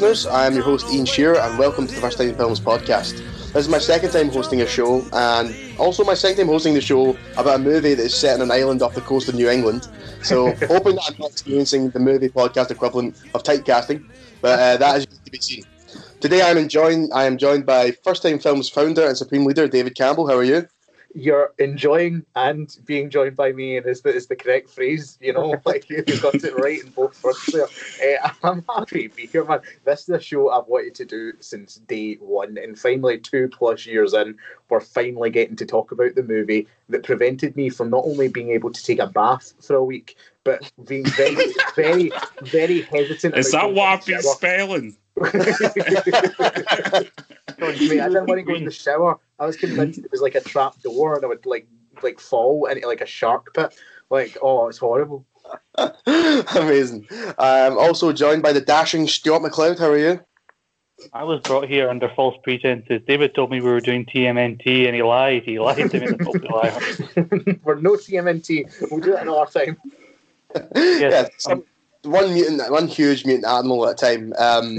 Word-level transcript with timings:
listeners. 0.00 0.26
I 0.26 0.46
am 0.46 0.54
your 0.54 0.62
host, 0.62 0.92
Ian 0.92 1.06
Shearer, 1.06 1.38
and 1.38 1.58
welcome 1.58 1.86
to 1.86 1.94
the 1.94 2.00
First 2.02 2.18
Time 2.18 2.34
Films 2.34 2.60
podcast. 2.60 3.16
This 3.54 3.64
is 3.64 3.68
my 3.70 3.78
second 3.78 4.10
time 4.10 4.28
hosting 4.28 4.60
a 4.60 4.66
show, 4.66 5.02
and 5.14 5.56
also 5.78 6.04
my 6.04 6.12
second 6.12 6.36
time 6.36 6.46
hosting 6.48 6.74
the 6.74 6.82
show 6.82 7.16
about 7.38 7.54
a 7.54 7.58
movie 7.58 7.94
that 7.94 8.02
is 8.02 8.14
set 8.14 8.34
on 8.34 8.42
an 8.42 8.50
island 8.50 8.82
off 8.82 8.94
the 8.94 9.00
coast 9.00 9.26
of 9.30 9.36
New 9.36 9.48
England. 9.48 9.88
So, 10.22 10.54
hoping 10.68 10.96
that 10.96 11.04
I'm 11.08 11.16
not 11.18 11.30
experiencing 11.30 11.88
the 11.88 11.98
movie 11.98 12.28
podcast 12.28 12.70
equivalent 12.70 13.16
of 13.32 13.42
typecasting, 13.42 14.04
but 14.42 14.58
uh, 14.58 14.76
that 14.76 14.96
is 14.98 15.06
to 15.06 15.30
be 15.30 15.40
seen. 15.40 15.64
Today, 16.20 16.42
I'm 16.42 16.58
enjoying. 16.58 17.10
I 17.14 17.24
am 17.24 17.38
joined 17.38 17.64
by 17.64 17.92
First 18.04 18.22
Time 18.22 18.38
Films 18.38 18.68
founder 18.68 19.06
and 19.06 19.16
supreme 19.16 19.46
leader 19.46 19.66
David 19.66 19.94
Campbell. 19.96 20.28
How 20.28 20.36
are 20.36 20.44
you? 20.44 20.68
You're 21.16 21.54
enjoying 21.58 22.22
and 22.34 22.76
being 22.84 23.08
joined 23.08 23.34
by 23.34 23.50
me 23.50 23.78
and 23.78 23.86
is 23.86 24.02
the, 24.02 24.14
is 24.14 24.26
the 24.26 24.36
correct 24.36 24.68
phrase 24.68 25.16
you 25.22 25.32
know 25.32 25.54
like 25.64 25.88
you've 25.88 26.04
got 26.20 26.34
it 26.34 26.54
right 26.58 26.84
in 26.84 26.90
both 26.90 27.16
fronts 27.16 27.50
there. 27.52 27.66
Uh, 28.22 28.30
i'm 28.44 28.62
happy 28.68 29.08
to 29.08 29.14
be 29.14 29.26
here 29.26 29.44
man. 29.44 29.60
This 29.86 30.02
is 30.02 30.08
a 30.10 30.20
show 30.20 30.50
i've 30.50 30.66
wanted 30.66 30.94
to 30.96 31.06
do 31.06 31.32
since 31.40 31.76
day 31.76 32.14
one 32.16 32.58
and 32.58 32.78
finally 32.78 33.18
two 33.18 33.48
plus 33.48 33.86
years 33.86 34.12
in 34.12 34.36
we're 34.68 34.80
finally 34.80 35.30
getting 35.30 35.56
to 35.56 35.64
talk 35.64 35.90
about 35.90 36.14
the 36.14 36.22
movie 36.22 36.68
that 36.90 37.02
prevented 37.02 37.56
me 37.56 37.70
from 37.70 37.88
not 37.88 38.04
only 38.04 38.28
being 38.28 38.50
able 38.50 38.70
to 38.70 38.84
take 38.84 38.98
a 38.98 39.06
bath 39.06 39.54
for 39.62 39.76
a 39.76 39.84
week 39.84 40.18
but 40.44 40.70
being 40.84 41.06
very 41.06 41.46
very 41.76 42.12
very 42.42 42.82
hesitant 42.82 43.34
is 43.38 43.52
that 43.52 43.72
what 43.72 43.86
i've 43.86 44.06
been 44.06 44.20
spelling? 44.22 44.94
Mate, 47.58 48.00
I 48.00 48.08
didn't 48.08 48.26
want 48.26 48.38
to 48.38 48.42
go 48.42 48.54
in 48.54 48.66
the 48.66 48.70
shower. 48.70 49.18
I 49.38 49.46
was 49.46 49.56
convinced 49.56 49.98
it 49.98 50.10
was 50.10 50.22
like 50.22 50.34
a 50.34 50.40
trap 50.40 50.80
door 50.82 51.16
and 51.16 51.24
I 51.24 51.28
would 51.28 51.44
like 51.46 51.66
like 52.02 52.20
fall 52.20 52.66
into 52.66 52.86
like 52.86 53.00
a 53.00 53.06
shark 53.06 53.54
pit. 53.54 53.74
Like, 54.10 54.36
oh, 54.40 54.68
it's 54.68 54.78
horrible. 54.78 55.24
Amazing. 56.06 57.08
I'm 57.38 57.78
also 57.78 58.12
joined 58.12 58.42
by 58.42 58.52
the 58.52 58.60
dashing 58.60 59.06
Stuart 59.08 59.42
McLeod. 59.42 59.78
How 59.78 59.90
are 59.90 59.98
you? 59.98 60.20
I 61.12 61.24
was 61.24 61.40
brought 61.40 61.68
here 61.68 61.90
under 61.90 62.08
false 62.14 62.36
pretenses. 62.42 63.02
David 63.06 63.34
told 63.34 63.50
me 63.50 63.60
we 63.60 63.70
were 63.70 63.80
doing 63.80 64.06
TMNT, 64.06 64.86
and 64.86 64.94
he 64.96 65.02
lied. 65.02 65.42
He 65.44 65.58
lied 65.58 65.90
to 65.90 66.00
me. 66.00 66.06
The 66.06 66.48
liar. 66.50 67.58
we're 67.64 67.74
no 67.76 67.92
TMNT. 67.92 68.90
We'll 68.90 69.00
do 69.00 69.14
it 69.14 69.22
another 69.22 69.50
time. 69.50 69.76
Yes. 70.74 71.12
Yeah, 71.12 71.28
some, 71.36 71.64
one 72.04 72.32
mutant, 72.32 72.70
one 72.70 72.86
huge 72.86 73.26
mutant 73.26 73.46
animal 73.46 73.86
at 73.86 74.02
a 74.02 74.06
time. 74.06 74.32
Um, 74.38 74.78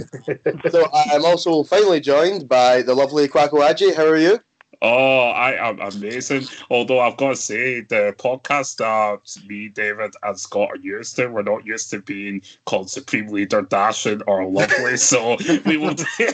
so 0.72 0.90
I'm 0.92 1.24
also 1.24 1.64
finally 1.64 2.00
joined 2.00 2.50
by 2.50 2.82
the 2.82 2.96
lovely 2.96 3.28
Kwaku 3.28 3.60
Adjei. 3.60 3.96
How 3.96 4.08
are 4.08 4.18
you? 4.18 4.40
Oh, 4.82 5.30
I 5.30 5.70
am 5.70 5.80
amazing. 5.80 6.44
Although 6.70 7.00
I've 7.00 7.18
got 7.18 7.30
to 7.30 7.36
say, 7.36 7.82
the 7.82 8.14
podcast 8.18 8.78
that 8.78 9.48
me, 9.48 9.70
David, 9.70 10.14
and 10.22 10.40
Scott 10.40 10.70
are 10.72 10.78
used 10.78 11.16
to, 11.16 11.28
we're 11.28 11.42
not 11.42 11.66
used 11.66 11.90
to 11.92 12.02
being 12.02 12.42
called 12.66 12.90
Supreme 12.90 13.28
Leader 13.28 13.64
Dashing 13.64 14.22
or 14.28 14.46
Lovely. 14.46 14.98
so 14.98 15.38
we 15.66 15.78
will. 15.78 15.96
we 16.20 16.28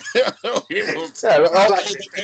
will 0.43 1.11
yeah, 1.21 1.47
all, 1.55 1.73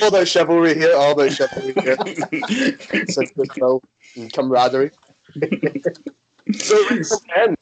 all 0.02 0.08
about 0.08 0.28
chivalry 0.28 0.74
here. 0.74 0.94
All 0.94 1.12
about 1.12 1.32
chivalry 1.32 1.72
here. 1.82 1.96
Such 3.08 3.34
good 3.34 3.80
and 4.16 4.32
camaraderie. 4.32 4.90
So, 6.52 6.76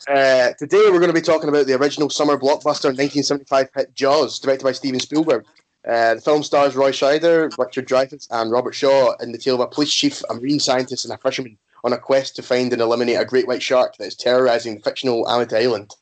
uh, 0.08 0.52
today 0.58 0.84
we're 0.86 0.98
going 0.98 1.08
to 1.08 1.12
be 1.12 1.20
talking 1.20 1.48
about 1.48 1.66
the 1.66 1.74
original 1.74 2.08
summer 2.08 2.36
blockbuster 2.36 2.86
1975 2.86 3.68
hit 3.74 3.94
Jaws, 3.94 4.38
directed 4.38 4.64
by 4.64 4.72
Steven 4.72 4.98
Spielberg. 4.98 5.44
Uh, 5.86 6.14
the 6.14 6.20
film 6.20 6.42
stars 6.42 6.74
Roy 6.74 6.90
Scheider, 6.90 7.56
Richard 7.56 7.88
Dreyfuss, 7.88 8.26
and 8.30 8.50
Robert 8.50 8.75
Shaw 8.75 9.14
in 9.20 9.32
the 9.32 9.38
tale 9.38 9.54
of 9.54 9.60
a 9.60 9.66
police 9.66 9.92
chief, 9.92 10.22
a 10.28 10.34
marine 10.34 10.60
scientist, 10.60 11.04
and 11.04 11.14
a 11.14 11.19
fisherman 11.19 11.56
on 11.84 11.92
a 11.92 11.98
quest 11.98 12.36
to 12.36 12.42
find 12.42 12.72
and 12.72 12.82
eliminate 12.82 13.20
a 13.20 13.25
great 13.25 13.47
white 13.47 13.62
shark 13.62 13.97
that 13.97 14.06
is 14.06 14.16
terrorizing 14.16 14.76
the 14.76 14.82
fictional 14.82 15.28
Amity 15.30 15.56
Island. 15.56 15.94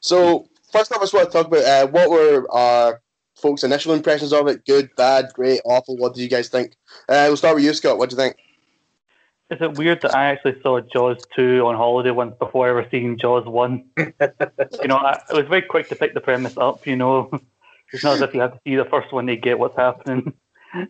So, 0.00 0.48
first 0.72 0.92
off, 0.92 0.98
I 0.98 1.02
just 1.02 1.14
want 1.14 1.30
to 1.30 1.32
talk 1.32 1.46
about 1.48 1.64
uh, 1.64 1.86
what 1.88 2.10
were 2.10 2.46
our 2.52 3.00
folks' 3.34 3.64
initial 3.64 3.92
impressions 3.92 4.32
of 4.32 4.46
it 4.48 4.64
good, 4.64 4.90
bad, 4.96 5.26
great, 5.34 5.60
awful. 5.64 5.96
What 5.96 6.14
did 6.14 6.22
you 6.22 6.28
guys 6.28 6.48
think? 6.48 6.76
Uh, 7.08 7.26
we'll 7.26 7.36
start 7.36 7.56
with 7.56 7.64
you, 7.64 7.74
Scott. 7.74 7.98
What 7.98 8.10
do 8.10 8.16
you 8.16 8.22
think? 8.22 8.36
Is 9.48 9.58
it 9.60 9.78
weird 9.78 10.02
that 10.02 10.14
I 10.16 10.26
actually 10.26 10.60
saw 10.60 10.80
Jaws 10.80 11.24
2 11.36 11.64
on 11.64 11.76
holiday 11.76 12.10
once 12.10 12.34
before 12.38 12.68
ever 12.68 12.86
seeing 12.90 13.16
Jaws 13.16 13.46
1? 13.46 13.84
you 13.96 14.88
know, 14.88 14.96
I, 14.96 15.20
I, 15.30 15.34
was 15.34 15.46
very 15.46 15.62
quick 15.62 15.88
to 15.90 15.94
pick 15.94 16.14
the 16.14 16.20
premise 16.20 16.56
up, 16.56 16.84
you 16.86 16.96
know. 16.96 17.30
It's 17.92 18.04
not 18.04 18.14
as 18.14 18.22
if 18.22 18.34
you 18.34 18.40
have 18.40 18.52
to 18.52 18.60
see 18.64 18.76
the 18.76 18.84
first 18.84 19.12
one 19.12 19.26
to 19.26 19.36
get 19.36 19.58
what's 19.58 19.76
happening. 19.76 20.32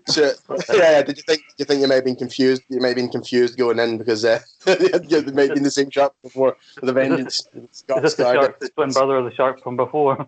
So, 0.07 0.33
yeah, 0.73 1.03
did 1.03 1.17
you 1.17 1.23
think 1.23 1.43
did 1.43 1.59
you 1.59 1.65
think 1.65 1.81
you 1.81 1.89
may 1.89 1.97
have 1.97 2.05
been 2.05 2.17
confused? 2.17 2.62
You 2.69 2.81
may 2.81 2.89
have 2.89 2.97
been 2.97 3.09
confused 3.09 3.57
going 3.57 3.79
in 3.79 3.99
because 3.99 4.25
uh, 4.25 4.41
you 4.67 5.23
may 5.33 5.47
have 5.47 5.55
been 5.55 5.62
the 5.62 5.71
same 5.71 5.91
shark 5.91 6.12
before 6.23 6.56
the 6.83 6.93
Vengeance. 6.93 7.41
Is 7.55 7.85
this, 7.85 7.85
is 7.97 8.03
this 8.03 8.15
the 8.15 8.33
shark, 8.33 8.59
the 8.59 8.69
twin 8.71 8.91
brother 8.91 9.17
of 9.17 9.25
the 9.27 9.35
shark 9.35 9.62
from 9.62 9.77
before? 9.77 10.27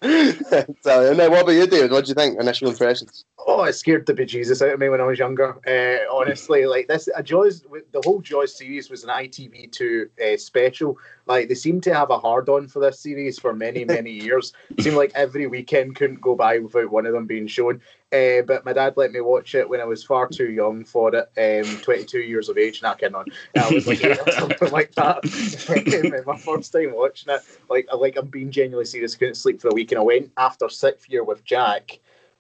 so, 0.82 1.12
and 1.12 1.20
then 1.20 1.30
what 1.30 1.44
about 1.44 1.52
you, 1.52 1.68
David? 1.68 1.92
What 1.92 2.06
do 2.06 2.10
you 2.10 2.16
think? 2.16 2.40
Initial 2.40 2.70
impressions? 2.70 3.24
Oh, 3.38 3.64
it 3.66 3.74
scared 3.74 4.08
the 4.08 4.16
bejesus 4.16 4.60
out 4.66 4.74
of 4.74 4.80
me 4.80 4.90
when 4.90 5.00
I 5.00 5.06
was 5.06 5.20
younger. 5.20 5.60
Uh, 5.68 6.12
honestly, 6.12 6.66
like 6.66 6.88
this, 6.88 7.08
a 7.16 7.22
Jaws, 7.22 7.64
the 7.92 8.02
whole 8.04 8.20
Jaws 8.20 8.58
series 8.58 8.90
was 8.90 9.04
an 9.04 9.12
ITV2 9.12 10.10
uh, 10.20 10.38
special. 10.38 10.98
Like 11.28 11.50
they 11.50 11.56
seemed 11.56 11.84
to 11.84 11.94
have 11.94 12.10
a 12.10 12.18
hard 12.18 12.50
on 12.50 12.68
for 12.68 12.80
this 12.80 13.00
series 13.00 13.38
for 13.38 13.54
many, 13.54 13.86
many 13.86 14.12
years. 14.24 14.54
It 14.76 14.84
seemed 14.84 14.98
like 14.98 15.12
every 15.14 15.46
weekend 15.46 15.96
couldn't 15.96 16.22
go 16.22 16.36
by 16.36 16.58
without 16.58 16.90
one 16.90 17.06
of 17.06 17.14
them 17.14 17.28
being 17.28 17.46
shown. 17.46 17.80
Uh, 18.14 18.42
but 18.42 18.66
my 18.66 18.74
dad 18.74 18.94
let 18.98 19.14
me 19.14 19.22
watch 19.22 19.56
it 19.56 19.70
when 19.70 19.80
I 19.80 19.86
was 19.86 20.04
far 20.04 20.28
too 20.28 20.52
young 20.52 20.84
for 20.84 21.16
it, 21.16 21.66
um, 21.66 21.78
22 21.82 22.20
years 22.20 22.50
of 22.50 22.58
age. 22.58 22.82
Not 22.82 23.00
kidding 23.00 23.16
on. 23.16 23.26
I 23.58 23.74
was 23.74 23.88
like 23.88 24.00
something 24.34 24.70
like 24.70 24.94
that. 24.96 26.24
my 26.28 26.38
first 26.38 26.74
time 26.74 26.94
watching 26.94 27.34
it, 27.34 27.42
like 27.70 27.88
like 27.96 28.18
I'm 28.18 28.28
being 28.28 28.52
genuinely 28.52 28.84
serious. 28.84 29.16
Couldn't 29.16 29.36
sleep 29.36 29.62
for 29.62 29.70
a 29.70 29.74
week, 29.74 29.94
and 29.94 30.00
I 30.00 30.04
went 30.04 30.30
after 30.36 30.68
sixth 30.68 31.10
year 31.10 31.24
with 31.24 31.46
Jack 31.46 32.00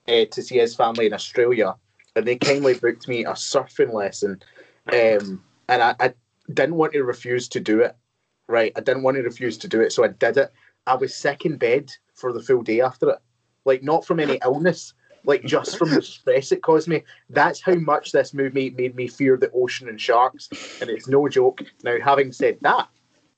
uh, 0.09 0.25
to 0.25 0.41
see 0.41 0.57
his 0.57 0.75
family 0.75 1.05
in 1.05 1.13
Australia, 1.13 1.75
and 2.17 2.27
they 2.27 2.35
kindly 2.35 2.73
booked 2.73 3.07
me 3.07 3.23
a 3.23 3.31
surfing 3.31 3.93
lesson, 3.93 4.43
um, 4.91 5.41
and 5.69 5.81
I, 5.81 5.95
I 6.01 6.13
didn't 6.53 6.75
want 6.75 6.91
to 6.93 7.03
refuse 7.03 7.47
to 7.47 7.61
do 7.61 7.79
it. 7.79 7.95
Right, 8.49 8.73
I 8.75 8.81
didn't 8.81 9.03
want 9.03 9.15
to 9.15 9.23
refuse 9.23 9.57
to 9.59 9.69
do 9.69 9.79
it, 9.79 9.93
so 9.93 10.03
I 10.03 10.09
did 10.09 10.35
it. 10.35 10.51
I 10.85 10.95
was 10.95 11.15
sick 11.15 11.45
in 11.45 11.55
bed 11.55 11.93
for 12.13 12.33
the 12.33 12.41
full 12.43 12.61
day 12.61 12.81
after 12.81 13.11
it, 13.11 13.19
like 13.63 13.83
not 13.83 14.05
from 14.05 14.19
any 14.19 14.37
illness 14.43 14.93
like 15.25 15.43
just 15.43 15.77
from 15.77 15.89
the 15.91 16.01
stress 16.01 16.51
it 16.51 16.61
caused 16.61 16.87
me. 16.87 17.03
That's 17.29 17.61
how 17.61 17.75
much 17.75 18.11
this 18.11 18.33
movie 18.33 18.69
made 18.71 18.95
me 18.95 19.07
fear 19.07 19.37
the 19.37 19.51
ocean 19.51 19.89
and 19.89 19.99
sharks, 19.99 20.49
and 20.81 20.89
it's 20.89 21.07
no 21.07 21.27
joke. 21.27 21.61
Now, 21.83 21.97
having 22.03 22.31
said 22.31 22.57
that, 22.61 22.87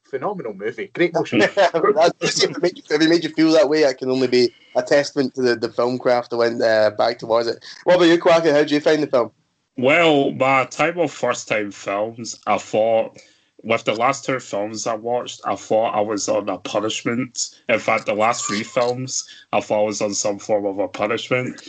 phenomenal 0.03 0.53
movie, 0.53 0.91
great 0.93 1.13
motion. 1.15 1.41
if, 1.41 1.57
it 1.57 2.61
made 2.61 2.77
you, 2.77 2.83
if 2.89 3.01
it 3.01 3.09
made 3.09 3.23
you 3.23 3.29
feel 3.31 3.51
that 3.51 3.69
way, 3.69 3.81
it 3.83 3.97
can 3.97 4.11
only 4.11 4.27
be 4.27 4.53
a 4.75 4.83
testament 4.83 5.35
to 5.35 5.41
the, 5.41 5.55
the 5.55 5.69
film 5.69 5.97
craft 5.97 6.29
that 6.29 6.37
went 6.37 6.61
uh, 6.61 6.91
back 6.91 7.19
towards 7.19 7.47
it. 7.47 7.63
What 7.83 7.95
about 7.95 8.05
you, 8.05 8.19
Quacky? 8.19 8.49
How 8.49 8.59
did 8.59 8.71
you 8.71 8.79
find 8.79 9.03
the 9.03 9.07
film? 9.07 9.31
Well, 9.75 10.31
my 10.31 10.65
type 10.65 10.97
of 10.97 11.11
first 11.11 11.47
time 11.47 11.71
films, 11.71 12.39
I 12.45 12.59
thought 12.59 13.17
with 13.63 13.85
the 13.85 13.93
last 13.93 14.25
two 14.25 14.39
films 14.39 14.85
I 14.85 14.95
watched, 14.95 15.41
I 15.45 15.55
thought 15.55 15.95
I 15.95 16.01
was 16.01 16.27
on 16.27 16.49
a 16.49 16.57
punishment. 16.57 17.59
In 17.69 17.79
fact, 17.79 18.05
the 18.05 18.13
last 18.13 18.45
three 18.45 18.63
films, 18.63 19.27
I 19.53 19.61
thought 19.61 19.83
I 19.83 19.85
was 19.85 20.01
on 20.01 20.13
some 20.13 20.37
form 20.37 20.65
of 20.65 20.79
a 20.79 20.87
punishment. 20.87 21.67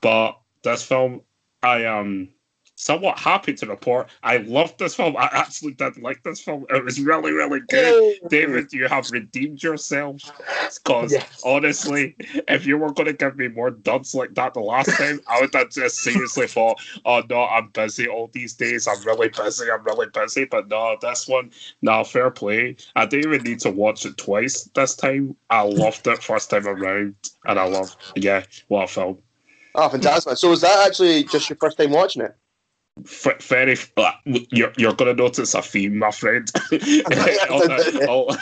But 0.00 0.38
this 0.62 0.82
film, 0.82 1.22
I 1.62 1.82
am 1.84 1.98
um, 1.98 2.28
somewhat 2.76 3.18
happy 3.18 3.54
to 3.54 3.66
report 3.66 4.08
I 4.22 4.38
loved 4.38 4.78
this 4.78 4.94
film. 4.94 5.16
I 5.16 5.28
actually 5.32 5.72
did 5.72 5.96
like 5.98 6.22
this 6.22 6.40
film. 6.40 6.66
It 6.70 6.84
was 6.84 7.00
really, 7.00 7.32
really 7.32 7.60
good. 7.68 8.18
David, 8.28 8.72
you 8.72 8.86
have 8.88 9.10
redeemed 9.10 9.62
yourself. 9.62 10.20
Because 10.84 11.12
yes. 11.12 11.42
honestly, 11.44 12.14
if 12.48 12.66
you 12.66 12.78
were 12.78 12.92
going 12.92 13.06
to 13.06 13.12
give 13.12 13.36
me 13.36 13.48
more 13.48 13.70
duds 13.70 14.14
like 14.14 14.34
that 14.34 14.54
the 14.54 14.60
last 14.60 14.90
time, 14.96 15.20
I 15.28 15.40
would 15.40 15.54
have 15.54 15.70
just 15.70 15.98
seriously 15.98 16.46
thought, 16.46 16.80
oh 17.04 17.22
no, 17.28 17.44
I'm 17.44 17.68
busy 17.68 18.08
all 18.08 18.30
these 18.32 18.54
days. 18.54 18.86
I'm 18.86 19.02
really 19.02 19.28
busy. 19.28 19.70
I'm 19.70 19.84
really 19.84 20.06
busy. 20.12 20.44
But 20.44 20.68
no, 20.68 20.96
this 21.00 21.26
one, 21.28 21.50
no, 21.82 22.04
fair 22.04 22.30
play. 22.30 22.76
I 22.94 23.06
didn't 23.06 23.32
even 23.32 23.44
need 23.44 23.60
to 23.60 23.70
watch 23.70 24.04
it 24.04 24.16
twice 24.16 24.64
this 24.74 24.94
time. 24.94 25.36
I 25.50 25.62
loved 25.62 26.06
it 26.06 26.22
first 26.22 26.50
time 26.50 26.66
around. 26.66 27.14
And 27.46 27.58
I 27.58 27.64
love, 27.68 27.96
yeah, 28.16 28.44
what 28.68 28.84
a 28.84 28.88
film. 28.88 29.18
Oh, 29.74 29.88
fantastic. 29.88 30.36
So 30.38 30.50
was 30.50 30.62
that 30.62 30.86
actually 30.86 31.24
just 31.24 31.48
your 31.48 31.56
first 31.56 31.78
time 31.78 31.90
watching 31.90 32.22
it? 32.22 32.34
Very 32.98 33.76
uh, 33.96 34.10
you're, 34.24 34.72
you're 34.76 34.94
going 34.94 35.14
to 35.14 35.22
notice 35.22 35.54
a 35.54 35.62
theme 35.62 35.98
my 35.98 36.10
friend. 36.10 36.50
All, 37.50 37.60
the, 37.60 38.06
all, 38.08 38.36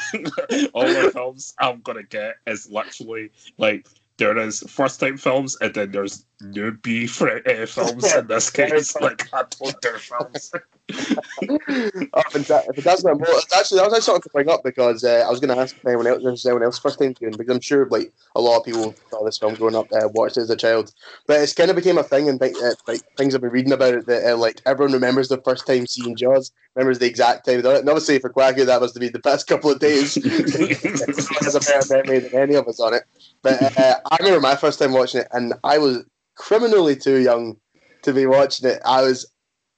all 0.72 0.86
the 0.86 1.10
films 1.12 1.54
i'm 1.60 1.80
going 1.80 1.98
to 1.98 2.04
get 2.04 2.36
is 2.46 2.68
literally 2.70 3.30
like 3.58 3.86
there 4.16 4.36
is 4.38 4.60
first 4.68 5.00
time 5.00 5.16
films 5.16 5.56
and 5.60 5.74
then 5.74 5.90
there's 5.90 6.24
newbie 6.42 7.08
for 7.08 7.46
uh, 7.48 7.66
films 7.66 8.14
in 8.16 8.26
this 8.26 8.50
case, 8.50 8.94
like 9.00 9.28
adult 9.32 9.84
films. 10.00 10.52
oh, 10.92 12.22
fantastic. 12.30 12.74
Fantastic. 12.74 13.18
Well, 13.18 13.40
actually, 13.56 13.78
that 13.78 13.86
was 13.86 13.94
actually 13.94 14.00
something 14.00 14.22
to 14.22 14.28
bring 14.30 14.50
up 14.50 14.62
because 14.62 15.02
uh, 15.02 15.24
I 15.26 15.30
was 15.30 15.40
going 15.40 15.54
to 15.54 15.60
ask 15.60 15.74
if 15.74 15.86
anyone 15.86 16.06
else, 16.06 16.22
if 16.22 16.46
anyone 16.46 16.62
else 16.62 16.78
first 16.78 16.98
time 16.98 17.14
viewing 17.14 17.34
because 17.38 17.54
I'm 17.54 17.60
sure 17.62 17.88
like 17.88 18.12
a 18.36 18.40
lot 18.40 18.58
of 18.58 18.64
people 18.64 18.94
saw 19.10 19.24
this 19.24 19.38
film 19.38 19.54
growing 19.54 19.74
up, 19.74 19.86
uh, 19.92 20.08
watched 20.12 20.36
it 20.36 20.42
as 20.42 20.50
a 20.50 20.56
child, 20.56 20.92
but 21.26 21.40
it's 21.40 21.54
kind 21.54 21.70
of 21.70 21.76
became 21.76 21.96
a 21.96 22.02
thing 22.02 22.28
and 22.28 22.42
uh, 22.42 22.48
like 22.86 23.00
things 23.16 23.34
I've 23.34 23.40
been 23.40 23.50
reading 23.50 23.72
about 23.72 23.94
it 23.94 24.06
that 24.06 24.32
uh, 24.32 24.36
like 24.36 24.60
everyone 24.66 24.92
remembers 24.92 25.28
the 25.28 25.40
first 25.40 25.66
time 25.66 25.86
seeing 25.86 26.16
Jaws, 26.16 26.52
remembers 26.74 26.98
the 26.98 27.06
exact 27.06 27.46
time. 27.46 27.64
And 27.64 27.88
obviously 27.88 28.18
for 28.18 28.28
Quacky 28.28 28.64
that 28.64 28.80
must 28.82 28.94
have 28.94 29.00
been 29.00 29.12
the 29.12 29.20
past 29.20 29.46
couple 29.46 29.70
of 29.70 29.78
days. 29.78 30.16
has 30.16 31.54
a 31.54 31.60
better 31.60 31.94
memory 31.94 32.18
than 32.18 32.38
any 32.38 32.56
of 32.56 32.68
us 32.68 32.78
on 32.78 32.92
it. 32.92 33.04
But 33.40 33.62
uh, 33.78 34.00
I 34.10 34.16
remember 34.18 34.40
my 34.40 34.56
first 34.56 34.78
time 34.78 34.92
watching 34.92 35.22
it, 35.22 35.28
and 35.32 35.54
I 35.64 35.78
was 35.78 36.04
criminally 36.36 36.96
too 36.96 37.18
young 37.18 37.56
to 38.02 38.12
be 38.12 38.26
watching 38.26 38.68
it. 38.68 38.80
I 38.84 39.02
was 39.02 39.26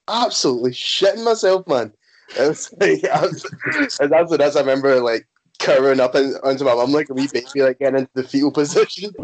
absolutely 0.07 0.71
shitting 0.71 1.23
myself, 1.23 1.67
man. 1.67 1.93
It 2.37 2.47
was 2.47 2.71
like, 2.79 3.01
that's 3.01 4.29
what 4.29 4.41
I 4.41 4.59
remember, 4.59 5.01
like 5.01 5.27
covering 5.59 5.99
up 5.99 6.15
in, 6.15 6.35
onto 6.43 6.63
my 6.63 6.75
mum 6.75 6.91
like 6.91 7.09
a 7.09 7.13
wee 7.13 7.27
baby, 7.27 7.61
like 7.61 7.79
getting 7.79 7.99
into 7.99 8.11
the 8.13 8.23
fetal 8.23 8.51
position. 8.53 9.13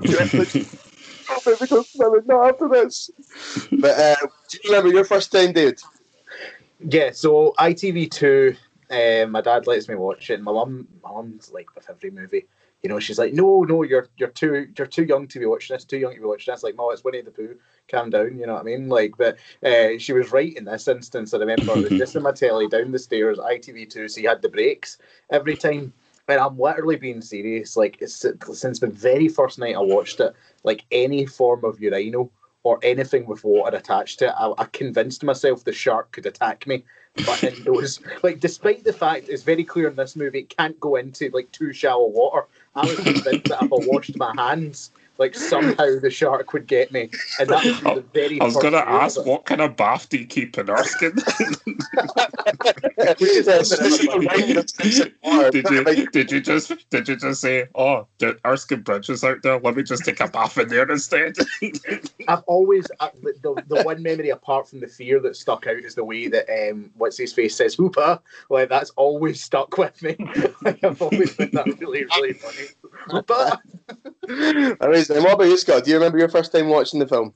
oh, 1.29 2.21
not 2.25 2.49
after 2.49 2.67
this. 2.69 3.09
But 3.71 3.99
uh, 3.99 4.15
do 4.49 4.59
you 4.63 4.69
remember 4.69 4.89
your 4.89 5.05
first 5.05 5.31
time, 5.31 5.53
dude? 5.53 5.79
Yeah, 6.79 7.11
so 7.11 7.53
ITV2, 7.59 8.57
uh, 8.89 9.27
my 9.27 9.41
dad 9.41 9.67
lets 9.67 9.87
me 9.87 9.95
watch 9.95 10.29
it, 10.29 10.35
and 10.35 10.43
my 10.43 10.51
mum, 10.51 10.87
my 11.03 11.11
mum's 11.11 11.51
like 11.51 11.73
with 11.75 11.89
every 11.89 12.11
movie 12.11 12.45
you 12.83 12.89
know, 12.89 12.99
she's 12.99 13.17
like, 13.17 13.33
no, 13.33 13.63
no, 13.63 13.83
you're 13.83 14.09
you're 14.17 14.29
too 14.29 14.67
you're 14.77 14.87
too 14.87 15.05
young 15.05 15.25
to 15.29 15.39
be 15.39 15.45
watching 15.45 15.73
this, 15.73 15.85
too 15.85 15.97
young 15.97 16.13
to 16.13 16.19
be 16.19 16.25
watching 16.25 16.53
this. 16.53 16.63
Like, 16.63 16.75
Mom, 16.75 16.91
it's 16.91 17.03
Winnie 17.03 17.21
the 17.21 17.31
Pooh. 17.31 17.55
Calm 17.89 18.09
down, 18.09 18.37
you 18.37 18.45
know 18.45 18.53
what 18.53 18.61
I 18.61 18.65
mean? 18.65 18.89
Like, 18.89 19.13
but 19.17 19.37
uh, 19.65 19.97
she 19.97 20.11
was 20.11 20.31
right 20.33 20.55
in 20.55 20.65
this 20.65 20.87
instance. 20.89 21.33
I 21.33 21.37
remember 21.37 21.77
it 21.77 21.89
was 21.89 21.99
just 21.99 22.15
in 22.15 22.23
my 22.23 22.33
telly 22.33 22.67
down 22.67 22.91
the 22.91 22.99
stairs, 22.99 23.39
ITV2, 23.39 24.11
so 24.11 24.21
you 24.21 24.29
had 24.29 24.41
the 24.41 24.49
breaks 24.49 24.97
every 25.29 25.55
time. 25.55 25.93
And 26.29 26.39
I'm 26.39 26.57
literally 26.57 26.95
being 26.95 27.19
serious. 27.19 27.75
Like, 27.75 27.97
it's, 28.01 28.25
since 28.53 28.79
the 28.79 28.87
very 28.87 29.27
first 29.27 29.59
night 29.59 29.75
I 29.75 29.79
watched 29.79 30.21
it, 30.21 30.33
like 30.63 30.85
any 30.91 31.25
form 31.25 31.65
of 31.65 31.81
urinal 31.81 32.31
or 32.63 32.79
anything 32.83 33.25
with 33.25 33.43
water 33.43 33.75
attached 33.75 34.19
to 34.19 34.27
it, 34.27 34.33
I, 34.37 34.53
I 34.57 34.65
convinced 34.71 35.23
myself 35.25 35.65
the 35.65 35.73
shark 35.73 36.13
could 36.13 36.25
attack 36.25 36.65
me 36.65 36.83
but 37.25 37.43
in 37.43 37.63
those 37.63 37.99
like 38.23 38.39
despite 38.39 38.83
the 38.83 38.93
fact 38.93 39.29
it's 39.29 39.43
very 39.43 39.63
clear 39.63 39.87
in 39.87 39.95
this 39.95 40.15
movie 40.15 40.39
it 40.39 40.57
can't 40.57 40.79
go 40.79 40.95
into 40.95 41.29
like 41.33 41.51
too 41.51 41.71
shallow 41.71 42.07
water 42.07 42.47
I 42.75 42.85
was 42.85 42.95
convinced 42.95 43.45
that 43.49 43.63
if 43.63 43.73
I 43.73 43.77
washed 43.87 44.17
my 44.17 44.33
hands, 44.37 44.91
like 45.17 45.35
somehow 45.35 45.99
the 45.99 46.09
shark 46.09 46.53
would 46.53 46.67
get 46.67 46.91
me. 46.91 47.09
And 47.39 47.49
that 47.49 47.63
was 47.63 47.81
the 47.81 48.03
very. 48.13 48.41
I 48.41 48.45
was 48.45 48.55
going 48.57 48.73
to 48.73 48.87
ask, 48.87 49.23
what 49.25 49.45
kind 49.45 49.61
of 49.61 49.75
bath 49.75 50.09
do 50.09 50.17
you 50.17 50.25
keep 50.25 50.57
in 50.57 50.69
Erskine? 50.69 51.15
did 55.51 55.69
you 55.69 56.07
did 56.07 56.31
you 56.31 56.41
just 56.41 56.89
did 56.89 57.07
you 57.07 57.15
just 57.15 57.41
say, 57.41 57.67
oh, 57.75 58.07
the 58.17 58.37
Erskine 58.45 58.81
Bridge 58.81 59.09
is 59.09 59.23
out 59.23 59.41
there? 59.43 59.59
Let 59.59 59.75
me 59.75 59.83
just 59.83 60.03
take 60.05 60.19
a 60.19 60.27
bath 60.27 60.57
in 60.57 60.69
there 60.69 60.89
instead. 60.89 61.35
I've 62.27 62.43
always 62.47 62.87
uh, 62.99 63.09
the 63.23 63.63
the 63.67 63.83
one 63.83 64.01
memory 64.01 64.29
apart 64.29 64.67
from 64.67 64.79
the 64.79 64.87
fear 64.87 65.19
that 65.21 65.35
stuck 65.35 65.67
out 65.67 65.77
is 65.77 65.95
the 65.95 66.03
way 66.03 66.27
that 66.27 66.49
um 66.49 66.89
what's 66.97 67.17
his 67.17 67.33
face 67.33 67.55
says 67.55 67.75
hoopa. 67.75 68.19
Like 68.49 68.69
that's 68.69 68.89
always 68.91 69.43
stuck 69.43 69.77
with 69.77 70.01
me. 70.01 70.15
like, 70.63 70.83
I've 70.83 71.01
always 71.01 71.35
found 71.35 71.51
that 71.53 71.67
really 71.79 72.05
really 72.05 72.33
funny. 72.33 72.67
Hoopa. 73.09 73.59
Amazing. 75.13 75.29
What 75.29 75.33
about 75.35 75.49
you, 75.49 75.57
Scott? 75.57 75.83
Do 75.83 75.91
you 75.91 75.97
remember 75.97 76.17
your 76.17 76.29
first 76.29 76.51
time 76.51 76.69
watching 76.69 76.99
the 76.99 77.07
film? 77.07 77.33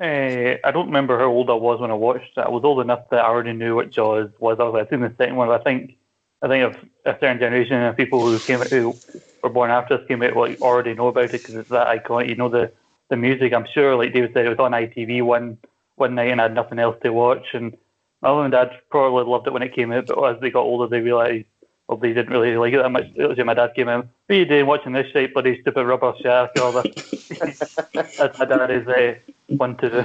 Uh, 0.00 0.56
I 0.64 0.70
don't 0.72 0.86
remember 0.86 1.18
how 1.18 1.26
old 1.26 1.50
I 1.50 1.54
was 1.54 1.78
when 1.78 1.90
I 1.90 1.94
watched 1.94 2.36
it. 2.36 2.40
I 2.40 2.48
was 2.48 2.64
old 2.64 2.80
enough 2.80 3.10
that 3.10 3.22
I 3.22 3.28
already 3.28 3.52
knew 3.52 3.76
what 3.76 3.90
Jaws 3.90 4.30
was. 4.38 4.58
I 4.58 4.64
was 4.64 4.86
seen 4.88 5.00
the 5.00 5.14
second 5.18 5.36
one. 5.36 5.50
I 5.50 5.58
think 5.58 5.96
I 6.40 6.48
think 6.48 6.64
of 6.64 6.82
a 7.04 7.18
certain 7.20 7.38
generation 7.38 7.82
of 7.82 7.96
people 7.96 8.20
who 8.20 8.38
came 8.38 8.60
who 8.60 8.96
were 9.42 9.50
born 9.50 9.70
after 9.70 9.94
us 9.94 10.08
came 10.08 10.22
out 10.22 10.36
like 10.36 10.60
already 10.62 10.94
know 10.94 11.08
about 11.08 11.26
it 11.26 11.32
because 11.32 11.54
it's 11.54 11.68
that 11.68 11.86
iconic. 11.86 12.30
You 12.30 12.36
know 12.36 12.48
the 12.48 12.72
the 13.10 13.16
music. 13.16 13.52
I'm 13.52 13.66
sure, 13.74 13.94
like 13.94 14.14
David 14.14 14.32
said, 14.32 14.46
it 14.46 14.48
was 14.48 14.58
on 14.58 14.72
ITV 14.72 15.22
one 15.22 15.58
one 15.96 16.14
night 16.14 16.30
and 16.30 16.40
I 16.40 16.44
had 16.44 16.54
nothing 16.54 16.78
else 16.78 16.96
to 17.02 17.12
watch. 17.12 17.48
And 17.52 17.76
my 18.22 18.30
mum 18.30 18.46
and 18.46 18.52
dad 18.52 18.70
probably 18.90 19.30
loved 19.30 19.46
it 19.46 19.52
when 19.52 19.62
it 19.62 19.74
came 19.74 19.92
out, 19.92 20.06
but 20.06 20.24
as 20.24 20.40
they 20.40 20.50
got 20.50 20.62
older, 20.62 20.88
they 20.88 21.00
realised 21.00 21.44
well, 21.88 21.98
they 21.98 22.12
didn't 22.12 22.32
really 22.32 22.56
like 22.56 22.72
it 22.72 22.78
that 22.78 22.90
much. 22.90 23.06
It 23.14 23.26
was 23.26 23.36
when 23.36 23.46
my 23.46 23.54
dad 23.54 23.74
came 23.74 23.88
in. 23.88 23.98
What 23.98 24.10
are 24.30 24.34
you 24.34 24.44
doing 24.44 24.66
watching 24.66 24.92
this 24.92 25.10
shape, 25.12 25.34
bloody 25.34 25.60
stupid 25.60 25.84
rubber 25.84 26.14
shark? 26.22 26.50
All 26.60 26.72
that. 26.72 28.10
that's 28.16 28.38
my 28.38 28.44
dad 28.44 28.70
is 28.70 28.88
uh, 28.88 29.14
one 29.48 29.76
to 29.78 29.90
do. 29.90 30.04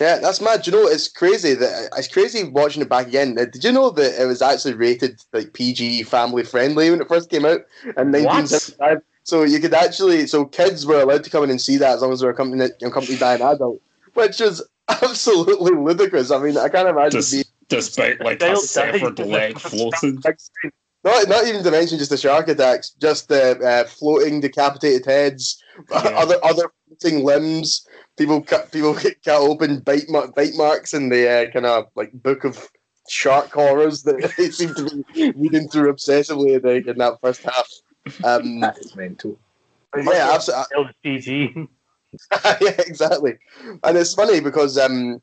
Yeah, 0.00 0.18
that's 0.18 0.40
mad. 0.40 0.62
Do 0.62 0.70
you 0.70 0.76
know 0.76 0.86
it's 0.86 1.08
crazy 1.08 1.54
that 1.54 1.90
it's 1.96 2.08
crazy 2.08 2.44
watching 2.44 2.82
it 2.82 2.88
back 2.88 3.08
again. 3.08 3.34
Did 3.34 3.64
you 3.64 3.72
know 3.72 3.90
that 3.90 4.22
it 4.22 4.26
was 4.26 4.40
actually 4.40 4.74
rated 4.74 5.20
like 5.32 5.52
PG 5.52 6.04
family 6.04 6.44
friendly 6.44 6.90
when 6.90 7.00
it 7.00 7.08
first 7.08 7.30
came 7.30 7.44
out 7.44 7.60
in 7.84 8.12
1975? 8.12 9.02
So 9.24 9.42
you 9.42 9.60
could 9.60 9.74
actually, 9.74 10.26
so 10.26 10.46
kids 10.46 10.86
were 10.86 11.02
allowed 11.02 11.24
to 11.24 11.30
come 11.30 11.44
in 11.44 11.50
and 11.50 11.60
see 11.60 11.76
that 11.76 11.96
as 11.96 12.00
long 12.00 12.12
as 12.12 12.20
they 12.20 12.26
were 12.26 12.32
accompanied, 12.32 12.70
accompanied 12.82 13.20
by 13.20 13.34
an 13.34 13.42
adult, 13.42 13.78
which 14.14 14.40
is 14.40 14.62
absolutely 14.88 15.72
ludicrous. 15.72 16.30
I 16.30 16.38
mean, 16.38 16.56
I 16.56 16.70
can't 16.70 16.88
imagine 16.88 17.20
Just, 17.20 17.32
being 17.32 17.44
despite 17.68 18.20
like 18.20 18.42
a 18.42 18.56
severed 18.56 19.18
leg 19.18 19.58
floating. 19.58 20.20
Not, 21.04 21.28
not 21.28 21.46
even 21.46 21.62
to 21.62 21.70
mention 21.70 21.98
just 21.98 22.10
the 22.10 22.16
shark 22.16 22.48
attacks, 22.48 22.90
just 22.90 23.28
the 23.28 23.58
uh, 23.60 23.84
floating 23.84 24.40
decapitated 24.40 25.06
heads, 25.06 25.62
yeah. 25.90 25.98
other 25.98 26.44
other 26.44 26.72
floating 26.86 27.24
limbs. 27.24 27.86
People 28.16 28.42
cut 28.42 28.72
people 28.72 28.94
get 28.94 29.22
cut 29.24 29.40
open 29.40 29.80
bite 29.80 30.08
mar- 30.08 30.32
bite 30.32 30.54
marks 30.54 30.94
in 30.94 31.08
the 31.08 31.28
uh, 31.28 31.50
kind 31.50 31.66
of 31.66 31.86
like 31.94 32.12
book 32.12 32.44
of 32.44 32.68
shark 33.08 33.50
horrors 33.52 34.02
that 34.02 34.34
they 34.36 34.50
seem 34.50 34.74
to 34.74 35.04
be 35.14 35.30
reading 35.32 35.68
through 35.68 35.92
obsessively 35.92 36.56
in, 36.56 36.62
the, 36.62 36.90
in 36.90 36.98
that 36.98 37.18
first 37.22 37.42
half. 37.42 37.68
Um, 38.24 38.60
that 38.60 38.78
is 38.78 38.96
mental. 38.96 39.38
Yeah, 39.96 40.30
absolutely. 40.32 40.92
PG. 41.02 41.68
yeah, 42.60 42.74
exactly. 42.78 43.38
And 43.84 43.96
it's 43.96 44.14
funny 44.14 44.40
because 44.40 44.76
um, 44.76 45.22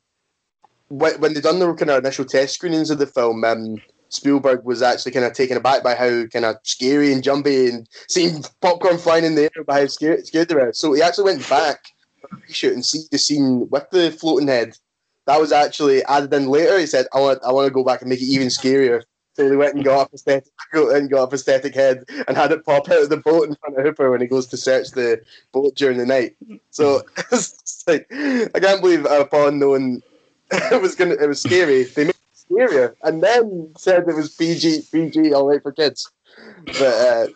when, 0.88 1.34
they 1.34 1.40
done 1.40 1.58
the 1.58 1.72
kind 1.74 1.90
of 1.90 2.04
initial 2.04 2.24
test 2.24 2.54
screenings 2.54 2.90
of 2.90 2.98
the 2.98 3.06
film, 3.06 3.44
um, 3.44 3.76
Spielberg 4.08 4.64
was 4.64 4.82
actually 4.82 5.12
kind 5.12 5.24
of 5.24 5.32
taken 5.32 5.56
aback 5.56 5.82
by 5.82 5.94
how 5.94 6.26
kind 6.26 6.44
of 6.44 6.56
scary 6.62 7.12
and 7.12 7.22
jumpy 7.22 7.68
and 7.68 7.88
seeing 8.08 8.44
popcorn 8.60 8.98
flying 8.98 9.24
in 9.24 9.34
the 9.34 9.50
air 9.56 9.64
by 9.64 9.80
how 9.80 9.86
scared, 9.86 10.26
scared 10.26 10.48
they 10.48 10.54
were. 10.54 10.72
So 10.72 10.92
he 10.92 11.02
actually 11.02 11.24
went 11.24 11.48
back 11.48 11.84
shoot 12.48 12.74
and 12.74 12.84
see 12.84 13.02
the 13.10 13.18
scene 13.18 13.68
with 13.70 13.88
the 13.90 14.10
floating 14.10 14.48
head. 14.48 14.76
That 15.26 15.40
was 15.40 15.52
actually 15.52 16.04
added 16.04 16.32
in 16.32 16.46
later. 16.46 16.78
He 16.78 16.86
said, 16.86 17.06
"I 17.12 17.20
want, 17.20 17.40
I 17.44 17.52
want 17.52 17.66
to 17.66 17.72
go 17.72 17.84
back 17.84 18.00
and 18.00 18.08
make 18.08 18.20
it 18.20 18.26
even 18.26 18.48
scarier." 18.48 19.02
So 19.34 19.48
they 19.48 19.56
went 19.56 19.74
and 19.74 19.84
got 19.84 20.06
a 20.06 20.08
prosthetic, 20.08 20.52
and 20.72 21.10
got 21.10 21.24
a 21.24 21.26
prosthetic 21.26 21.74
head 21.74 22.04
and 22.26 22.36
had 22.36 22.52
it 22.52 22.64
pop 22.64 22.88
out 22.88 23.02
of 23.02 23.10
the 23.10 23.18
boat 23.18 23.48
in 23.48 23.54
front 23.56 23.78
of 23.78 23.84
Hooper 23.84 24.10
when 24.10 24.20
he 24.20 24.26
goes 24.26 24.46
to 24.46 24.56
search 24.56 24.90
the 24.92 25.20
boat 25.52 25.74
during 25.74 25.98
the 25.98 26.06
night. 26.06 26.36
So 26.70 27.02
like, 27.86 28.06
I 28.10 28.60
can't 28.60 28.80
believe 28.80 29.04
upon 29.04 29.58
knowing 29.58 30.02
it 30.52 30.80
was 30.80 30.94
gonna. 30.94 31.14
It 31.14 31.26
was 31.26 31.42
scary. 31.42 31.84
They 31.84 32.04
made 32.04 32.10
it 32.10 32.46
scarier, 32.50 32.94
and 33.02 33.22
then 33.22 33.72
said 33.76 34.08
it 34.08 34.14
was 34.14 34.34
PG, 34.34 34.82
PG, 34.92 35.32
all 35.32 35.48
right 35.48 35.62
for 35.62 35.72
kids. 35.72 36.10
But 36.66 36.82
uh, 36.82 37.26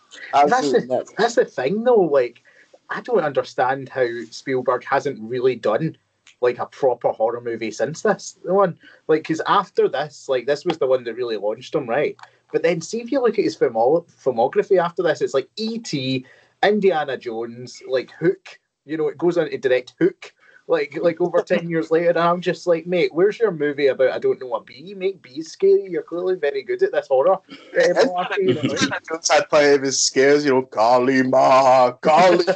that's 0.46 0.72
the, 0.72 1.12
that's 1.16 1.34
the 1.34 1.44
thing, 1.44 1.84
though. 1.84 2.02
Like, 2.02 2.42
I 2.88 3.00
don't 3.00 3.24
understand 3.24 3.88
how 3.88 4.06
Spielberg 4.30 4.84
hasn't 4.84 5.18
really 5.20 5.56
done 5.56 5.96
like 6.40 6.58
a 6.58 6.66
proper 6.66 7.10
horror 7.10 7.40
movie 7.40 7.70
since 7.70 8.02
this 8.02 8.38
one. 8.42 8.78
Like, 9.08 9.22
because 9.22 9.42
after 9.46 9.88
this, 9.88 10.28
like 10.28 10.46
this 10.46 10.64
was 10.64 10.78
the 10.78 10.86
one 10.86 11.04
that 11.04 11.14
really 11.14 11.36
launched 11.36 11.74
him, 11.74 11.88
right? 11.88 12.16
But 12.52 12.62
then 12.62 12.80
see 12.80 13.00
if 13.00 13.12
you 13.12 13.20
look 13.20 13.38
at 13.38 13.44
his 13.44 13.56
filmography 13.56 14.78
after 14.78 15.02
this, 15.02 15.20
it's 15.20 15.34
like 15.34 15.48
E.T., 15.56 16.24
Indiana 16.62 17.16
Jones, 17.16 17.82
like 17.88 18.10
Hook. 18.12 18.58
You 18.84 18.96
know, 18.96 19.08
it 19.08 19.18
goes 19.18 19.38
on 19.38 19.48
to 19.50 19.58
direct 19.58 19.94
Hook 19.98 20.32
like 20.70 20.96
like 21.02 21.20
over 21.20 21.42
10 21.42 21.68
years 21.68 21.90
later 21.90 22.10
and 22.10 22.18
i'm 22.18 22.40
just 22.40 22.66
like 22.66 22.86
mate 22.86 23.12
where's 23.12 23.38
your 23.38 23.50
movie 23.50 23.88
about? 23.88 24.12
I 24.12 24.18
don't 24.18 24.40
know 24.40 24.54
a 24.54 24.62
bee 24.62 24.94
make 24.94 25.20
bees 25.22 25.50
scary. 25.50 25.88
You're 25.90 26.02
clearly 26.02 26.36
very 26.36 26.62
good 26.62 26.82
at 26.82 26.92
this 26.92 27.08
horror. 27.08 27.38
Jones 27.74 29.30
had 29.30 29.48
plenty 29.48 29.74
of 29.74 29.82
his 29.82 30.00
scares 30.00 30.44
you. 30.44 30.52
Know 30.52 30.62
Kali 30.62 31.22
Ma 31.22 31.92
Kali 31.92 32.44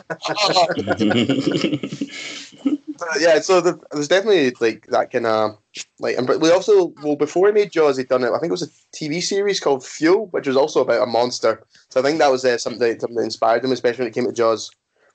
yeah 3.18 3.40
so 3.40 3.61
the, 3.61 3.78
there's 3.92 4.09
definitely 4.09 4.52
like 4.61 4.87
that 4.87 5.11
kind 5.11 5.26
of 5.26 5.59
like 5.99 6.16
and 6.16 6.26
but 6.26 6.40
we 6.40 6.50
also 6.50 6.94
well 7.02 7.16
before 7.16 7.49
he 7.49 7.52
made 7.52 7.71
jaws 7.73 7.97
he'd 7.97 8.09
done 8.09 8.23
it 8.23 8.30
i 8.30 8.38
think 8.38 8.50
it 8.50 8.59
was 8.59 8.62
a 8.62 8.97
tv 8.97 9.23
series 9.23 9.61
called 9.61 9.87
Duel 9.99 10.26
which 10.28 10.47
was 10.47 10.56
also 10.56 10.80
about 10.80 11.02
a 11.02 11.06
monster. 11.06 11.64
So 11.90 12.00
i 12.00 12.02
think 12.02 12.18
that 12.18 12.30
was 12.30 12.44
uh, 12.44 12.59
something, 12.59 12.99
something 12.99 13.16
that 13.16 13.25
inspired 13.25 13.64
him 13.64 13.73
especially 13.73 14.04
when 14.04 14.09
it 14.09 14.14
came 14.14 14.26
to 14.26 14.33
jaws 14.33 14.71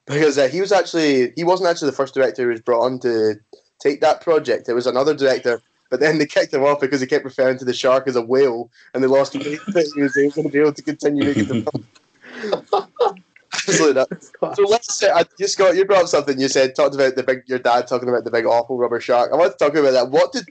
because 0.10 0.38
uh, 0.38 0.48
he 0.48 0.60
was 0.60 0.72
actually 0.72 1.32
he 1.36 1.44
wasn't 1.44 1.70
actually 1.70 1.92
the 1.92 1.96
first 1.96 2.13
director 2.13 2.44
who 2.44 2.50
was 2.50 2.62
brought 2.62 2.84
on 2.84 3.00
to 3.00 3.36
take 3.80 4.01
that 4.01 4.22
project. 4.22 4.68
It 4.68 4.74
was 4.74 4.88
another 4.88 5.13
director, 5.13 5.62
but 5.89 6.00
then 6.00 6.18
they 6.18 6.25
kicked 6.25 6.54
him 6.54 6.63
off 6.63 6.82
because 6.82 7.00
he 7.00 7.08
kept 7.08 7.24
referring 7.24 7.60
to 7.60 7.66
the 7.66 7.74
shark 7.74 8.08
as 8.08 8.16
a 8.16 8.22
whale, 8.22 8.70
and 8.94 9.04
they 9.04 9.08
lost 9.08 9.34
faith 9.34 9.63
that 9.68 9.92
he 9.96 10.01
was 10.01 10.13
going 10.13 10.32
to 10.32 10.50
be 10.50 10.60
able 10.60 10.74
to 10.74 10.82
continue 10.82 11.24
making 11.24 11.46
the 11.46 11.62
film. 11.72 13.18
Absolutely 13.54 13.94
not. 13.94 14.56
So 14.56 14.63
let's 14.63 14.98
say 14.98 15.12
I 15.12 15.24
just 15.38 15.58
got 15.58 15.75
you 15.75 15.86
brought 15.86 16.04
up 16.04 16.08
something. 16.08 16.39
You 16.39 16.48
said 16.48 16.75
talked 16.75 16.96
about 16.96 17.16
the 17.16 17.24
big 17.24 17.44
your 17.46 17.60
dad 17.60 17.88
talking 17.88 18.10
about 18.10 18.24
the 18.24 18.32
big 18.32 18.46
awful 18.46 18.78
rubber 18.78 19.00
shark. 19.00 19.32
I 19.32 19.36
want 19.36 19.58
to 19.58 19.58
talk 19.63 19.75
about 19.75 19.92
that. 19.92 20.10
What 20.10 20.32
did 20.32 20.48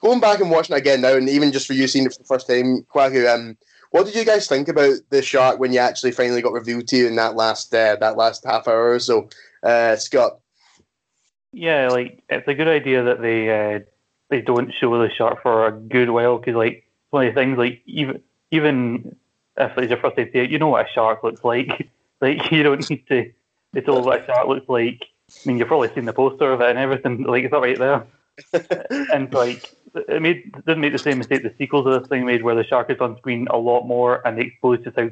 going 0.00 0.20
back 0.20 0.40
and 0.40 0.50
watching 0.50 0.76
it 0.76 0.80
again 0.80 1.00
now, 1.00 1.16
and 1.16 1.28
even 1.28 1.52
just 1.52 1.66
for 1.66 1.72
you 1.72 1.88
seeing 1.88 2.06
it 2.06 2.12
for 2.12 2.18
the 2.18 2.24
first 2.24 2.46
time, 2.46 2.84
Kwaku, 2.92 3.32
um, 3.32 3.56
what 3.92 4.06
did 4.06 4.14
you 4.14 4.24
guys 4.24 4.48
think 4.48 4.68
about 4.68 4.94
the 5.10 5.22
shark 5.22 5.60
when 5.60 5.72
you 5.72 5.78
actually 5.78 6.12
finally 6.12 6.42
got 6.42 6.52
revealed 6.52 6.88
to 6.88 6.96
you 6.96 7.06
in 7.06 7.16
that 7.16 7.36
last 7.36 7.72
uh, 7.74 7.96
that 7.96 8.16
last 8.16 8.44
half 8.44 8.66
hour 8.66 8.92
or 8.92 8.98
so, 8.98 9.28
uh, 9.62 9.96
Scott? 9.96 10.40
Yeah, 11.52 11.88
like 11.88 12.22
it's 12.28 12.48
a 12.48 12.54
good 12.54 12.68
idea 12.68 13.04
that 13.04 13.20
they 13.20 13.50
uh, 13.50 13.80
they 14.30 14.40
don't 14.40 14.72
show 14.72 14.98
the 14.98 15.10
shark 15.10 15.42
for 15.42 15.66
a 15.66 15.72
good 15.72 16.10
while 16.10 16.38
because 16.38 16.54
like 16.54 16.88
one 17.10 17.26
of 17.26 17.34
the 17.34 17.40
things 17.40 17.58
like 17.58 17.82
even 17.86 18.22
even 18.50 19.14
if 19.58 19.76
it's 19.76 19.90
your 19.90 20.00
first 20.00 20.18
it, 20.18 20.50
you 20.50 20.58
know 20.58 20.68
what 20.68 20.86
a 20.86 20.92
shark 20.92 21.22
looks 21.22 21.44
like. 21.44 21.90
like 22.22 22.50
you 22.50 22.62
don't 22.62 22.88
need 22.88 23.06
to 23.08 23.30
be 23.74 23.82
told 23.82 24.06
what 24.06 24.22
a 24.22 24.26
shark 24.26 24.48
looks 24.48 24.68
like. 24.68 25.04
I 25.30 25.48
mean, 25.48 25.58
you've 25.58 25.68
probably 25.68 25.92
seen 25.94 26.06
the 26.06 26.14
poster 26.14 26.50
of 26.50 26.62
it 26.62 26.70
and 26.70 26.78
everything. 26.78 27.24
Like 27.24 27.44
it's 27.44 27.52
not 27.52 27.62
right 27.62 27.78
there. 27.78 28.06
and 29.12 29.32
like 29.34 29.70
it 29.94 30.22
made 30.22 30.52
didn't 30.66 30.80
make 30.80 30.92
the 30.92 30.98
same 30.98 31.18
mistake 31.18 31.42
the 31.42 31.54
sequels 31.58 31.86
of 31.86 32.00
this 32.00 32.08
thing 32.08 32.24
made, 32.24 32.42
where 32.42 32.54
the 32.54 32.64
shark 32.64 32.90
is 32.90 33.00
on 33.00 33.16
screen 33.18 33.46
a 33.50 33.56
lot 33.56 33.84
more 33.86 34.26
and 34.26 34.38
they 34.38 34.42
expose 34.42 34.80
just 34.84 34.96
how 34.96 35.10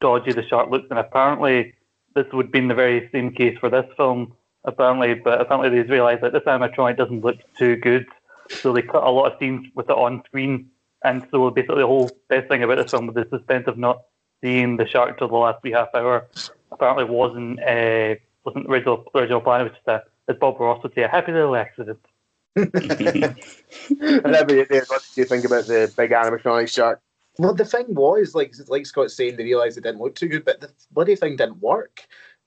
dodgy 0.00 0.32
the 0.32 0.46
shark 0.46 0.70
looks. 0.70 0.86
And 0.90 0.98
apparently, 0.98 1.74
this 2.14 2.26
would 2.32 2.50
be 2.50 2.58
in 2.58 2.68
the 2.68 2.74
very 2.74 3.08
same 3.12 3.32
case 3.32 3.56
for 3.58 3.70
this 3.70 3.86
film. 3.96 4.34
Apparently, 4.64 5.14
but 5.14 5.40
apparently 5.40 5.68
they 5.68 5.88
realised 5.88 6.22
that 6.22 6.32
this 6.32 6.42
animatronic 6.44 6.96
doesn't 6.96 7.22
look 7.22 7.36
too 7.58 7.76
good, 7.76 8.06
so 8.48 8.72
they 8.72 8.82
cut 8.82 9.04
a 9.04 9.10
lot 9.10 9.30
of 9.30 9.38
scenes 9.38 9.66
with 9.74 9.90
it 9.90 9.96
on 9.96 10.22
screen. 10.24 10.70
And 11.04 11.26
so 11.30 11.50
basically, 11.50 11.82
the 11.82 11.86
whole 11.86 12.10
best 12.28 12.48
thing 12.48 12.62
about 12.62 12.78
this 12.78 12.90
film 12.90 13.06
was 13.06 13.14
the 13.14 13.26
suspense 13.30 13.66
of 13.66 13.76
not 13.76 14.02
seeing 14.42 14.78
the 14.78 14.86
shark 14.86 15.18
till 15.18 15.28
the 15.28 15.36
last 15.36 15.62
wee 15.62 15.72
half 15.72 15.88
hour. 15.94 16.26
Apparently, 16.72 17.04
wasn't 17.04 17.60
uh, 17.62 18.14
wasn't 18.44 18.66
the 18.66 18.72
original 18.72 19.04
original 19.14 19.42
plan. 19.42 19.60
It 19.60 19.64
was 19.64 19.72
just 19.72 19.88
a, 19.88 20.02
as 20.28 20.36
Bob 20.38 20.58
Ross 20.58 20.82
would 20.82 20.94
say, 20.94 21.02
a 21.02 21.08
happy 21.08 21.32
little 21.32 21.56
accident. 21.56 22.00
And 22.56 23.36
every 24.00 24.64
day, 24.64 24.80
what 24.86 25.02
did 25.02 25.16
you 25.16 25.24
think 25.24 25.44
about 25.44 25.66
the 25.66 25.92
big 25.96 26.10
animatronic 26.10 26.72
shark? 26.72 27.00
Well, 27.38 27.54
the 27.54 27.64
thing 27.64 27.86
was, 27.88 28.34
like 28.34 28.54
like 28.68 28.86
Scott's 28.86 29.16
saying, 29.16 29.36
they 29.36 29.44
realised 29.44 29.76
it 29.76 29.82
didn't 29.82 30.00
look 30.00 30.14
too 30.14 30.28
good, 30.28 30.44
but 30.44 30.60
the 30.60 30.70
bloody 30.92 31.16
thing 31.16 31.36
didn't 31.36 31.60
work 31.60 32.06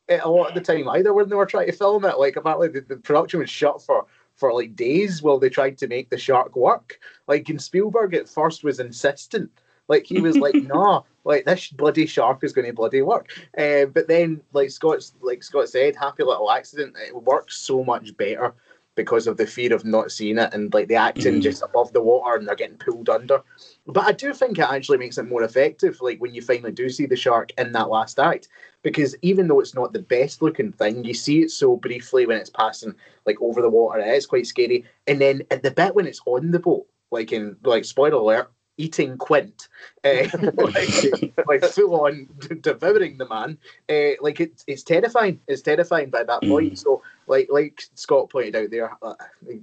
a 0.09 0.29
lot 0.29 0.49
of 0.49 0.55
the 0.55 0.61
time 0.61 0.87
either 0.89 1.13
when 1.13 1.29
they 1.29 1.35
were 1.35 1.45
trying 1.45 1.67
to 1.67 1.73
film 1.73 2.05
it. 2.05 2.19
Like 2.19 2.35
apparently 2.35 2.69
the, 2.69 2.81
the 2.81 2.97
production 2.97 3.39
was 3.39 3.49
shut 3.49 3.81
for 3.81 4.05
for 4.35 4.53
like 4.53 4.75
days 4.75 5.21
while 5.21 5.39
they 5.39 5.49
tried 5.49 5.77
to 5.79 5.87
make 5.87 6.09
the 6.09 6.17
shark 6.17 6.55
work. 6.55 6.99
Like 7.27 7.49
in 7.49 7.59
Spielberg 7.59 8.13
at 8.13 8.29
first 8.29 8.63
was 8.63 8.79
insistent. 8.79 9.51
Like 9.87 10.05
he 10.05 10.19
was 10.19 10.37
like, 10.37 10.55
nah, 10.55 11.03
like 11.23 11.45
this 11.45 11.69
bloody 11.69 12.05
shark 12.05 12.43
is 12.43 12.53
going 12.53 12.67
to 12.67 12.73
bloody 12.73 13.01
work. 13.01 13.29
Uh, 13.57 13.85
but 13.85 14.07
then, 14.07 14.41
like 14.53 14.69
Scott's, 14.69 15.13
like 15.21 15.43
Scott 15.43 15.69
said, 15.69 15.95
happy 15.95 16.23
little 16.23 16.51
accident. 16.51 16.95
It 16.99 17.15
works 17.15 17.57
so 17.57 17.83
much 17.83 18.15
better 18.17 18.53
because 18.97 19.27
of 19.27 19.37
the 19.37 19.47
fear 19.47 19.73
of 19.73 19.85
not 19.85 20.11
seeing 20.11 20.39
it 20.39 20.53
and 20.53 20.73
like 20.73 20.89
the 20.89 20.95
acting 20.95 21.35
mm. 21.35 21.41
just 21.41 21.63
above 21.63 21.93
the 21.93 22.01
water 22.01 22.35
and 22.35 22.45
they're 22.45 22.55
getting 22.55 22.75
pulled 22.75 23.07
under. 23.07 23.41
But 23.85 24.05
I 24.05 24.11
do 24.11 24.33
think 24.33 24.57
it 24.57 24.69
actually 24.69 24.97
makes 24.97 25.17
it 25.17 25.29
more 25.29 25.43
effective, 25.43 26.01
like 26.01 26.19
when 26.19 26.33
you 26.33 26.41
finally 26.41 26.73
do 26.73 26.89
see 26.89 27.05
the 27.05 27.15
shark 27.15 27.51
in 27.57 27.71
that 27.71 27.89
last 27.89 28.19
act, 28.19 28.49
because 28.81 29.15
even 29.21 29.47
though 29.47 29.61
it's 29.61 29.75
not 29.75 29.93
the 29.93 30.01
best 30.01 30.41
looking 30.41 30.73
thing, 30.73 31.05
you 31.05 31.13
see 31.13 31.43
it 31.43 31.51
so 31.51 31.77
briefly 31.77 32.25
when 32.25 32.37
it's 32.37 32.49
passing 32.49 32.93
like 33.25 33.37
over 33.39 33.61
the 33.61 33.69
water. 33.69 33.99
It 33.99 34.15
is 34.15 34.25
quite 34.25 34.47
scary, 34.47 34.83
and 35.05 35.21
then 35.21 35.43
at 35.51 35.63
the 35.63 35.71
bit 35.71 35.95
when 35.95 36.07
it's 36.07 36.21
on 36.25 36.51
the 36.51 36.59
boat, 36.59 36.87
like 37.11 37.31
in 37.31 37.55
like 37.63 37.85
spoiler 37.85 38.17
alert, 38.17 38.51
eating 38.77 39.17
Quint, 39.17 39.67
uh, 40.03 40.27
like, 40.57 41.33
like 41.47 41.63
full 41.65 42.01
on 42.01 42.27
devouring 42.61 43.17
the 43.17 43.27
man. 43.27 43.57
Uh, 43.89 44.21
like 44.21 44.39
it's 44.39 44.63
it's 44.67 44.83
terrifying. 44.83 45.39
It's 45.47 45.61
terrifying 45.61 46.09
by 46.09 46.23
that 46.23 46.41
point. 46.43 46.73
Mm. 46.73 46.77
So 46.77 47.01
like 47.27 47.47
like 47.51 47.83
Scott 47.95 48.29
pointed 48.29 48.55
out 48.55 48.71
there, 48.71 48.97
uh, 49.01 49.13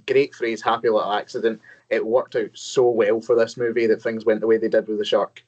great 0.07 0.33
phrase, 0.33 0.61
happy 0.61 0.89
little 0.89 1.13
accident. 1.13 1.61
It 1.89 2.05
worked 2.05 2.35
out 2.35 2.51
so 2.53 2.89
well 2.89 3.21
for 3.21 3.35
this 3.35 3.57
movie 3.57 3.87
that 3.87 4.01
things 4.01 4.25
went 4.25 4.41
the 4.41 4.47
way 4.47 4.57
they 4.57 4.69
did 4.69 4.87
with 4.87 4.97
the 4.97 5.05
shark. 5.05 5.43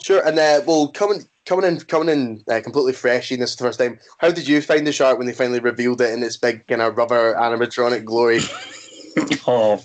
Sure, 0.00 0.26
and 0.26 0.38
uh, 0.38 0.62
well, 0.66 0.88
coming 0.88 1.22
coming 1.44 1.64
in 1.64 1.80
coming 1.80 2.08
in 2.08 2.44
uh, 2.50 2.60
completely 2.60 2.92
fresh 2.92 3.32
in 3.32 3.40
this 3.40 3.56
the 3.56 3.64
first 3.64 3.78
time. 3.78 3.98
How 4.18 4.30
did 4.30 4.46
you 4.46 4.60
find 4.60 4.86
the 4.86 4.92
shark 4.92 5.18
when 5.18 5.26
they 5.26 5.32
finally 5.32 5.60
revealed 5.60 6.00
it 6.00 6.12
in 6.12 6.22
its 6.22 6.36
big 6.36 6.66
kind 6.66 6.82
of 6.82 6.96
rubber 6.96 7.34
animatronic 7.34 8.04
glory? 8.04 8.40
oh, 9.46 9.82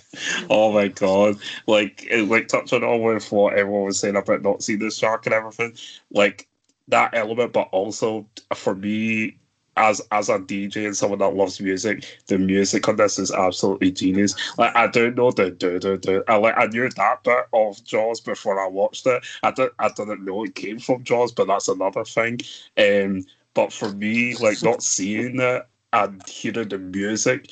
oh 0.49 0.71
my 0.73 0.89
god! 0.89 1.37
Like, 1.67 2.05
it, 2.09 2.27
like 2.27 2.47
touching 2.47 2.83
on 2.83 3.01
with 3.01 3.31
what 3.31 3.53
everyone 3.53 3.85
was 3.85 3.99
saying 3.99 4.15
about 4.15 4.41
not 4.41 4.63
seeing 4.63 4.79
the 4.79 4.91
shark 4.91 5.25
and 5.25 5.35
everything, 5.35 5.75
like 6.11 6.47
that 6.89 7.13
element, 7.13 7.53
but 7.53 7.69
also 7.71 8.27
for 8.53 8.75
me, 8.75 9.37
as 9.77 10.01
as 10.11 10.29
a 10.29 10.39
DJ 10.39 10.85
and 10.85 10.95
someone 10.95 11.19
that 11.19 11.35
loves 11.35 11.61
music, 11.61 12.05
the 12.27 12.37
music 12.37 12.87
on 12.87 12.97
this 12.97 13.17
is 13.17 13.31
absolutely 13.31 13.91
genius. 13.91 14.35
Like 14.57 14.75
I 14.75 14.87
don't 14.87 15.15
know 15.15 15.31
the 15.31 15.51
do 15.51 15.79
do 15.79 15.97
do. 15.97 16.23
I 16.27 16.35
like 16.37 16.55
I 16.57 16.67
knew 16.67 16.89
that 16.89 17.23
bit 17.23 17.45
of 17.53 17.83
Jaws 17.83 18.19
before 18.19 18.59
I 18.59 18.67
watched 18.67 19.07
it. 19.07 19.23
I 19.43 19.51
don't 19.51 19.73
I 19.79 19.89
didn't 19.89 20.25
know 20.25 20.43
it 20.43 20.55
came 20.55 20.79
from 20.79 21.03
Jaws, 21.03 21.31
but 21.31 21.47
that's 21.47 21.67
another 21.67 22.03
thing. 22.03 22.39
Um, 22.77 23.25
but 23.53 23.73
for 23.73 23.91
me, 23.91 24.35
like 24.35 24.61
not 24.63 24.83
seeing 24.83 25.39
it 25.39 25.67
and 25.93 26.27
hearing 26.27 26.69
the 26.69 26.77
music, 26.77 27.51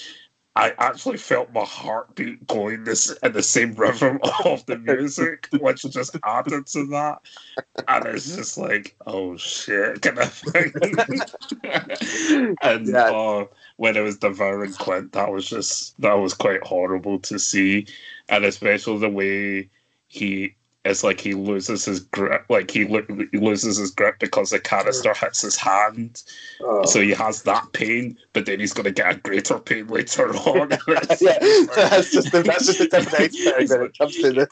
I 0.55 0.73
actually 0.77 1.17
felt 1.17 1.53
my 1.53 1.63
heartbeat 1.63 2.45
going 2.47 2.83
this 2.83 3.15
at 3.23 3.33
the 3.33 3.43
same 3.43 3.75
rhythm 3.75 4.19
of 4.45 4.65
the 4.65 4.77
music, 4.77 5.47
which 5.59 5.83
just 5.83 6.17
added 6.23 6.67
to 6.67 6.85
that. 6.87 7.19
And 7.87 8.05
it's 8.07 8.35
just 8.35 8.57
like, 8.57 8.95
oh 9.05 9.37
shit, 9.37 10.01
kind 10.01 10.19
of 10.19 10.33
thing. 10.33 10.73
and 12.61 12.87
yeah. 12.87 13.03
uh, 13.03 13.45
when 13.77 13.95
it 13.95 14.01
was 14.01 14.17
devouring 14.17 14.73
Quint, 14.73 15.13
that 15.13 15.31
was 15.31 15.47
just 15.47 15.99
that 16.01 16.15
was 16.15 16.33
quite 16.33 16.63
horrible 16.63 17.19
to 17.19 17.39
see, 17.39 17.85
and 18.27 18.43
especially 18.43 18.97
the 18.97 19.09
way 19.09 19.69
he 20.07 20.55
it's 20.85 21.03
like 21.03 21.19
he 21.19 21.33
loses 21.33 21.83
his 21.83 21.99
grip, 21.99 22.45
like 22.49 22.71
he, 22.71 22.85
lo- 22.85 23.05
he 23.31 23.37
loses 23.37 23.77
his 23.77 23.91
grip 23.91 24.17
because 24.19 24.51
the 24.51 24.59
canister 24.59 25.13
hits 25.13 25.41
his 25.41 25.57
hand. 25.57 26.23
Oh. 26.61 26.85
So 26.85 27.01
he 27.01 27.11
has 27.11 27.43
that 27.43 27.73
pain, 27.73 28.17
but 28.31 28.45
then 28.45 28.61
he's 28.61 28.71
going 28.71 28.85
to 28.85 28.91
get 28.91 29.13
a 29.13 29.19
greater 29.19 29.59
pain 29.59 29.87
later 29.87 30.29
on. 30.35 30.69
yeah, 31.19 31.37
that's 31.75 32.11
just 32.11 32.31
the, 32.31 32.43
that's 32.45 32.65
just 32.65 32.79
the 32.79 32.87
tip 32.87 33.05
of 33.05 33.11
the 33.11 33.55
iceberg 33.57 33.69
when 33.69 33.81
it 33.87 33.97
comes 33.97 34.15
to 34.17 34.31
this. 34.31 34.47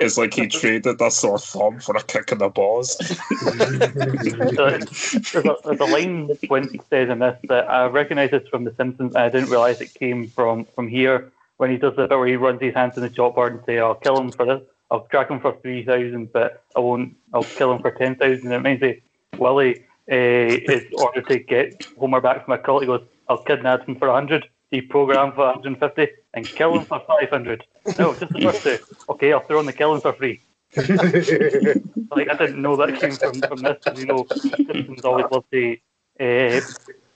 It's 0.00 0.18
like 0.18 0.34
he 0.34 0.48
traded 0.48 1.00
a 1.00 1.10
sore 1.10 1.38
thumb 1.38 1.78
for 1.78 1.96
a 1.96 2.02
kick 2.02 2.32
in 2.32 2.38
the 2.38 2.48
balls. 2.48 2.96
there's, 2.96 4.58
a, 4.58 5.56
there's 5.64 5.80
a 5.80 5.84
line 5.84 6.36
when 6.48 6.68
he 6.68 6.80
says 6.90 7.08
in 7.10 7.20
this 7.20 7.38
that 7.44 7.70
I 7.70 7.86
recognise 7.86 8.32
this 8.32 8.46
from 8.48 8.64
The 8.64 8.74
Simpsons, 8.74 9.14
and 9.14 9.22
I 9.22 9.28
didn't 9.28 9.50
realise 9.50 9.80
it 9.80 9.94
came 9.94 10.26
from 10.26 10.64
from 10.74 10.88
here 10.88 11.30
when 11.58 11.70
he 11.70 11.76
does 11.76 11.94
the 11.94 12.08
bit 12.08 12.18
where 12.18 12.26
he 12.26 12.36
runs 12.36 12.60
his 12.60 12.74
hands 12.74 12.96
in 12.96 13.04
the 13.04 13.10
chalkboard 13.10 13.50
and 13.52 13.60
say, 13.66 13.78
"I'll 13.78 13.94
kill 13.94 14.18
him 14.18 14.32
for 14.32 14.44
this." 14.44 14.62
I'll 14.90 15.06
track 15.06 15.30
him 15.30 15.40
for 15.40 15.56
three 15.62 15.84
thousand, 15.84 16.32
but 16.32 16.64
I 16.76 16.80
won't. 16.80 17.16
I'll 17.32 17.44
kill 17.44 17.72
him 17.72 17.80
for 17.80 17.92
ten 17.92 18.16
thousand. 18.16 18.50
It 18.50 18.60
means 18.60 18.80
that 18.80 18.98
Willie 19.38 19.84
uh, 20.10 20.14
is 20.14 20.82
ordered 20.96 21.28
to 21.28 21.38
get 21.38 21.86
Homer 21.98 22.20
back 22.20 22.44
from 22.44 22.54
a 22.54 22.58
cult. 22.58 22.82
He 22.82 22.86
goes, 22.86 23.04
"I'll 23.28 23.42
kidnap 23.44 23.86
him 23.86 23.96
for 23.96 24.08
a 24.08 24.14
hundred, 24.14 24.48
deprogram 24.72 25.34
for 25.34 25.46
150, 25.46 26.08
and 26.34 26.48
kill 26.48 26.78
him 26.78 26.86
for 26.86 27.00
500. 27.06 27.64
No, 27.98 28.14
just 28.14 28.32
the 28.32 28.40
first 28.40 28.62
two. 28.62 28.78
Okay, 29.08 29.32
I'll 29.32 29.46
throw 29.46 29.60
in 29.60 29.66
the 29.66 29.72
killing 29.72 30.00
for 30.00 30.12
free. 30.14 30.40
like 30.76 32.28
I 32.28 32.36
didn't 32.36 32.62
know 32.62 32.76
that 32.76 33.00
came 33.00 33.16
from 33.16 33.42
from 33.42 33.62
this. 33.62 33.78
You 33.96 34.06
know, 34.06 34.26
Simpsons 34.66 35.04
always 35.04 35.26
love 35.30 35.44
to 35.52 35.76
uh, 36.20 36.60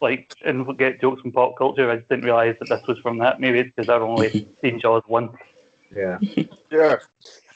like 0.00 0.33
and 0.45 0.78
get 0.78 1.00
jokes 1.00 1.23
from 1.23 1.33
pop 1.33 1.57
culture. 1.57 1.90
I 1.90 1.97
just 1.97 2.09
didn't 2.09 2.25
realise 2.25 2.57
that 2.59 2.69
this 2.69 2.87
was 2.88 2.99
from 2.99 3.19
that. 3.19 3.40
Maybe 3.40 3.61
it's 3.61 3.73
because 3.75 3.88
I've 3.88 4.02
only 4.02 4.49
seen 4.61 4.81
Jaws 4.81 5.02
once. 5.07 5.33
Yeah. 5.95 6.19
Sure. 6.71 7.02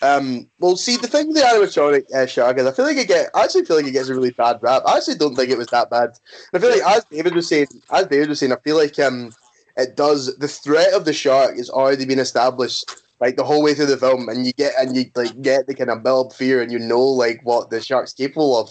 Um, 0.01 0.49
well, 0.61 0.77
see, 0.77 0.97
the 0.97 1.09
thing 1.09 1.29
with 1.29 1.37
the 1.37 1.43
animatronic 1.43 2.13
uh, 2.15 2.27
shark 2.27 2.59
is, 2.59 2.67
I 2.67 2.73
feel 2.73 2.85
like 2.85 2.97
it 2.97 3.09
get, 3.09 3.31
I 3.35 3.45
actually 3.45 3.65
feel 3.65 3.77
like 3.77 3.87
it 3.87 3.93
gets 3.93 4.09
a 4.09 4.15
really 4.15 4.31
bad 4.31 4.59
rap. 4.63 4.83
I 4.87 4.97
actually 4.97 5.17
don't 5.17 5.35
think 5.35 5.51
it 5.51 5.59
was 5.59 5.67
that 5.69 5.91
bad. 5.91 6.11
I 6.55 6.59
feel 6.59 6.71
like, 6.71 6.83
as 6.83 7.05
David 7.11 7.35
was 7.35 7.49
saying, 7.49 7.67
as 7.91 8.07
David 8.07 8.29
was 8.29 8.39
saying, 8.39 8.53
I 8.53 8.57
feel 8.63 8.77
like 8.77 8.99
um, 9.01 9.33
it 9.77 9.97
does. 9.97 10.37
The 10.37 10.49
threat 10.49 10.93
of 10.93 11.05
the 11.05 11.13
shark 11.13 11.59
is 11.59 11.69
already 11.69 12.05
been 12.05 12.21
established, 12.21 12.85
like 13.21 13.37
the 13.37 13.45
whole 13.45 13.63
way 13.63 13.75
through 13.75 13.87
the 13.87 13.97
film, 13.97 14.29
and 14.29 14.47
you 14.47 14.53
get 14.53 14.73
and 14.79 14.97
you 14.97 15.07
like 15.17 15.41
get 15.43 15.67
the 15.67 15.75
kind 15.75 15.91
of 15.91 16.05
build 16.05 16.33
fear, 16.33 16.63
and 16.63 16.71
you 16.71 16.79
know 16.79 17.03
like 17.03 17.41
what 17.43 17.71
the 17.71 17.81
shark's 17.81 18.13
capable 18.13 18.57
of. 18.57 18.71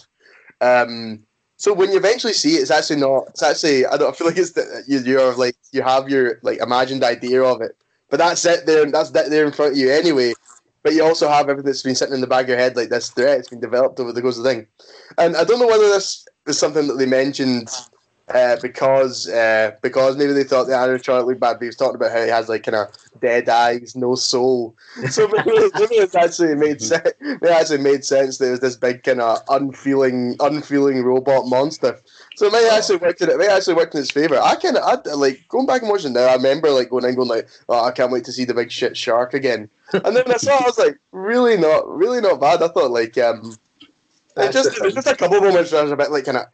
Um, 0.62 1.24
so 1.58 1.74
when 1.74 1.92
you 1.92 1.98
eventually 1.98 2.34
see 2.34 2.56
it, 2.56 2.62
it's 2.62 2.72
actually 2.72 3.02
not. 3.02 3.28
It's 3.30 3.44
actually 3.44 3.86
I 3.86 3.98
don't 3.98 4.14
I 4.14 4.16
feel 4.16 4.28
like 4.28 4.38
it's 4.38 4.54
you, 4.88 5.00
you're 5.00 5.36
like 5.36 5.58
you 5.74 5.82
have 5.82 6.08
your 6.08 6.40
like 6.42 6.60
imagined 6.60 7.04
idea 7.04 7.44
of 7.44 7.62
it, 7.62 7.76
but 8.10 8.18
that's 8.18 8.46
it 8.46 8.66
there. 8.66 8.90
That's 8.90 9.12
that 9.12 9.30
there 9.30 9.46
in 9.46 9.52
front 9.52 9.74
of 9.74 9.78
you 9.78 9.92
anyway 9.92 10.34
but 10.88 10.94
you 10.94 11.04
also 11.04 11.28
have 11.28 11.50
everything 11.50 11.66
that's 11.66 11.84
been 11.84 11.96
sitting 11.96 12.16
in 12.16 12.22
the 12.22 12.28
back 12.28 12.44
of 12.44 12.48
your 12.48 12.58
head, 12.58 12.78
like 12.78 12.88
this 12.88 13.10
threat. 13.10 13.40
It's 13.40 13.50
been 13.50 13.60
developed 13.60 14.00
over 14.00 14.14
the 14.14 14.22
course 14.22 14.38
of 14.38 14.46
the 14.46 14.50
thing. 14.50 14.68
And 15.18 15.36
I 15.36 15.44
don't 15.44 15.60
know 15.60 15.68
whether 15.68 15.90
this 15.90 16.26
is 16.48 16.58
something 16.58 16.88
that 16.88 16.94
they 16.94 17.06
mentioned 17.06 17.68
uh, 18.30 18.58
because 18.62 19.30
uh, 19.30 19.72
because 19.82 20.18
maybe 20.18 20.34
they 20.34 20.44
thought 20.44 20.66
the 20.66 20.74
animatronic 20.74 21.26
looked 21.26 21.40
bad. 21.40 21.54
But 21.54 21.62
he 21.62 21.68
was 21.68 21.76
talking 21.76 21.96
about 21.96 22.12
how 22.12 22.24
he 22.24 22.30
has 22.30 22.50
like 22.50 22.64
kind 22.64 22.76
of 22.76 22.90
dead 23.22 23.48
eyes, 23.48 23.96
no 23.96 24.16
soul. 24.16 24.76
So 25.10 25.28
maybe, 25.28 25.52
it's 25.52 26.16
actually 26.16 26.56
made 26.56 26.82
sense. 26.82 27.08
It 27.22 27.50
actually 27.50 27.80
made 27.80 28.04
sense 28.04 28.38
that 28.38 28.48
it 28.48 28.52
was 28.52 28.60
this 28.60 28.76
big 28.76 29.04
kind 29.04 29.22
of 29.22 29.40
unfeeling, 29.50 30.36
unfeeling 30.40 31.04
robot 31.04 31.48
monster. 31.48 32.00
So 32.36 32.48
it 32.48 32.54
may 32.54 32.70
actually 32.70 32.98
worked 32.98 33.22
in 33.22 33.30
it. 33.30 33.38
May 33.38 33.48
actually 33.48 33.76
work 33.76 33.94
in 33.94 34.00
his 34.00 34.12
favor. 34.12 34.40
I 34.40 34.56
kind 34.56 34.78
of 34.78 35.06
like 35.18 35.48
going 35.48 35.66
back 35.66 35.82
and 35.82 35.90
watching 35.90 36.14
now. 36.14 36.28
I 36.28 36.36
remember 36.36 36.70
like 36.72 36.90
going 36.90 37.06
and 37.06 37.16
going 37.16 37.30
like, 37.30 37.48
oh, 37.70 37.86
I 37.86 37.92
can't 37.92 38.12
wait 38.12 38.26
to 38.26 38.32
see 38.32 38.44
the 38.44 38.54
big 38.54 38.72
shit 38.72 38.98
shark 38.98 39.34
again. 39.34 39.70
And 39.94 40.16
then 40.16 40.30
I 40.30 40.38
saw, 40.38 40.58
I 40.58 40.66
was 40.66 40.78
like, 40.78 40.98
really 41.12 41.58
not, 41.58 41.88
really 41.88 42.22
not 42.22 42.42
bad. 42.42 42.62
I 42.62 42.68
thought 42.68 42.92
like 42.92 43.18
um 43.18 43.56
it 44.38 44.52
just 44.52 44.76
just 44.76 45.08
a 45.08 45.16
couple 45.16 45.38
of 45.38 45.44
moments 45.44 45.72
where 45.72 45.82
I 45.82 45.84
was 45.84 45.92
a 45.92 45.98
bit 45.98 46.12
like 46.12 46.26
kind 46.26 46.38
of 46.38 46.46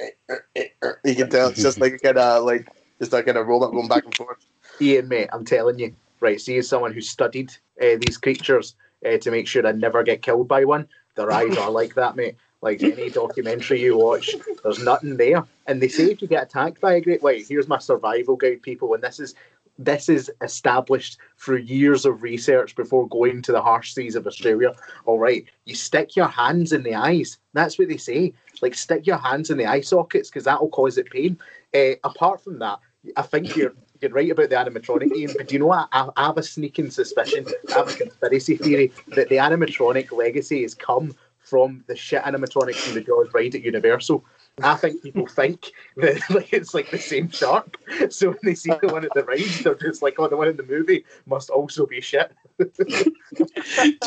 you 1.03 1.15
can 1.15 1.29
tell 1.29 1.49
it's 1.49 1.61
just 1.61 1.79
like 1.79 2.01
kind 2.01 2.17
of 2.17 2.43
like 2.43 2.67
just 2.99 3.13
a 3.13 3.23
kind 3.23 3.37
of 3.37 3.47
robot 3.47 3.71
going 3.71 3.87
back 3.87 4.05
and 4.05 4.15
forth. 4.15 4.45
Ian, 4.81 5.07
mate, 5.07 5.29
I'm 5.33 5.45
telling 5.45 5.79
you, 5.79 5.95
right? 6.19 6.39
See, 6.39 6.57
as 6.57 6.67
someone 6.67 6.93
who 6.93 7.01
studied 7.01 7.51
uh, 7.81 7.97
these 7.99 8.17
creatures 8.17 8.75
uh, 9.05 9.17
to 9.17 9.31
make 9.31 9.47
sure 9.47 9.65
I 9.65 9.71
never 9.71 10.03
get 10.03 10.21
killed 10.21 10.47
by 10.47 10.65
one, 10.65 10.87
their 11.15 11.31
eyes 11.31 11.57
are 11.57 11.69
like 11.69 11.95
that, 11.95 12.15
mate. 12.15 12.35
Like 12.61 12.81
any 12.81 13.09
documentary 13.09 13.81
you 13.81 13.97
watch, 13.97 14.33
there's 14.63 14.79
nothing 14.79 15.17
there. 15.17 15.43
And 15.67 15.81
they 15.81 15.89
say 15.89 16.11
if 16.11 16.21
you 16.21 16.29
get 16.29 16.43
attacked 16.43 16.79
by 16.79 16.93
a 16.93 17.01
great 17.01 17.21
white, 17.21 17.45
here's 17.47 17.67
my 17.67 17.77
survival 17.77 18.37
guide, 18.37 18.61
people. 18.61 18.93
And 18.93 19.03
this 19.03 19.19
is 19.19 19.35
this 19.77 20.07
is 20.07 20.31
established 20.41 21.17
through 21.37 21.57
years 21.57 22.05
of 22.05 22.23
research 22.23 22.75
before 22.75 23.07
going 23.09 23.41
to 23.41 23.51
the 23.51 23.61
harsh 23.61 23.93
seas 23.93 24.15
of 24.15 24.27
Australia. 24.27 24.73
All 25.05 25.19
right, 25.19 25.45
you 25.65 25.75
stick 25.75 26.15
your 26.15 26.27
hands 26.27 26.71
in 26.71 26.83
the 26.83 26.95
eyes. 26.95 27.37
That's 27.53 27.77
what 27.77 27.87
they 27.87 27.97
say. 27.97 28.33
Like 28.61 28.75
stick 28.75 29.05
your 29.05 29.17
hands 29.17 29.49
in 29.49 29.57
the 29.57 29.65
eye 29.65 29.81
sockets 29.81 30.29
because 30.29 30.45
that 30.45 30.59
will 30.59 30.69
cause 30.69 30.97
it 30.97 31.09
pain. 31.09 31.37
Uh, 31.73 31.95
apart 32.03 32.43
from 32.43 32.59
that, 32.59 32.79
I 33.15 33.21
think 33.21 33.55
you're 33.55 33.73
you're 34.01 34.11
right 34.11 34.29
about 34.29 34.49
the 34.49 34.55
animatronic, 34.55 35.15
Ian. 35.15 35.31
But 35.37 35.47
do 35.47 35.55
you 35.55 35.59
know 35.59 35.67
what? 35.67 35.87
I, 35.91 36.09
I 36.17 36.25
have 36.25 36.37
a 36.37 36.43
sneaking 36.43 36.89
suspicion, 36.91 37.45
I 37.69 37.77
have 37.77 37.89
a 37.89 37.93
conspiracy 37.93 38.57
theory 38.57 38.91
that 39.15 39.29
the 39.29 39.37
animatronic 39.37 40.11
legacy 40.11 40.63
has 40.63 40.73
come 40.73 41.15
from 41.39 41.83
the 41.87 41.95
shit 41.95 42.23
animatronics 42.23 42.75
from 42.75 42.95
the 42.95 43.01
Jaws 43.01 43.27
ride 43.33 43.55
at 43.55 43.61
Universal. 43.61 44.25
I 44.61 44.75
think 44.75 45.01
people 45.01 45.25
think 45.25 45.71
that 45.97 46.21
like, 46.29 46.53
it's 46.53 46.73
like 46.73 46.91
the 46.91 46.97
same 46.97 47.29
shark. 47.29 47.77
So 48.09 48.29
when 48.29 48.39
they 48.43 48.55
see 48.55 48.71
the 48.81 48.87
one 48.87 49.05
at 49.05 49.13
the 49.13 49.23
ride, 49.23 49.39
they're 49.63 49.75
just 49.75 50.01
like, 50.01 50.15
oh, 50.19 50.27
the 50.27 50.35
one 50.35 50.47
in 50.47 50.57
the 50.57 50.63
movie 50.63 51.05
must 51.25 51.49
also 51.49 51.85
be 51.85 52.01
shit. 52.01 52.31
Do 52.59 53.05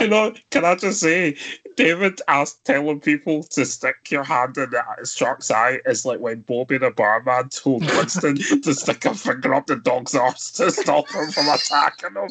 you 0.00 0.08
know, 0.08 0.34
can 0.50 0.64
I 0.64 0.74
just 0.74 1.00
say, 1.00 1.36
David 1.76 2.20
asked 2.28 2.64
telling 2.64 3.00
people 3.00 3.42
to 3.44 3.64
stick 3.64 4.10
your 4.10 4.22
hand 4.22 4.58
in 4.58 4.70
the 4.70 4.82
shark's 5.04 5.50
eye 5.50 5.80
is 5.86 6.04
like 6.04 6.20
when 6.20 6.40
Bobby 6.42 6.78
the 6.78 6.90
barman 6.90 7.48
told 7.48 7.84
Winston 7.86 8.36
to 8.62 8.74
stick 8.74 9.04
a 9.04 9.14
finger 9.14 9.54
up 9.54 9.66
the 9.66 9.76
dog's 9.76 10.14
arse 10.14 10.52
to 10.52 10.70
stop 10.70 11.08
him 11.10 11.30
from 11.30 11.48
attacking 11.48 12.14
him. 12.14 12.28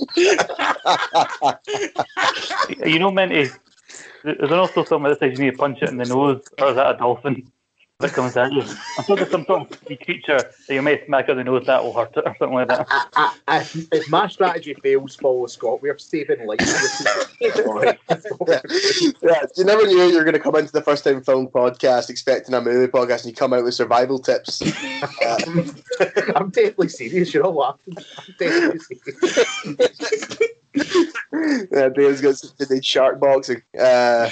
You 2.85 2.99
know, 2.99 3.11
Minty, 3.11 3.41
is 3.41 3.53
there 4.23 4.53
also 4.53 4.83
something 4.85 5.09
that 5.09 5.19
says 5.19 5.37
you 5.37 5.45
need 5.45 5.51
to 5.51 5.57
punch 5.57 5.81
it 5.81 5.89
in 5.89 5.97
the 5.97 6.05
nose, 6.05 6.43
or 6.59 6.69
is 6.69 6.75
that 6.75 6.95
a 6.95 6.97
dolphin 6.97 7.51
that 7.99 8.11
comes 8.11 8.35
at 8.35 8.51
you? 8.51 8.61
I'm 8.97 9.05
sure 9.05 9.15
there's 9.15 9.31
some 9.31 9.45
sort 9.45 9.71
of 9.71 9.79
sea 9.87 9.95
creature 10.03 10.37
that 10.37 10.73
you 10.73 10.81
may 10.81 11.05
smack 11.05 11.29
on 11.29 11.37
the 11.37 11.43
nose 11.45 11.65
that 11.65 11.81
will 11.81 11.93
hurt 11.93 12.15
it, 12.17 12.23
or 12.25 12.35
something 12.37 12.53
like 12.53 12.67
that. 12.67 12.87
I, 12.89 13.05
I, 13.15 13.33
I, 13.47 13.59
if 13.93 14.09
my 14.09 14.27
strategy 14.27 14.73
fails, 14.73 15.15
follow 15.15 15.45
Scott. 15.47 15.81
We're 15.81 15.97
saving 15.97 16.45
lives. 16.45 17.07
Alright. 17.59 17.97
yeah, 18.47 19.45
you 19.55 19.63
never 19.63 19.87
knew 19.87 20.03
you 20.03 20.17
were 20.17 20.23
going 20.25 20.33
to 20.33 20.39
come 20.39 20.55
into 20.55 20.73
the 20.73 20.81
first 20.81 21.05
time 21.05 21.23
film 21.23 21.47
podcast 21.47 22.09
expecting 22.09 22.53
a 22.53 22.61
movie 22.61 22.91
podcast, 22.91 23.23
and 23.23 23.27
you 23.27 23.33
come 23.33 23.53
out 23.53 23.63
with 23.63 23.73
survival 23.73 24.19
tips. 24.19 24.61
Uh, 24.61 25.39
I'm 26.35 26.49
deadly 26.49 26.89
serious. 26.89 27.33
You're 27.33 27.45
all 27.45 27.53
laughing. 27.53 27.95
I'm 27.97 28.35
deadly 28.37 28.79
serious. 28.79 30.37
yeah, 31.71 31.89
Dave's 31.89 32.19
got 32.19 32.35
some 32.37 32.51
today 32.57 32.81
shark 32.81 33.21
boxing. 33.21 33.61
Uh, 33.79 34.29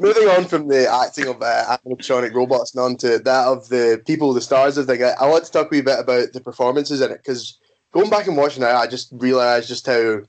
moving 0.00 0.28
on 0.28 0.46
from 0.46 0.68
the 0.68 0.90
acting 0.90 1.28
of 1.28 1.42
uh, 1.42 1.76
animatronic 1.86 2.34
robots 2.34 2.74
and 2.74 2.82
on 2.82 2.96
to 2.96 3.18
that 3.18 3.46
of 3.46 3.68
the 3.68 4.02
people, 4.06 4.32
the 4.32 4.40
stars 4.40 4.78
of 4.78 4.86
the 4.86 5.04
I, 5.04 5.24
I 5.24 5.28
want 5.28 5.44
to 5.44 5.52
talk 5.52 5.66
a 5.66 5.70
wee 5.70 5.82
bit 5.82 6.00
about 6.00 6.32
the 6.32 6.40
performances 6.40 7.00
in 7.00 7.10
it 7.10 7.18
because 7.18 7.58
going 7.92 8.10
back 8.10 8.26
and 8.26 8.36
watching 8.36 8.62
it, 8.62 8.66
I 8.66 8.86
just 8.86 9.12
realised 9.12 9.68
just 9.68 9.86
how, 9.86 10.20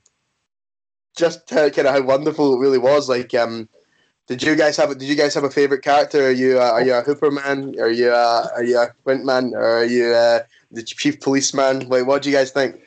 just 1.16 1.48
how, 1.50 1.70
kind 1.70 1.88
of 1.88 1.94
how 1.94 2.02
wonderful 2.02 2.54
it 2.54 2.60
really 2.60 2.78
was. 2.78 3.08
Like, 3.08 3.34
um, 3.34 3.68
did 4.26 4.42
you 4.42 4.54
guys 4.54 4.76
have 4.76 4.90
a, 4.90 4.94
Did 4.94 5.08
you 5.08 5.16
guys 5.16 5.34
have 5.34 5.44
a 5.44 5.50
favorite 5.50 5.82
character? 5.82 6.26
Are 6.26 6.30
you 6.30 6.58
uh, 6.58 6.70
are 6.72 6.82
you 6.82 6.94
a 6.94 7.02
Hooper 7.02 7.30
man? 7.30 7.74
Are 7.80 7.90
you 7.90 8.10
uh, 8.10 8.48
are 8.54 8.64
you 8.64 8.78
a 8.78 8.88
Quint 9.04 9.24
man? 9.24 9.52
Or 9.54 9.78
are 9.78 9.84
you 9.84 10.12
uh, 10.12 10.40
the 10.70 10.82
chief 10.82 11.20
policeman? 11.20 11.88
Like, 11.88 12.06
what 12.06 12.22
do 12.22 12.30
you 12.30 12.36
guys 12.36 12.50
think? 12.50 12.80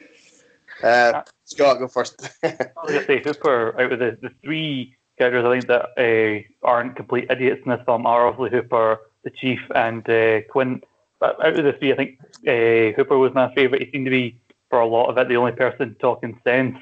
Uh, 0.84 1.24
Scott, 1.46 1.80
go 1.80 1.88
first. 1.88 2.30
I 2.44 2.56
was 2.84 2.92
going 2.92 3.00
to 3.00 3.06
say 3.06 3.22
Hooper, 3.24 3.80
out 3.80 3.94
of 3.94 4.00
the, 4.00 4.18
the 4.22 4.32
three 4.44 4.96
characters 5.18 5.46
I 5.46 5.52
think 5.52 5.68
that 5.68 6.46
uh, 6.64 6.68
aren't 6.68 6.96
complete 6.96 7.30
idiots 7.30 7.62
in 7.66 7.72
this 7.72 7.82
film 7.86 8.06
are 8.06 8.28
obviously 8.28 8.58
Hooper, 8.58 9.00
the 9.24 9.30
Chief, 9.30 9.60
and 9.74 10.08
uh, 10.10 10.42
Quint. 10.50 10.84
But 11.20 11.44
out 11.44 11.58
of 11.58 11.64
the 11.64 11.74
three, 11.74 11.94
I 11.94 11.96
think 11.96 12.20
uh, 12.48 12.96
Hooper 12.96 13.18
was 13.18 13.34
my 13.34 13.54
favourite. 13.54 13.84
He 13.84 13.92
seemed 13.92 14.06
to 14.06 14.12
be, 14.12 14.38
for 14.70 14.80
a 14.80 14.88
lot 14.88 15.10
of 15.10 15.18
it, 15.18 15.30
the 15.30 15.38
only 15.38 15.54
person 15.54 15.96
talking 16.00 16.40
sense 16.44 16.78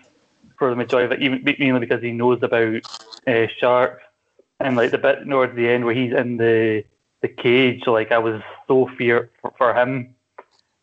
for 0.57 0.69
the 0.69 0.75
majority 0.75 1.05
of 1.05 1.11
it, 1.11 1.23
even 1.23 1.43
mainly 1.59 1.79
because 1.79 2.01
he 2.01 2.11
knows 2.11 2.41
about 2.41 2.81
uh, 3.27 3.47
sharks. 3.59 4.03
And 4.63 4.75
like 4.77 4.91
the 4.91 4.97
bit 4.97 5.27
towards 5.27 5.55
the 5.55 5.67
end 5.69 5.85
where 5.85 5.95
he's 5.95 6.13
in 6.13 6.37
the 6.37 6.83
the 7.21 7.27
cage, 7.27 7.83
like 7.87 8.11
I 8.11 8.17
was 8.17 8.41
so 8.67 8.89
fear 8.97 9.31
for, 9.41 9.53
for 9.57 9.75
him, 9.75 10.15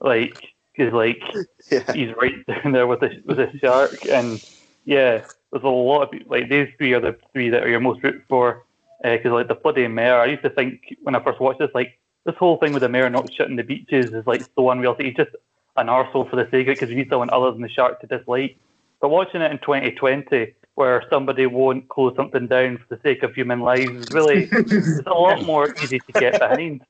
like 0.00 0.40
because 0.76 0.92
like 0.92 1.20
Yeah. 1.70 1.92
he's 1.94 2.10
right 2.20 2.44
down 2.46 2.72
there 2.72 2.86
with 2.86 3.00
the 3.00 3.22
with 3.26 3.38
a 3.40 3.50
shark, 3.60 4.04
and 4.10 4.40
yeah, 4.84 5.22
there's 5.52 5.64
a 5.64 5.68
lot 5.68 6.02
of 6.02 6.10
people, 6.10 6.30
like 6.30 6.48
these 6.50 6.68
three 6.78 6.92
are 6.94 7.00
the 7.00 7.16
three 7.32 7.50
that 7.50 7.62
are 7.62 7.68
your 7.68 7.80
most 7.80 8.02
root 8.02 8.22
for, 8.28 8.64
uh, 9.04 9.16
because 9.16 9.32
like 9.32 9.48
the 9.48 9.54
bloody 9.54 9.86
mayor. 9.88 10.16
I 10.20 10.26
used 10.26 10.42
to 10.42 10.50
think 10.50 10.96
when 11.02 11.14
I 11.14 11.22
first 11.22 11.40
watched 11.40 11.60
this, 11.60 11.70
like 11.74 11.98
this 12.26 12.34
whole 12.38 12.58
thing 12.58 12.72
with 12.72 12.82
the 12.82 12.88
mayor 12.88 13.08
not 13.10 13.32
shutting 13.34 13.56
the 13.56 13.62
beaches 13.62 14.12
is 14.12 14.26
like 14.26 14.46
so 14.56 14.70
unreal. 14.70 14.96
He's 14.98 15.14
just 15.14 15.30
an 15.76 15.86
arsehole 15.86 16.28
for 16.28 16.36
the 16.36 16.48
sake 16.50 16.66
of 16.66 16.72
it 16.72 16.80
because 16.80 16.88
he 16.90 16.96
needs 16.96 17.10
someone 17.10 17.30
other 17.30 17.52
than 17.52 17.62
the 17.62 17.68
shark 17.68 18.00
to 18.00 18.06
dislike. 18.06 18.58
But 19.00 19.08
watching 19.10 19.40
it 19.40 19.50
in 19.50 19.58
2020, 19.58 20.54
where 20.80 21.04
somebody 21.10 21.44
won't 21.44 21.86
close 21.90 22.16
something 22.16 22.46
down 22.46 22.78
for 22.78 22.96
the 22.96 23.02
sake 23.02 23.22
of 23.22 23.34
human 23.34 23.60
lives, 23.60 23.92
is 23.92 24.10
really 24.10 24.48
it's 24.50 25.06
a 25.06 25.10
lot 25.10 25.44
more 25.44 25.76
easy 25.76 26.00
to 26.00 26.12
get 26.12 26.40
behind. 26.40 26.80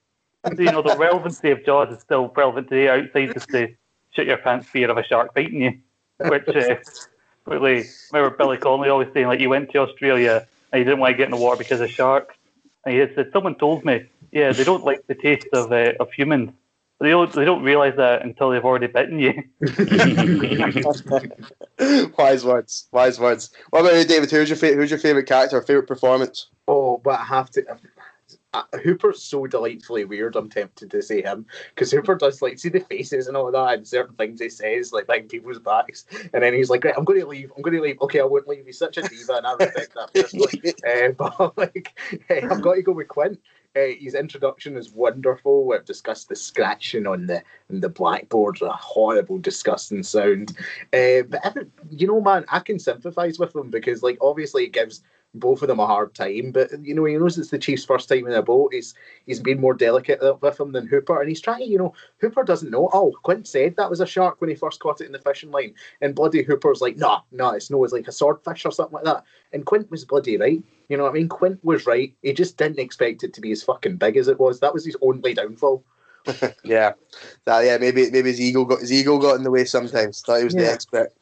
So, 0.47 0.53
you 0.63 0.71
know, 0.71 0.81
the 0.81 0.97
relevancy 0.97 1.51
of 1.51 1.67
Jaws 1.67 1.93
is 1.93 2.01
still 2.01 2.33
relevant 2.37 2.69
today 2.69 2.89
outside 2.89 3.35
just 3.35 3.49
the 3.49 3.75
shit 4.13 4.29
your 4.29 4.37
pants 4.37 4.69
fear 4.69 4.89
of 4.89 4.97
a 4.97 5.03
shark 5.03 5.35
biting 5.35 5.63
you. 5.63 5.73
Which, 6.19 6.47
uh, 6.49 6.77
really, 7.47 7.85
remember 8.13 8.37
Billy 8.37 8.59
Connolly 8.59 8.91
always 8.91 9.09
saying, 9.13 9.27
like, 9.27 9.41
you 9.41 9.49
went 9.49 9.73
to 9.73 9.79
Australia 9.79 10.47
and 10.73 10.79
you 10.79 10.85
didn't 10.85 11.01
want 11.01 11.11
to 11.13 11.17
get 11.17 11.25
in 11.25 11.33
the 11.33 11.37
water 11.37 11.59
because 11.59 11.81
of 11.81 11.91
sharks. 11.91 12.37
And 12.87 12.95
he 12.95 13.15
said, 13.17 13.31
someone 13.33 13.57
told 13.57 13.85
me, 13.85 14.07
yeah, 14.31 14.53
they 14.53 14.63
don't 14.63 14.85
like 14.85 15.05
the 15.09 15.17
taste 15.17 15.49
of, 15.53 15.73
uh, 15.73 15.95
of 15.99 16.13
humans. 16.13 16.53
But 17.01 17.07
they 17.07 17.11
don't, 17.13 17.33
they 17.33 17.47
don't 17.47 17.63
realise 17.63 17.97
that 17.97 18.23
until 18.23 18.51
they've 18.51 18.63
already 18.63 18.87
bitten 18.87 19.19
you. 19.19 19.43
wise 22.19 22.45
words. 22.45 22.89
Wise 22.93 23.19
words. 23.19 23.51
What 23.71 23.81
about 23.81 23.97
you, 23.97 24.05
David? 24.05 24.31
Who's 24.31 24.51
your 24.51 24.59
fa- 24.59 24.75
who's 24.75 24.91
your 24.91 24.99
favorite 24.99 25.27
character 25.27 25.57
or 25.57 25.63
favorite 25.63 25.87
performance? 25.87 26.49
Oh, 26.69 26.99
but 26.99 27.19
I 27.19 27.25
have 27.25 27.49
to. 27.53 27.65
Uh, 28.53 28.65
Hooper's 28.83 29.23
so 29.23 29.47
delightfully 29.47 30.05
weird. 30.05 30.37
I'm 30.37 30.51
tempted 30.51 30.91
to 30.91 31.01
say 31.01 31.23
him 31.23 31.47
because 31.75 31.91
Hooper 31.91 32.17
does 32.17 32.43
like 32.43 32.59
see 32.59 32.69
the 32.69 32.81
faces 32.81 33.29
and 33.29 33.37
all 33.37 33.51
that, 33.51 33.79
and 33.79 33.89
certain 33.89 34.15
things 34.17 34.39
he 34.39 34.51
says 34.51 34.93
like 34.93 35.07
behind 35.07 35.31
people's 35.31 35.59
backs, 35.59 36.05
and 36.35 36.43
then 36.43 36.53
he's 36.53 36.69
like, 36.69 36.85
"Right, 36.85 36.93
I'm 36.99 37.07
going 37.07 37.21
to 37.21 37.27
leave. 37.27 37.51
I'm 37.57 37.63
going 37.63 37.77
to 37.77 37.83
leave. 37.83 37.99
Okay, 38.03 38.21
I 38.21 38.25
won't 38.25 38.47
leave. 38.47 38.67
He's 38.67 38.77
such 38.77 38.99
a 38.99 39.03
diva, 39.03 39.37
and 39.37 39.47
I 39.47 39.55
respect 39.55 39.95
that 39.95 40.13
personally. 40.13 40.75
uh, 40.87 41.13
but 41.13 41.57
like, 41.57 41.99
hey, 42.29 42.43
I've 42.43 42.61
got 42.61 42.75
to 42.75 42.83
go 42.83 42.93
with 42.93 43.09
Quint. 43.09 43.41
Uh, 43.77 43.95
his 44.01 44.15
introduction 44.15 44.77
is 44.77 44.91
wonderful. 44.91 45.65
We've 45.65 45.85
discussed 45.85 46.29
the 46.29 46.35
scratching 46.35 47.07
on 47.07 47.27
the 47.27 47.43
on 47.71 47.81
the 47.81 47.89
blackboard, 47.89 48.61
a 48.63 48.71
horrible, 48.71 49.39
disgusting 49.39 50.03
sound. 50.03 50.57
Uh, 50.93 51.23
but 51.29 51.57
you 51.91 52.09
know, 52.09 52.21
man, 52.21 52.45
I 52.49 52.59
can 52.59 52.81
sympathise 52.81 53.39
with 53.39 53.55
him 53.55 53.71
because, 53.71 54.03
like, 54.03 54.19
obviously, 54.21 54.65
it 54.65 54.73
gives 54.73 55.05
both 55.35 55.63
of 55.63 55.69
them 55.69 55.79
a 55.79 55.87
hard 55.87 56.15
time. 56.17 56.51
But 56.51 56.71
you 56.83 56.97
know, 56.97 57.05
he 57.05 57.17
knows 57.17 57.39
it's 57.39 57.51
the 57.51 57.59
Chiefs' 57.59 57.85
first 57.85 58.09
time 58.09 58.27
in 58.27 58.33
a 58.33 58.43
boat. 58.43 58.75
He's 58.75 58.93
he's 59.27 59.39
been 59.39 59.61
more 59.61 59.75
delicate 59.75 60.21
with 60.43 60.59
him 60.59 60.73
than 60.73 60.89
Hooper, 60.89 61.21
and 61.21 61.29
he's 61.29 61.41
trying. 61.41 61.71
You 61.71 61.79
know, 61.79 61.95
Hooper 62.21 62.43
doesn't 62.43 62.73
know. 62.73 62.91
Oh, 62.93 63.13
Quint 63.23 63.47
said 63.47 63.77
that 63.77 63.91
was 63.91 64.01
a 64.01 64.07
shark 64.07 64.41
when 64.41 64.51
he 64.51 64.57
first 64.57 64.81
caught 64.81 65.01
it 65.01 65.07
in 65.07 65.13
the 65.13 65.21
fishing 65.21 65.53
line, 65.53 65.75
and 66.01 66.17
bloody 66.17 66.43
Hooper's 66.43 66.81
like, 66.81 66.97
no, 66.97 67.21
no, 67.31 67.51
it's 67.51 67.71
no, 67.71 67.85
it's 67.85 67.93
like 67.93 68.09
a 68.09 68.13
swordfish 68.13 68.67
or 68.67 68.73
something 68.73 68.95
like 68.95 69.05
that. 69.05 69.23
And 69.53 69.65
Quint 69.65 69.89
was 69.93 70.05
bloody 70.05 70.37
right. 70.37 70.61
You 70.91 70.97
know 70.97 71.05
what 71.05 71.11
I 71.11 71.15
mean? 71.15 71.29
Quint 71.29 71.65
was 71.65 71.87
right. 71.87 72.13
He 72.21 72.33
just 72.33 72.57
didn't 72.57 72.81
expect 72.81 73.23
it 73.23 73.33
to 73.35 73.41
be 73.41 73.53
as 73.53 73.63
fucking 73.63 73.97
big 73.97 74.17
as 74.17 74.27
it 74.27 74.41
was. 74.41 74.59
That 74.59 74.75
was 74.75 74.85
his 74.85 74.97
only 75.01 75.35
downfall. 75.35 75.85
yeah, 76.65 76.93
that, 77.45 77.65
yeah. 77.65 77.79
Maybe 77.79 78.11
maybe 78.11 78.29
his 78.29 78.41
ego 78.41 78.65
got 78.65 78.81
his 78.81 78.93
ego 78.93 79.17
got 79.19 79.37
in 79.37 79.45
the 79.45 79.53
way 79.53 79.65
sometimes. 79.65 80.21
Thought 80.21 80.39
he 80.39 80.45
was 80.45 80.55
the 80.55 80.71
expert. 80.71 81.13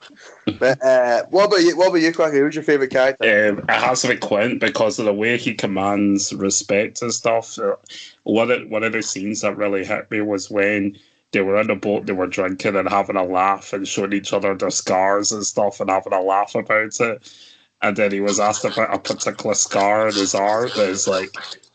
But 0.58 0.82
uh, 0.82 1.26
what 1.30 1.46
about 1.46 1.60
you? 1.60 1.76
What 1.76 1.90
about 1.90 2.00
you, 2.00 2.12
Quacky? 2.12 2.38
Who's 2.38 2.54
your 2.54 2.64
favorite 2.64 2.90
character? 2.90 3.50
Um, 3.50 3.58
it 3.58 3.70
has 3.70 4.02
to 4.02 4.08
be 4.08 4.16
Quint 4.16 4.58
because 4.58 4.98
of 4.98 5.04
the 5.04 5.12
way 5.14 5.36
he 5.36 5.54
commands 5.54 6.32
respect 6.32 7.02
and 7.02 7.14
stuff. 7.14 7.58
Uh, 7.58 7.76
One 8.24 8.50
of, 8.50 8.68
one 8.68 8.82
of 8.82 8.92
the 8.92 9.02
scenes 9.02 9.42
that 9.42 9.56
really 9.56 9.84
hit 9.84 10.10
me 10.10 10.20
was 10.22 10.50
when 10.50 10.98
they 11.32 11.42
were 11.42 11.60
in 11.60 11.66
the 11.66 11.74
boat, 11.74 12.06
they 12.06 12.12
were 12.12 12.26
drinking 12.26 12.74
and 12.74 12.88
having 12.88 13.16
a 13.16 13.24
laugh 13.24 13.72
and 13.72 13.86
showing 13.86 14.14
each 14.14 14.32
other 14.32 14.54
their 14.54 14.70
scars 14.70 15.30
and 15.30 15.44
stuff 15.46 15.78
and 15.78 15.90
having 15.90 16.14
a 16.14 16.22
laugh 16.22 16.54
about 16.54 16.98
it. 17.00 17.32
And 17.80 17.96
then 17.96 18.10
he 18.10 18.20
was 18.20 18.40
asked 18.40 18.64
about 18.64 18.92
a 18.92 18.98
particular 18.98 19.54
scar 19.54 20.08
in 20.08 20.14
his 20.14 20.34
arm. 20.34 20.70
And 20.76 20.90
it's 20.90 21.06
like, 21.06 21.30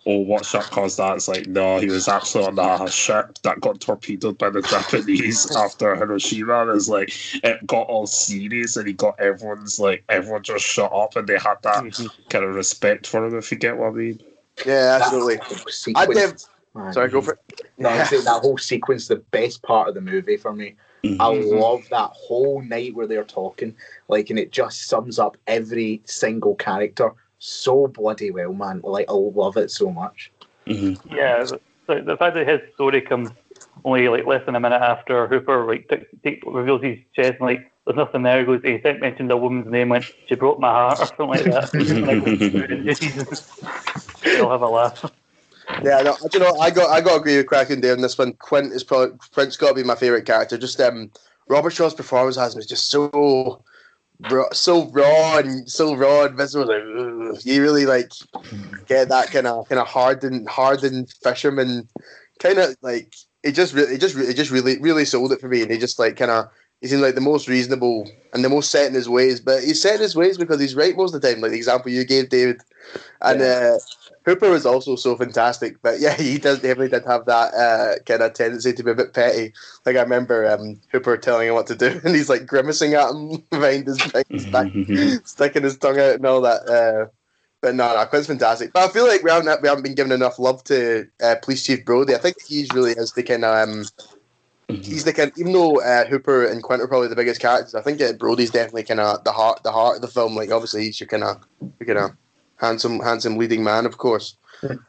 oh, 0.05 0.19
what 0.19 0.45
shot 0.45 0.69
caused 0.69 0.97
that? 0.97 1.15
It's 1.15 1.29
like, 1.29 1.47
no, 1.47 1.79
he 1.79 1.87
was 1.87 2.07
actually 2.09 2.45
on 2.45 2.59
a 2.59 2.91
ship 2.91 3.39
that 3.43 3.61
got 3.61 3.79
torpedoed 3.79 4.37
by 4.37 4.49
the 4.49 4.61
Japanese 4.69 5.55
after 5.55 5.95
Hiroshima. 5.95 6.63
And 6.63 6.75
it's 6.75 6.89
like, 6.89 7.13
it 7.43 7.65
got 7.65 7.87
all 7.87 8.05
serious 8.05 8.75
and 8.75 8.87
he 8.87 8.93
got 8.93 9.19
everyone's, 9.19 9.79
like, 9.79 10.03
everyone 10.09 10.43
just 10.43 10.65
shut 10.65 10.91
up 10.91 11.15
and 11.15 11.27
they 11.27 11.37
had 11.37 11.55
that 11.63 11.83
mm-hmm. 11.83 12.07
kind 12.29 12.43
of 12.43 12.55
respect 12.55 13.07
for 13.07 13.25
him, 13.25 13.37
if 13.37 13.51
you 13.51 13.57
get 13.57 13.77
what 13.77 13.87
I 13.87 13.91
mean. 13.91 14.21
Yeah, 14.65 14.99
absolutely. 15.01 15.39
I'd 15.39 15.69
sequence- 15.69 16.15
never. 16.15 16.35
Man. 16.75 16.91
Sorry, 16.91 17.09
go 17.09 17.21
for 17.21 17.33
it. 17.33 17.61
No, 17.77 17.89
I'm 17.89 18.05
saying 18.07 18.23
that 18.23 18.41
whole 18.41 18.57
sequence, 18.57 19.07
the 19.07 19.17
best 19.17 19.61
part 19.61 19.89
of 19.89 19.93
the 19.93 20.01
movie 20.01 20.37
for 20.37 20.53
me. 20.53 20.75
I 21.03 21.33
Mhm. 21.33 21.59
love 21.59 21.87
that 21.89 22.11
whole 22.13 22.61
night 22.61 22.95
where 22.95 23.07
they're 23.07 23.25
talking, 23.25 23.75
like, 24.07 24.29
and 24.29 24.39
it 24.39 24.51
just 24.51 24.87
sums 24.87 25.19
up 25.19 25.35
every 25.47 26.01
single 26.05 26.55
character 26.55 27.11
so 27.39 27.87
bloody 27.87 28.31
well, 28.31 28.53
man. 28.53 28.79
Like, 28.83 29.09
I 29.09 29.13
love 29.13 29.57
it 29.57 29.69
so 29.69 29.91
much. 29.91 30.31
Mhm. 30.65 30.97
Yeah, 31.13 31.43
the, 31.87 32.01
the 32.01 32.15
fact 32.15 32.35
that 32.35 32.47
his 32.47 32.61
story 32.75 33.01
comes 33.01 33.31
only 33.83 34.07
like 34.07 34.25
less 34.25 34.45
than 34.45 34.55
a 34.55 34.59
minute 34.61 34.81
after 34.81 35.27
Hooper 35.27 35.65
like 35.65 35.89
t- 35.89 36.05
t- 36.23 36.41
reveals 36.45 36.81
his 36.81 36.99
chest 37.13 37.39
and 37.39 37.47
like 37.47 37.69
there's 37.85 37.97
nothing 37.97 38.23
there. 38.23 38.39
He 38.39 38.45
goes, 38.45 38.61
he 38.63 38.79
said, 38.81 39.01
mentioned 39.01 39.29
a 39.29 39.35
woman's 39.35 39.69
name, 39.69 39.89
went, 39.89 40.05
she 40.27 40.35
broke 40.35 40.57
my 40.57 40.69
heart 40.69 41.01
or 41.01 41.05
something 41.07 41.27
like 41.27 41.43
that. 41.43 41.73
And, 41.73 42.85
like, 42.85 43.43
they'll 44.23 44.49
have 44.49 44.61
a 44.61 44.69
laugh. 44.69 45.11
Yeah, 45.83 46.01
no, 46.01 46.17
do 46.29 46.37
you 46.37 46.39
know, 46.39 46.57
I 46.59 46.69
got 46.69 46.89
I 46.89 47.01
got 47.01 47.15
to 47.15 47.21
agree 47.21 47.37
with 47.37 47.47
Kwaku 47.47 47.81
there 47.81 47.93
on 47.93 48.01
this 48.01 48.17
one. 48.17 48.33
Quint 48.33 48.73
is 48.73 48.83
probably 48.83 49.17
Quint's 49.33 49.57
got 49.57 49.69
to 49.69 49.75
be 49.75 49.83
my 49.83 49.95
favorite 49.95 50.25
character. 50.25 50.57
Just 50.57 50.79
um, 50.81 51.11
Robert 51.47 51.71
Shaw's 51.71 51.93
performance 51.93 52.35
has 52.35 52.55
me 52.55 52.63
just 52.63 52.89
so 52.89 53.63
so 54.51 54.89
raw 54.91 55.37
and 55.37 55.69
so 55.69 55.95
raw 55.95 56.25
and 56.25 56.37
visceral. 56.37 56.67
Like, 56.67 57.35
ugh. 57.35 57.41
you 57.43 57.61
really 57.61 57.85
like 57.85 58.11
get 58.87 59.09
that 59.09 59.31
kind 59.31 59.47
of 59.47 59.67
kind 59.69 59.79
of 59.79 59.87
hardened 59.87 60.47
hardened 60.47 61.13
fisherman 61.23 61.87
kind 62.39 62.57
of 62.57 62.75
like 62.81 63.13
it 63.43 63.53
just 63.53 63.73
really 63.73 63.95
it 63.95 64.01
just 64.01 64.15
it 64.15 64.35
just 64.35 64.51
really 64.51 64.79
really 64.79 65.05
sold 65.05 65.31
it 65.31 65.39
for 65.39 65.47
me. 65.47 65.61
And 65.61 65.71
he 65.71 65.77
just 65.77 65.99
like 65.99 66.17
kind 66.17 66.31
of 66.31 66.47
he 66.81 66.87
seemed 66.87 67.01
like 67.01 67.15
the 67.15 67.21
most 67.21 67.47
reasonable 67.47 68.09
and 68.33 68.43
the 68.43 68.49
most 68.49 68.69
set 68.69 68.87
in 68.87 68.93
his 68.93 69.07
ways. 69.07 69.39
But 69.39 69.63
he's 69.63 69.81
set 69.81 69.95
in 69.95 70.01
his 70.01 70.15
ways 70.15 70.37
because 70.37 70.59
he's 70.59 70.75
right 70.75 70.95
most 70.95 71.13
of 71.13 71.21
the 71.21 71.27
time. 71.27 71.41
Like 71.41 71.51
the 71.51 71.57
example 71.57 71.91
you 71.91 72.03
gave, 72.05 72.29
David, 72.29 72.61
and. 73.21 73.41
uh 73.41 73.77
Hooper 74.25 74.49
was 74.49 74.65
also 74.65 74.95
so 74.95 75.15
fantastic, 75.15 75.81
but 75.81 75.99
yeah, 75.99 76.13
he 76.17 76.37
does 76.37 76.57
definitely 76.59 76.89
did 76.89 77.05
have 77.05 77.25
that 77.25 77.53
uh, 77.53 77.99
kind 78.05 78.21
of 78.21 78.33
tendency 78.33 78.73
to 78.73 78.83
be 78.83 78.91
a 78.91 78.95
bit 78.95 79.13
petty. 79.13 79.53
Like 79.85 79.95
I 79.95 80.01
remember 80.01 80.49
um, 80.49 80.79
Hooper 80.91 81.17
telling 81.17 81.47
him 81.47 81.55
what 81.55 81.67
to 81.67 81.75
do, 81.75 81.99
and 82.03 82.15
he's 82.15 82.29
like 82.29 82.45
grimacing 82.45 82.93
at 82.93 83.09
him 83.09 83.43
behind 83.49 83.87
his, 83.87 83.97
behind 83.97 84.25
his 84.29 84.45
back, 84.45 84.67
sticking 85.25 85.63
his 85.63 85.77
tongue 85.77 85.99
out 85.99 86.15
and 86.15 86.25
all 86.25 86.41
that. 86.41 86.67
Uh, 86.67 87.09
but 87.61 87.75
no, 87.75 87.95
no, 87.95 88.05
Quint's 88.05 88.27
fantastic. 88.27 88.73
But 88.73 88.89
I 88.89 88.91
feel 88.91 89.07
like 89.07 89.23
we 89.23 89.31
haven't 89.31 89.61
we 89.61 89.69
haven't 89.69 89.83
been 89.83 89.95
given 89.95 90.11
enough 90.11 90.37
love 90.37 90.63
to 90.65 91.07
uh, 91.23 91.35
Police 91.41 91.63
Chief 91.63 91.85
Brody. 91.85 92.13
I 92.13 92.17
think 92.17 92.35
he's 92.45 92.71
really 92.73 92.91
is 92.91 93.13
the 93.13 93.23
kind 93.23 93.45
of 93.45 93.69
um, 93.69 93.85
he's 94.67 95.05
the 95.05 95.13
kind. 95.13 95.31
Even 95.37 95.53
though 95.53 95.81
uh, 95.81 96.05
Hooper 96.05 96.45
and 96.45 96.61
Quint 96.61 96.81
are 96.81 96.87
probably 96.87 97.07
the 97.07 97.15
biggest 97.15 97.39
characters, 97.39 97.73
I 97.73 97.81
think 97.81 98.01
uh, 98.01 98.13
Brody's 98.13 98.51
definitely 98.51 98.83
kind 98.83 98.99
of 98.99 99.23
the 99.23 99.31
heart 99.31 99.63
the 99.63 99.71
heart 99.71 99.95
of 99.95 100.01
the 100.01 100.09
film. 100.09 100.35
Like 100.35 100.51
obviously 100.51 100.83
he's 100.83 100.99
your 100.99 101.07
kind 101.07 101.23
of 101.23 101.41
your 101.79 101.87
kind 101.87 101.99
of 101.99 102.17
handsome 102.63 102.99
handsome 102.99 103.37
leading 103.37 103.63
man, 103.63 103.85
of 103.85 103.97
course. 103.97 104.35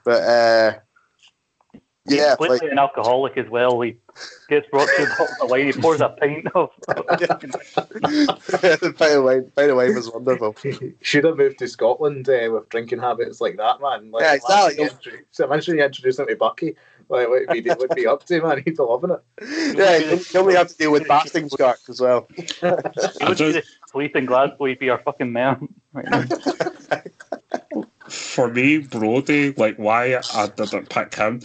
But 0.05 0.23
uh, 0.23 0.73
yeah, 2.07 2.37
completely 2.37 2.69
like, 2.69 2.73
an 2.73 2.79
alcoholic 2.79 3.37
as 3.39 3.49
well. 3.49 3.81
He 3.81 3.97
gets 4.49 4.69
brought 4.69 4.89
to 4.97 5.03
a 5.03 5.07
bottle 5.09 5.27
of 5.43 5.51
wine. 5.51 5.67
He 5.67 5.73
pours 5.73 6.01
a 6.01 6.11
pint 6.11 6.47
of. 6.55 6.71
the 6.87 8.95
pint 8.97 9.13
of 9.15 9.25
wine, 9.25 9.51
pint 9.57 9.71
of 9.71 9.77
wine 9.77 9.95
was 9.95 10.11
wonderful. 10.13 10.55
Should 11.01 11.25
have 11.25 11.37
moved 11.39 11.59
to 11.61 11.69
Scotland 11.69 12.29
uh, 12.29 12.51
with 12.53 12.69
drinking 12.69 13.01
habits 13.01 13.41
like 13.41 13.57
that, 13.57 13.81
man. 13.81 14.11
Like, 14.11 14.23
Yeah, 14.23 14.35
exactly. 14.35 14.83
imagine- 14.85 15.25
So 15.31 15.45
imagine 15.47 15.77
you 15.79 15.85
introduce 15.85 16.19
him 16.19 16.27
to 16.29 16.37
Bucky. 16.37 16.77
Like, 17.09 17.29
what 17.29 17.49
would 17.49 17.65
he 17.65 17.71
would 17.71 17.95
be 17.95 18.07
up 18.07 18.25
to, 18.27 18.41
man? 18.43 18.63
He'd 18.65 18.77
be 18.77 18.83
loving 18.83 19.11
it. 19.11 19.23
Yeah, 19.77 19.97
you 19.99 20.21
only 20.41 20.55
have 20.55 20.69
to 20.69 20.77
deal 20.77 20.93
with 20.93 21.07
basking 21.09 21.49
sharks 21.57 21.89
as 21.89 22.01
well. 22.01 22.27
He 22.37 22.45
I 22.63 23.29
would 23.29 23.39
be 23.39 23.53
just- 23.53 23.55
the 23.55 23.63
police 23.91 24.13
in 24.15 24.27
Glasgow. 24.27 24.67
He'd 24.67 24.79
be 24.79 24.91
our 24.91 24.99
fucking 25.03 25.33
man. 25.33 25.69
Right 25.93 26.05
now. 26.11 26.25
For 28.15 28.49
me, 28.49 28.79
Brody, 28.79 29.53
like 29.53 29.77
why 29.77 30.23
I 30.33 30.47
didn't 30.47 30.89
pick 30.91 31.15
him, 31.15 31.41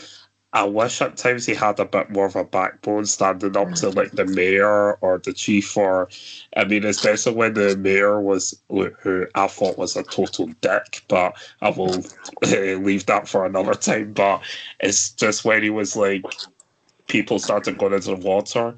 I 0.52 0.64
wish 0.64 1.02
at 1.02 1.16
times 1.18 1.46
he 1.46 1.54
had 1.54 1.80
a 1.80 1.86
bit 1.86 2.10
more 2.10 2.26
of 2.26 2.36
a 2.36 2.44
backbone 2.44 3.06
standing 3.06 3.56
up 3.56 3.74
to 3.76 3.90
like 3.92 4.14
the 4.14 4.26
mayor 4.26 4.94
or 4.96 5.20
the 5.20 5.32
chief 5.32 5.78
or 5.78 6.10
I 6.56 6.64
mean 6.66 6.86
especially 6.86 7.34
when 7.34 7.54
the 7.54 7.78
mayor 7.78 8.20
was 8.20 8.60
who 8.70 9.28
I 9.36 9.48
thought 9.48 9.78
was 9.78 9.96
a 9.96 10.04
total 10.04 10.48
dick, 10.62 11.04
but 11.08 11.38
I 11.62 11.70
will 11.70 12.04
eh, 12.44 12.76
leave 12.76 13.06
that 13.06 13.28
for 13.28 13.46
another 13.46 13.76
time. 13.76 14.14
But 14.14 14.42
it's 14.80 15.12
just 15.12 15.46
when 15.46 15.62
he 15.62 15.70
was 15.70 15.96
like 15.96 16.26
people 17.08 17.38
started 17.38 17.78
going 17.78 17.94
into 17.94 18.16
the 18.16 18.16
water. 18.16 18.76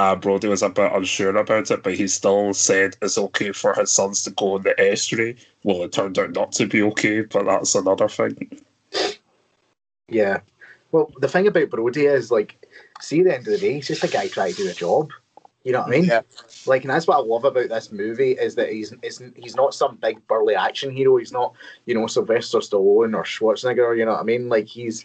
Uh, 0.00 0.16
Brody 0.16 0.48
was 0.48 0.62
a 0.62 0.70
bit 0.70 0.90
unsure 0.94 1.36
about 1.36 1.70
it, 1.70 1.82
but 1.82 1.94
he 1.94 2.08
still 2.08 2.54
said 2.54 2.96
it's 3.02 3.18
okay 3.18 3.52
for 3.52 3.74
his 3.74 3.92
sons 3.92 4.22
to 4.22 4.30
go 4.30 4.56
in 4.56 4.62
the 4.62 4.80
estuary. 4.80 5.36
Well, 5.62 5.82
it 5.82 5.92
turned 5.92 6.18
out 6.18 6.32
not 6.32 6.52
to 6.52 6.64
be 6.64 6.80
okay, 6.84 7.20
but 7.20 7.44
that's 7.44 7.74
another 7.74 8.08
thing. 8.08 8.62
Yeah. 10.08 10.40
Well, 10.90 11.12
the 11.20 11.28
thing 11.28 11.46
about 11.46 11.68
Brody 11.68 12.06
is, 12.06 12.30
like, 12.30 12.66
see, 13.02 13.20
at 13.20 13.24
the 13.26 13.34
end 13.34 13.46
of 13.46 13.52
the 13.52 13.58
day, 13.58 13.74
he's 13.74 13.88
just 13.88 14.02
a 14.02 14.08
guy 14.08 14.28
trying 14.28 14.54
to 14.54 14.62
do 14.62 14.70
a 14.70 14.72
job. 14.72 15.10
You 15.64 15.72
know 15.72 15.80
what 15.80 15.88
I 15.88 15.90
mean? 15.90 16.04
Yeah. 16.06 16.22
Like, 16.64 16.84
and 16.84 16.90
that's 16.90 17.06
what 17.06 17.18
I 17.18 17.20
love 17.20 17.44
about 17.44 17.68
this 17.68 17.92
movie 17.92 18.32
is 18.32 18.54
that 18.54 18.72
he's 18.72 18.94
isn't 19.02 19.36
he's 19.36 19.54
not 19.54 19.74
some 19.74 19.96
big 19.96 20.26
burly 20.28 20.54
action 20.54 20.96
hero. 20.96 21.18
He's 21.18 21.30
not, 21.30 21.52
you 21.84 21.94
know, 21.94 22.06
Sylvester 22.06 22.60
Stallone 22.60 23.14
or 23.14 23.24
Schwarzenegger. 23.24 23.98
You 23.98 24.06
know 24.06 24.12
what 24.12 24.20
I 24.20 24.24
mean? 24.24 24.48
Like, 24.48 24.66
he's 24.66 25.04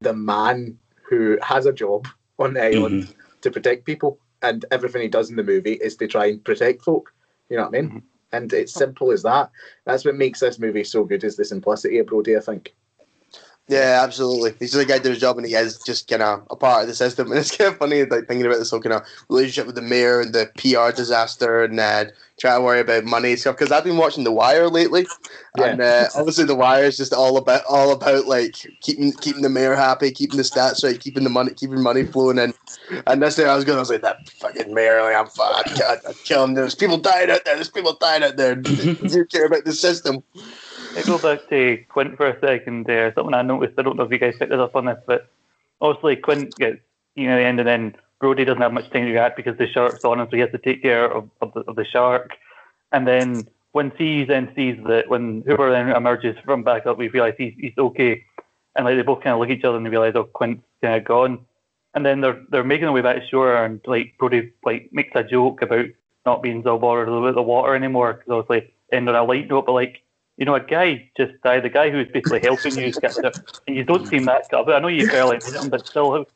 the 0.00 0.12
man 0.12 0.76
who 1.08 1.38
has 1.40 1.66
a 1.66 1.72
job 1.72 2.08
on 2.40 2.54
the 2.54 2.64
island 2.64 3.14
to 3.42 3.50
protect 3.52 3.84
people, 3.84 4.18
and 4.44 4.64
everything 4.70 5.02
he 5.02 5.08
does 5.08 5.30
in 5.30 5.36
the 5.36 5.42
movie 5.42 5.74
is 5.74 5.96
to 5.96 6.06
try 6.06 6.26
and 6.26 6.44
protect 6.44 6.82
folk. 6.82 7.12
You 7.48 7.56
know 7.56 7.64
what 7.64 7.76
I 7.76 7.80
mean? 7.80 7.88
Mm-hmm. 7.88 7.98
And 8.32 8.52
it's 8.52 8.74
simple 8.74 9.10
as 9.10 9.22
that. 9.22 9.50
That's 9.86 10.04
what 10.04 10.16
makes 10.16 10.40
this 10.40 10.58
movie 10.58 10.84
so 10.84 11.04
good 11.04 11.24
is 11.24 11.36
the 11.36 11.44
simplicity 11.44 11.98
of 11.98 12.06
Brody. 12.06 12.36
I 12.36 12.40
think. 12.40 12.74
Yeah, 13.66 14.00
absolutely. 14.02 14.54
He's 14.58 14.72
just 14.72 14.84
a 14.84 14.86
guy 14.86 14.98
doing 14.98 15.14
his 15.14 15.20
job, 15.22 15.38
and 15.38 15.46
he 15.46 15.54
is 15.54 15.78
just 15.78 16.06
kind 16.06 16.20
of 16.22 16.46
a 16.50 16.56
part 16.56 16.82
of 16.82 16.88
the 16.88 16.94
system. 16.94 17.28
And 17.30 17.40
it's 17.40 17.56
kind 17.56 17.72
of 17.72 17.78
funny, 17.78 18.04
like 18.04 18.28
thinking 18.28 18.44
about 18.44 18.58
this 18.58 18.70
whole 18.70 18.80
kind 18.80 18.92
of 18.92 19.02
relationship 19.30 19.66
with 19.66 19.74
the 19.74 19.80
mayor 19.82 20.20
and 20.20 20.34
the 20.34 20.50
PR 20.58 20.94
disaster, 20.94 21.64
and 21.64 21.80
uh, 21.80 22.04
trying 22.38 22.58
to 22.58 22.62
worry 22.62 22.80
about 22.80 23.04
money 23.04 23.30
and 23.30 23.38
stuff. 23.40 23.56
Because 23.56 23.72
I've 23.72 23.84
been 23.84 23.96
watching 23.96 24.24
The 24.24 24.32
Wire 24.32 24.68
lately, 24.68 25.06
Yeah. 25.56 25.64
and 25.66 25.80
uh, 25.80 26.08
obviously 26.14 26.44
The 26.44 26.54
Wire 26.54 26.84
is 26.84 26.98
just 26.98 27.14
all 27.14 27.38
about 27.38 27.62
all 27.66 27.92
about 27.92 28.26
like 28.26 28.54
keeping 28.82 29.12
keeping 29.12 29.40
the 29.40 29.48
mayor 29.48 29.74
happy, 29.74 30.10
keeping 30.10 30.36
the 30.36 30.42
stats 30.42 30.84
right, 30.84 31.00
keeping 31.00 31.24
the 31.24 31.30
money, 31.30 31.52
keeping 31.54 31.80
money 31.80 32.04
flowing 32.04 32.36
in. 32.36 32.52
And 33.06 33.22
this 33.22 33.36
day 33.36 33.46
I 33.46 33.56
was 33.56 33.64
going, 33.64 33.78
I 33.78 33.80
was 33.80 33.88
like, 33.88 34.02
that 34.02 34.28
fucking 34.28 34.74
mayor, 34.74 35.00
like 35.00 35.16
I'm, 35.16 35.26
I'm, 35.40 35.98
I'm 36.06 36.14
killing. 36.24 36.52
There's 36.52 36.74
people 36.74 36.98
dying 36.98 37.30
out 37.30 37.46
there. 37.46 37.54
There's 37.54 37.70
people 37.70 37.96
dying 37.98 38.22
out 38.22 38.36
there. 38.36 38.54
Do 38.56 38.72
you 39.08 39.24
care 39.24 39.46
about 39.46 39.64
the 39.64 39.72
system? 39.72 40.22
I 40.96 41.02
go 41.02 41.18
back 41.18 41.48
to 41.48 41.78
Quint 41.88 42.16
for 42.16 42.28
a 42.28 42.40
second. 42.40 42.88
Uh, 42.88 43.12
something 43.14 43.34
I 43.34 43.42
noticed. 43.42 43.78
I 43.78 43.82
don't 43.82 43.96
know 43.96 44.04
if 44.04 44.12
you 44.12 44.18
guys 44.18 44.34
picked 44.38 44.50
this 44.50 44.58
up 44.58 44.76
on 44.76 44.86
this, 44.86 44.98
but 45.06 45.28
obviously 45.80 46.16
Quint 46.16 46.56
gets 46.58 46.78
you 47.14 47.28
know 47.28 47.36
the 47.36 47.44
end, 47.44 47.60
and 47.60 47.68
then 47.68 47.96
Brody 48.20 48.44
doesn't 48.44 48.62
have 48.62 48.72
much 48.72 48.90
time 48.90 49.06
to 49.06 49.12
react 49.12 49.36
because 49.36 49.56
the 49.58 49.66
shark's 49.66 50.04
on 50.04 50.20
him, 50.20 50.28
so 50.30 50.36
he 50.36 50.40
has 50.40 50.50
to 50.52 50.58
take 50.58 50.82
care 50.82 51.10
of, 51.12 51.28
of, 51.40 51.52
the, 51.52 51.60
of 51.60 51.76
the 51.76 51.84
shark. 51.84 52.32
And 52.92 53.06
then 53.06 53.48
when 53.72 53.92
sees 53.98 54.28
then 54.28 54.52
sees 54.54 54.78
that 54.86 55.08
when 55.08 55.42
Hooper 55.46 55.70
then 55.70 55.90
emerges 55.90 56.36
from 56.44 56.62
back 56.62 56.86
up, 56.86 56.96
we 56.96 57.08
realise 57.08 57.34
he's 57.36 57.54
he's 57.58 57.76
okay, 57.76 58.24
and 58.76 58.84
like 58.84 58.96
they 58.96 59.02
both 59.02 59.22
kind 59.22 59.34
of 59.34 59.40
look 59.40 59.50
at 59.50 59.58
each 59.58 59.64
other 59.64 59.76
and 59.76 59.84
they 59.84 59.90
realise 59.90 60.14
oh 60.14 60.24
Quint's 60.24 60.62
kind 60.80 60.94
of 60.94 61.04
gone. 61.04 61.44
And 61.94 62.06
then 62.06 62.20
they're 62.20 62.40
they're 62.50 62.64
making 62.64 62.84
their 62.84 62.92
way 62.92 63.02
back 63.02 63.16
to 63.16 63.26
shore, 63.26 63.64
and 63.64 63.80
like 63.86 64.14
Brody 64.18 64.52
like 64.64 64.90
makes 64.92 65.12
a 65.16 65.24
joke 65.24 65.62
about 65.62 65.86
not 66.24 66.42
being 66.42 66.62
so 66.62 66.78
bothered 66.78 67.08
about 67.08 67.34
the 67.34 67.42
water 67.42 67.74
anymore 67.74 68.14
because 68.14 68.30
obviously 68.30 68.72
end 68.92 69.08
on 69.08 69.16
a 69.16 69.24
light 69.24 69.48
note, 69.48 69.66
but 69.66 69.72
like 69.72 70.03
you 70.36 70.44
know, 70.44 70.54
a 70.54 70.60
guy 70.60 71.10
just 71.16 71.40
died, 71.42 71.62
the 71.62 71.68
guy 71.68 71.90
who's 71.90 72.08
basically 72.08 72.40
helping 72.40 72.76
you 72.76 72.92
and 73.02 73.34
you 73.66 73.84
don't 73.84 74.06
seem 74.08 74.24
that. 74.24 74.46
But 74.50 74.72
I 74.72 74.78
know 74.80 74.88
you 74.88 75.06
barely 75.06 75.38
did 75.38 75.54
him, 75.54 75.68
but 75.70 75.86
still, 75.86 76.26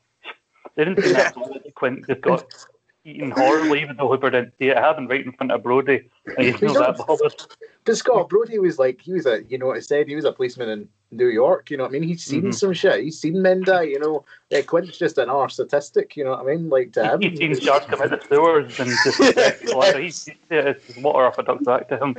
they 0.76 0.84
didn't 0.84 1.02
seem 1.02 1.14
that. 1.14 1.34
Quint 1.74 2.06
just 2.06 2.20
got, 2.20 2.44
eating 3.08 3.30
horribly, 3.30 3.80
even 3.80 3.96
though 3.96 4.08
Hooper 4.08 4.30
didn't 4.30 4.52
see 4.58 4.66
it. 4.66 4.76
It 4.76 4.78
happened 4.78 5.08
right 5.08 5.24
in 5.24 5.32
front 5.32 5.52
of 5.52 5.62
Brody, 5.62 6.08
and 6.36 6.46
he's 6.46 6.60
not 6.62 6.96
that 6.96 7.06
bothered. 7.06 7.34
But 7.84 7.96
Scott 7.96 8.28
Brody 8.28 8.58
was 8.58 8.78
like, 8.78 9.00
he 9.00 9.14
was 9.14 9.24
a, 9.24 9.42
you 9.44 9.56
know 9.56 9.64
what 9.64 9.78
I 9.78 9.80
said, 9.80 10.08
he 10.08 10.14
was 10.14 10.26
a 10.26 10.32
policeman 10.32 10.68
in 10.68 10.88
New 11.10 11.28
York. 11.28 11.70
You 11.70 11.78
know 11.78 11.84
what 11.84 11.88
I 11.88 11.92
mean? 11.92 12.02
He's 12.02 12.22
seen 12.22 12.42
Mhm. 12.42 12.54
some 12.54 12.74
shit. 12.74 13.02
He's 13.02 13.18
seen 13.18 13.40
men 13.40 13.62
die. 13.64 13.84
You 13.84 13.98
know, 13.98 14.24
uh, 14.54 14.60
Quint's 14.60 14.98
just 14.98 15.16
an 15.16 15.30
arse 15.30 15.54
statistic. 15.54 16.14
You 16.14 16.24
know 16.24 16.32
what 16.32 16.40
I 16.40 16.44
mean? 16.54 16.68
Like 16.68 16.92
to 16.92 17.14
him, 17.14 17.22
He's 17.22 17.38
seen 17.38 17.58
sharks 17.58 17.86
come 17.86 18.02
out 18.02 18.12
of 18.12 18.20
the 18.20 18.26
sewers 18.28 18.78
and 18.78 18.90
just 19.04 19.66
Yeah. 19.74 19.98
he's, 19.98 20.26
he's, 20.26 20.34
it's 20.50 20.86
just 20.86 21.00
water 21.02 21.24
off 21.24 21.38
a 21.38 21.44
duck's 21.44 21.64
back 21.64 21.88
to 21.88 21.96
him. 21.96 22.14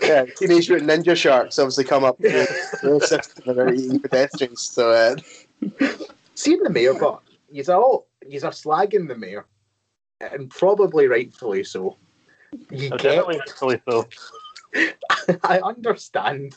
yeah, 0.00 0.24
Teenage 0.38 0.70
Mutant 0.70 0.88
Ninja 0.90 1.14
Sharks 1.14 1.58
obviously 1.58 1.84
come 1.84 2.04
up 2.04 2.18
with 2.18 2.32
their 2.80 3.00
system 3.00 3.42
and 3.50 3.58
they're 3.58 3.74
eating 3.74 4.00
pedestrians. 4.00 4.62
So 4.62 4.92
uh, 4.92 5.16
seen 6.34 6.62
the 6.62 6.70
mayor, 6.70 6.94
but 6.94 7.20
he's 7.52 7.68
all 7.68 8.06
he's 8.26 8.44
a 8.44 8.48
slagging 8.48 9.08
the 9.08 9.14
mayor, 9.18 9.44
and 10.30 10.50
probably 10.50 11.06
rightfully 11.08 11.64
so. 11.64 11.98
You 12.70 12.90
Oh, 12.92 12.96
get, 12.96 13.02
definitely, 13.02 13.40
really 13.60 13.80
so. 13.88 14.08
I 15.44 15.60
understand. 15.60 16.56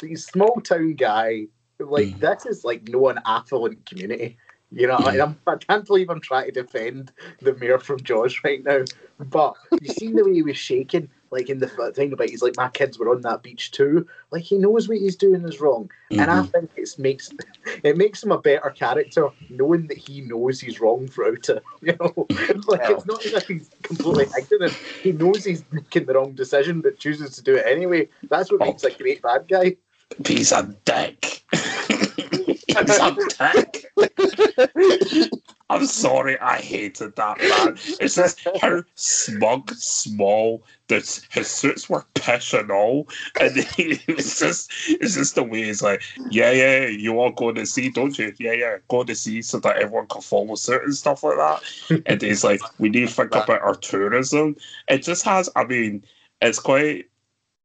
He's 0.00 0.24
a 0.26 0.30
small 0.30 0.60
town 0.60 0.94
guy. 0.94 1.46
Like 1.80 2.18
Mm. 2.18 2.20
this 2.20 2.46
is 2.46 2.64
like 2.64 2.88
no 2.88 3.08
an 3.08 3.20
affluent 3.24 3.86
community. 3.86 4.36
You 4.70 4.86
know, 4.88 4.96
I, 4.96 5.22
I'm, 5.22 5.38
I 5.46 5.56
can't 5.56 5.86
believe 5.86 6.10
I'm 6.10 6.20
trying 6.20 6.52
to 6.52 6.62
defend 6.62 7.12
the 7.40 7.54
mayor 7.54 7.78
from 7.78 8.02
Jaws 8.02 8.38
right 8.44 8.62
now. 8.62 8.84
But 9.18 9.54
you 9.80 9.88
seen 9.88 10.14
the 10.14 10.24
way 10.24 10.34
he 10.34 10.42
was 10.42 10.58
shaking, 10.58 11.08
like 11.30 11.48
in 11.50 11.58
the 11.58 11.68
thing 11.94 12.12
about 12.12 12.28
he's 12.30 12.42
like 12.42 12.56
my 12.56 12.68
kids 12.68 12.98
were 12.98 13.10
on 13.10 13.22
that 13.22 13.42
beach 13.42 13.70
too. 13.70 14.06
Like 14.30 14.42
he 14.42 14.58
knows 14.58 14.88
what 14.88 14.98
he's 14.98 15.16
doing 15.16 15.44
is 15.44 15.60
wrong, 15.60 15.90
and 16.10 16.22
I 16.22 16.40
Mhm. 16.40 16.52
think 16.52 16.70
it 16.76 16.90
makes 16.98 17.30
it 17.84 17.96
makes 17.96 18.22
him 18.22 18.32
a 18.32 18.38
better 18.40 18.70
character 18.70 19.28
knowing 19.50 19.86
that 19.88 19.98
he 19.98 20.20
knows 20.22 20.60
he's 20.60 20.80
wrong 20.80 21.08
throughout 21.08 21.48
it. 21.48 21.62
You 21.82 21.96
know, 22.00 22.28
like 22.66 22.80
it's 22.90 23.06
not 23.06 23.24
as 23.24 23.32
if 23.34 23.46
he's 23.46 23.70
completely 23.82 24.26
ignorant. 24.36 24.78
He 25.02 25.12
knows 25.12 25.44
he's 25.44 25.64
making 25.70 26.06
the 26.06 26.14
wrong 26.14 26.34
decision, 26.34 26.80
but 26.80 26.98
chooses 26.98 27.36
to 27.36 27.42
do 27.42 27.56
it 27.56 27.66
anyway. 27.66 28.08
That's 28.28 28.50
what 28.50 28.60
makes 28.60 28.84
a 28.84 28.90
great 28.90 29.22
bad 29.22 29.46
guy. 29.48 29.76
He's 30.26 30.52
a 30.52 30.74
dick. 30.84 31.44
He's 31.52 32.98
a 32.98 33.16
dick. 33.38 33.92
I'm 35.88 35.92
sorry, 35.94 36.38
I 36.40 36.58
hated 36.58 37.16
that 37.16 37.38
man. 37.38 37.78
It's 37.98 38.16
just 38.16 38.46
how 38.60 38.82
smug, 38.94 39.72
small, 39.72 40.62
that 40.88 41.26
his 41.30 41.50
suits 41.50 41.88
were 41.88 42.04
pish 42.12 42.52
and 42.52 42.70
all, 42.70 43.08
and 43.40 43.56
he 43.76 43.98
was 44.06 44.38
just, 44.38 44.70
it's 44.86 45.14
just 45.14 45.34
the 45.34 45.42
way 45.42 45.64
he's 45.64 45.80
like, 45.80 46.02
yeah, 46.30 46.50
yeah, 46.50 46.86
you 46.88 47.18
all 47.18 47.30
go 47.30 47.52
to 47.52 47.64
sea, 47.64 47.88
don't 47.88 48.18
you? 48.18 48.34
Yeah, 48.38 48.52
yeah, 48.52 48.76
go 48.88 49.02
to 49.02 49.14
sea 49.14 49.40
so 49.40 49.60
that 49.60 49.78
everyone 49.78 50.08
can 50.08 50.20
follow 50.20 50.56
suit 50.56 50.82
and 50.82 50.94
stuff 50.94 51.22
like 51.22 51.38
that. 51.38 52.02
and 52.06 52.20
he's 52.20 52.44
like, 52.44 52.60
we 52.78 52.90
need 52.90 53.08
to 53.08 53.14
think 53.14 53.34
about 53.34 53.62
our 53.62 53.74
tourism. 53.76 54.56
It 54.88 54.98
just 54.98 55.24
has, 55.24 55.48
I 55.56 55.64
mean, 55.64 56.04
it's 56.42 56.58
quite 56.58 57.08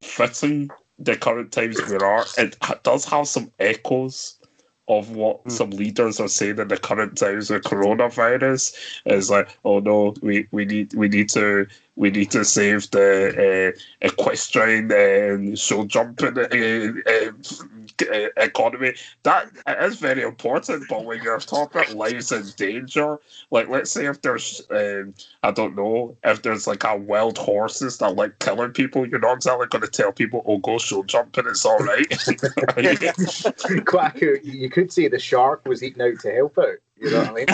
fitting 0.01 0.69
the 0.97 1.17
current 1.17 1.51
times 1.51 1.77
we 1.89 1.97
are. 1.97 2.25
It 2.37 2.55
does 2.83 3.03
have 3.03 3.27
some 3.27 3.51
echoes 3.59 4.37
of 4.87 5.11
what 5.11 5.41
Hmm. 5.43 5.49
some 5.49 5.69
leaders 5.71 6.19
are 6.19 6.27
saying 6.27 6.59
in 6.59 6.67
the 6.67 6.77
current 6.77 7.17
times 7.17 7.49
with 7.49 7.63
coronavirus. 7.63 8.73
is 9.05 9.29
like, 9.29 9.49
oh 9.63 9.79
no, 9.79 10.13
we, 10.21 10.47
we 10.51 10.65
need 10.65 10.93
we 10.93 11.07
need 11.07 11.29
to 11.29 11.67
we 11.95 12.09
need 12.09 12.31
to 12.31 12.43
save 12.43 12.89
the 12.91 13.73
uh, 13.75 13.79
equestrian 14.01 14.91
and 14.91 15.59
show 15.59 15.85
jumping 15.85 16.37
uh, 16.37 16.47
uh, 17.07 17.31
uh, 18.11 18.27
economy. 18.37 18.93
That 19.23 19.49
is 19.81 19.97
very 19.97 20.23
important. 20.23 20.85
But 20.89 21.05
when 21.05 21.21
you're 21.21 21.39
talking 21.39 21.81
about 21.81 21.93
lives 21.93 22.31
in 22.31 22.45
danger, 22.57 23.19
like 23.51 23.69
let's 23.69 23.91
say 23.91 24.07
if 24.07 24.21
there's 24.21 24.61
um, 24.71 25.13
I 25.43 25.51
don't 25.51 25.75
know 25.75 26.17
if 26.23 26.41
there's 26.41 26.65
like 26.65 26.83
a 26.83 26.97
wild 26.97 27.37
horses 27.37 27.99
that 27.99 28.15
like 28.15 28.39
killing 28.39 28.71
people, 28.71 29.07
you're 29.07 29.19
not 29.19 29.37
exactly 29.37 29.67
going 29.67 29.83
to 29.83 29.87
tell 29.87 30.11
people, 30.11 30.43
"Oh, 30.47 30.57
go 30.57 30.79
show 30.79 31.03
jumping, 31.03 31.45
it's 31.47 31.65
all 31.65 31.77
right." 31.77 32.07
Quack, 33.85 34.19
you 34.19 34.69
could 34.69 34.91
say 34.91 35.07
the 35.07 35.19
shark 35.19 35.65
was 35.67 35.83
eating 35.83 36.01
out 36.01 36.19
to 36.21 36.33
help 36.33 36.57
out. 36.57 36.77
You 37.03 37.11
know 37.11 37.19
what 37.19 37.29
I 37.29 37.33
mean? 37.33 37.45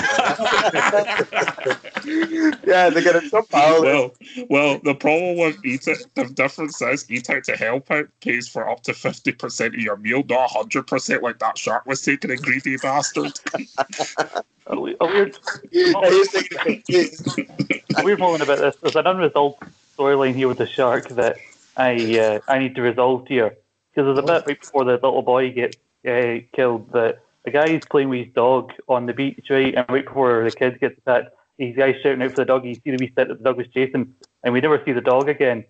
yeah, 2.68 2.90
they're 2.90 3.04
gonna 3.04 3.28
jump 3.30 3.54
out. 3.54 3.82
well, 3.82 4.12
well, 4.50 4.80
the 4.84 4.94
problem 4.94 5.38
with 5.38 5.58
eat 5.66 5.88
it, 5.88 6.06
the 6.16 6.26
difference 6.26 6.80
is 6.82 7.10
eat 7.10 7.30
out 7.32 7.44
to 7.46 7.56
help 7.56 7.90
out 7.90 8.08
pays 8.22 8.48
for 8.48 8.70
up 8.70 8.84
to 8.84 8.94
fifty 8.94 9.32
percent 9.32 9.74
of 9.74 9.82
your 9.82 9.98
meal, 9.98 10.24
not 10.30 10.52
hundred 10.52 10.86
percent 10.88 11.24
like 11.24 11.40
that 11.40 11.58
shark 11.58 11.86
was 11.88 12.02
taking 12.02 12.30
a 12.32 12.38
greedy 12.38 12.78
bastard. 12.78 13.32
A, 14.72 14.80
we- 14.80 14.96
a 15.02 15.06
weird, 15.08 15.36
Yeah, 16.88 17.04
a 17.98 18.04
weird 18.04 18.20
moment 18.20 18.44
about 18.44 18.60
this. 18.60 18.76
There's 18.84 18.96
an 18.96 19.08
unresolved 19.08 19.64
storyline 19.98 20.36
here 20.36 20.48
with 20.48 20.60
the 20.60 20.68
shark 20.68 21.08
that 21.10 21.38
I 21.76 22.20
uh, 22.20 22.40
I 22.48 22.60
need 22.60 22.76
to 22.76 22.84
resolve 22.84 23.28
here 23.28 23.56
because 23.90 24.06
there's 24.06 24.20
a 24.20 24.22
bit 24.22 24.44
right 24.46 24.60
before 24.62 24.84
the 24.86 24.92
little 24.94 25.24
boy 25.24 25.52
gets 25.52 25.78
uh, 26.08 26.46
killed 26.54 26.92
that 26.92 27.24
the 27.50 27.58
guy's 27.58 27.82
playing 27.90 28.10
with 28.10 28.26
his 28.26 28.34
dog 28.34 28.72
on 28.88 29.06
the 29.06 29.14
beach, 29.14 29.48
right, 29.50 29.74
and 29.74 29.86
right 29.90 30.06
before 30.06 30.44
the 30.44 30.52
kid 30.52 30.80
gets 30.80 30.98
attacked, 31.00 31.30
he's 31.58 31.76
guys 31.76 31.96
shouting 32.02 32.22
out 32.22 32.32
for 32.32 32.38
the 32.38 32.46
dog. 32.46 32.66
You 32.66 32.76
see 32.76 32.92
the 32.92 32.98
wee 33.00 33.12
set 33.16 33.28
that 33.28 33.40
the 33.40 33.44
dog 33.44 33.58
was 33.58 33.68
chasing, 33.74 34.14
and 34.44 34.54
we 34.54 34.62
never 34.62 34.82
see 34.86 34.92
the 34.92 35.02
dog 35.02 35.30
again. 35.30 35.66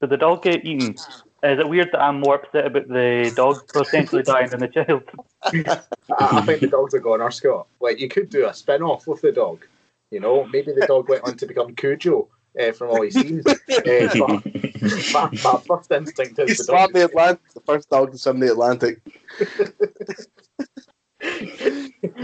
Did 0.00 0.10
the 0.10 0.16
dog 0.16 0.42
get 0.42 0.64
eaten? 0.64 0.94
Is 1.44 1.58
it 1.58 1.68
weird 1.68 1.90
that 1.92 2.02
I'm 2.02 2.20
more 2.20 2.36
upset 2.36 2.66
about 2.66 2.88
the 2.88 3.32
dog 3.34 3.66
potentially 3.72 4.22
dying 4.22 4.50
than 4.50 4.60
the 4.60 4.68
child? 4.68 5.02
I, 5.42 5.80
I 6.18 6.42
think 6.42 6.60
the 6.60 6.66
dog's 6.68 6.94
a 6.94 7.00
goner, 7.00 7.30
Scott. 7.30 7.66
Like 7.80 7.98
you 7.98 8.08
could 8.08 8.28
do 8.28 8.46
a 8.46 8.54
spin 8.54 8.82
off 8.82 9.06
with 9.06 9.22
the 9.22 9.32
dog. 9.32 9.64
You 10.10 10.20
know, 10.20 10.44
maybe 10.44 10.72
the 10.72 10.86
dog 10.86 11.08
went 11.08 11.24
on 11.24 11.36
to 11.38 11.46
become 11.46 11.74
Cujo 11.74 12.28
uh, 12.60 12.72
from 12.72 12.90
all 12.90 13.02
he's 13.02 13.14
seen. 13.14 13.42
Uh, 13.46 13.54
but 13.66 13.86
my, 15.12 15.30
my 15.42 15.60
first 15.66 15.90
instinct 15.90 16.36
He 16.36 16.42
is 16.42 16.58
the 16.58 16.64
swam 16.64 16.80
dog. 16.80 16.92
the 16.92 17.04
Atlantic, 17.06 17.52
the 17.54 17.60
first 17.60 17.88
dog 17.88 18.12
to 18.12 18.18
swim 18.18 18.40
the 18.40 18.52
Atlantic. 18.52 19.00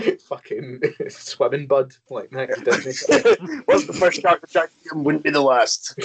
fucking 0.20 0.82
swimming 1.08 1.66
bud 1.66 1.94
like 2.10 2.32
next 2.32 2.62
Disney. 2.62 3.16
What's 3.64 3.86
the 3.86 3.92
first 3.92 4.20
shark 4.20 4.40
to 4.40 4.50
shark 4.50 4.70
wouldn't 4.92 5.24
be 5.24 5.30
the 5.30 5.40
last. 5.40 5.98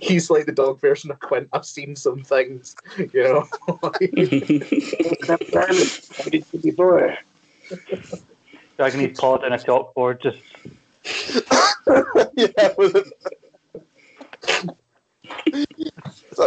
He's 0.00 0.30
like 0.30 0.46
the 0.46 0.52
dog 0.52 0.80
version 0.80 1.10
of 1.10 1.20
Quint. 1.20 1.48
I've 1.52 1.66
seen 1.66 1.96
some 1.96 2.22
things, 2.22 2.76
you 2.98 3.22
know. 3.22 3.48
Before. 6.62 7.18
Dragging 8.76 9.00
his 9.00 9.18
paw 9.18 9.38
down 9.38 9.52
a 9.52 9.58
chalkboard, 9.58 10.22
just 10.22 10.38
yeah, 12.36 12.72
with 12.76 12.96
it. 12.96 13.06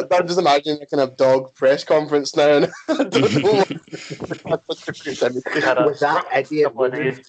So 0.01 0.07
I'm 0.11 0.27
just 0.27 0.39
imagining 0.39 0.81
a 0.81 0.85
kind 0.85 1.01
of 1.01 1.15
dog 1.17 1.53
press 1.55 1.83
conference 1.83 2.35
now. 2.35 2.57
And 2.57 2.65
I 2.89 3.03
don't 3.03 3.43
know 3.43 3.63
what- 4.43 4.63
what's 4.65 4.85
the 4.85 4.93
creativity. 4.93 5.61
had 5.61 5.77
a 5.77 5.85
With 5.85 5.99
that 5.99 6.25
idiot 6.35 6.75
woman. 6.75 7.21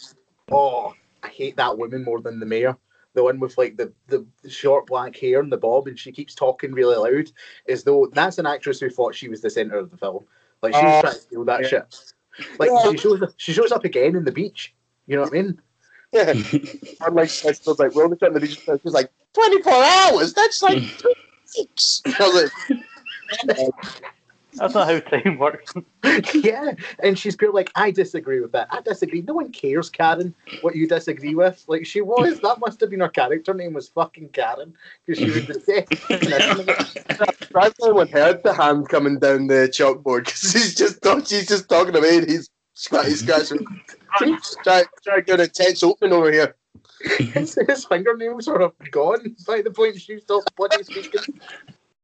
Oh, 0.50 0.92
I 1.22 1.28
hate 1.28 1.56
that 1.56 1.76
woman 1.78 2.04
more 2.04 2.20
than 2.20 2.40
the 2.40 2.46
mayor. 2.46 2.76
The 3.14 3.24
one 3.24 3.40
with 3.40 3.56
like 3.56 3.76
the, 3.76 3.92
the 4.08 4.26
short 4.50 4.86
black 4.86 5.16
hair 5.16 5.40
and 5.40 5.50
the 5.50 5.56
bob, 5.56 5.86
and 5.86 5.98
she 5.98 6.12
keeps 6.12 6.34
talking 6.34 6.72
really 6.72 6.96
loud, 6.96 7.30
as 7.68 7.82
though 7.82 8.10
that's 8.12 8.38
an 8.38 8.46
actress 8.46 8.78
who 8.80 8.90
thought 8.90 9.14
she 9.14 9.28
was 9.28 9.40
the 9.40 9.48
center 9.48 9.78
of 9.78 9.90
the 9.90 9.96
film. 9.96 10.24
Like 10.62 10.74
she 10.74 10.82
was 10.84 10.94
Oh, 10.96 11.00
trying 11.00 11.14
to 11.14 11.20
steal 11.20 11.44
that 11.46 11.62
yeah. 11.62 11.68
shit. 11.68 12.12
Like 12.58 12.70
Yeah. 12.70 12.90
she 12.90 12.96
shows 12.98 13.22
up, 13.22 13.30
she 13.38 13.52
shows 13.54 13.72
up 13.72 13.84
again 13.84 14.16
in 14.16 14.24
the 14.24 14.32
beach. 14.32 14.74
You 15.06 15.16
know 15.16 15.22
what 15.22 15.32
I 15.32 15.36
mean? 15.42 15.60
Yeah. 16.12 16.32
I'm 17.00 17.14
like, 17.14 17.30
I 17.44 17.54
was 17.66 17.78
like, 17.78 17.94
we're 17.94 18.04
only 18.04 18.16
trying 18.18 18.34
to 18.34 18.40
be 18.40 18.48
just, 18.48 18.64
she's 18.82 18.92
like, 18.92 19.10
24 19.32 19.72
hours? 19.72 20.34
That's 20.34 20.62
like 20.62 20.82
two 20.98 21.12
weeks. 21.56 22.02
I 22.06 22.28
was 22.28 22.50
like, 23.48 23.70
That's 24.56 24.74
not 24.74 24.88
how 24.88 25.00
time 25.00 25.38
works. 25.38 25.74
yeah, 26.34 26.72
and 27.02 27.18
she's 27.18 27.36
been 27.36 27.52
like, 27.52 27.70
I 27.74 27.90
disagree 27.90 28.40
with 28.40 28.52
that. 28.52 28.68
I 28.70 28.80
disagree. 28.80 29.20
No 29.20 29.34
one 29.34 29.52
cares, 29.52 29.90
Karen, 29.90 30.34
what 30.62 30.74
you 30.74 30.88
disagree 30.88 31.34
with. 31.34 31.62
Like 31.68 31.84
she 31.84 32.00
was. 32.00 32.40
That 32.40 32.58
must 32.60 32.80
have 32.80 32.90
been 32.90 33.00
her 33.00 33.08
character 33.08 33.52
name 33.52 33.74
was 33.74 33.88
fucking 33.88 34.30
Karen 34.30 34.72
because 35.04 35.22
she 35.22 35.30
was 35.30 35.46
the 35.46 35.86
definition 36.08 36.60
of 36.60 36.68
it. 36.68 37.44
Franklin 37.50 37.94
would 37.96 38.10
heard 38.10 38.42
the 38.42 38.54
hand 38.54 38.88
coming 38.88 39.18
down 39.18 39.46
the 39.46 39.68
chalkboard 39.72 40.24
because 40.24 40.52
he's 40.52 40.74
just 40.74 41.04
she's 41.28 41.48
just 41.48 41.68
talking 41.68 41.92
to 41.92 42.00
me 42.00 42.18
and 42.18 42.28
he's 42.28 42.48
scratching 42.72 43.10
he's 43.10 43.20
scratching. 43.20 43.66
try 44.64 44.84
try 45.04 45.16
to 45.16 45.22
get 45.22 45.40
a 45.40 45.48
tense 45.48 45.82
opening 45.82 46.14
over 46.14 46.32
here. 46.32 46.54
his, 47.18 47.84
fingernails 47.88 48.48
are 48.48 48.72
gone 48.90 49.36
by 49.46 49.62
the 49.62 49.70
point 49.70 50.00
she 50.00 50.18
stopped 50.18 50.54
bloody 50.56 50.82
speaking. 50.82 51.40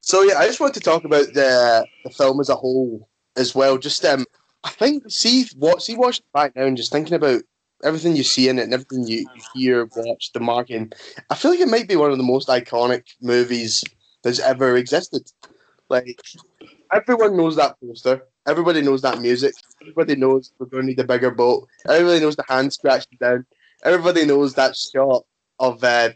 So 0.00 0.22
yeah, 0.22 0.38
I 0.38 0.46
just 0.46 0.60
want 0.60 0.74
to 0.74 0.80
talk 0.80 1.04
about 1.04 1.26
the 1.34 1.86
the 2.04 2.10
film 2.10 2.40
as 2.40 2.48
a 2.48 2.56
whole 2.56 3.08
as 3.36 3.54
well. 3.54 3.78
Just 3.78 4.04
um, 4.04 4.24
I 4.64 4.70
think 4.70 5.04
see 5.10 5.46
what 5.56 5.82
see 5.82 5.96
watch 5.96 6.18
it 6.18 6.24
back 6.32 6.56
now 6.56 6.64
and 6.64 6.76
just 6.76 6.92
thinking 6.92 7.14
about 7.14 7.42
everything 7.84 8.16
you 8.16 8.22
see 8.22 8.48
in 8.48 8.58
it 8.58 8.62
and 8.62 8.74
everything 8.74 9.06
you 9.06 9.26
hear, 9.54 9.88
watch, 9.96 10.30
the 10.32 10.40
marketing. 10.40 10.92
I 11.30 11.34
feel 11.34 11.50
like 11.50 11.60
it 11.60 11.68
might 11.68 11.88
be 11.88 11.96
one 11.96 12.12
of 12.12 12.18
the 12.18 12.24
most 12.24 12.48
iconic 12.48 13.04
movies 13.20 13.84
that's 14.22 14.38
ever 14.38 14.76
existed. 14.76 15.30
Like 15.88 16.20
everyone 16.92 17.36
knows 17.36 17.56
that 17.56 17.76
poster. 17.80 18.22
Everybody 18.46 18.82
knows 18.82 19.02
that 19.02 19.20
music. 19.20 19.54
Everybody 19.80 20.16
knows 20.16 20.52
we're 20.58 20.66
going 20.66 20.82
to 20.82 20.86
need 20.88 21.00
a 21.00 21.04
bigger 21.04 21.30
boat. 21.30 21.68
Everybody 21.88 22.20
knows 22.20 22.36
the 22.36 22.44
hand 22.48 22.72
scratching 22.72 23.18
down. 23.20 23.46
Everybody 23.82 24.24
knows 24.26 24.54
that 24.54 24.76
shot 24.76 25.24
of 25.58 25.82
uh, 25.84 26.10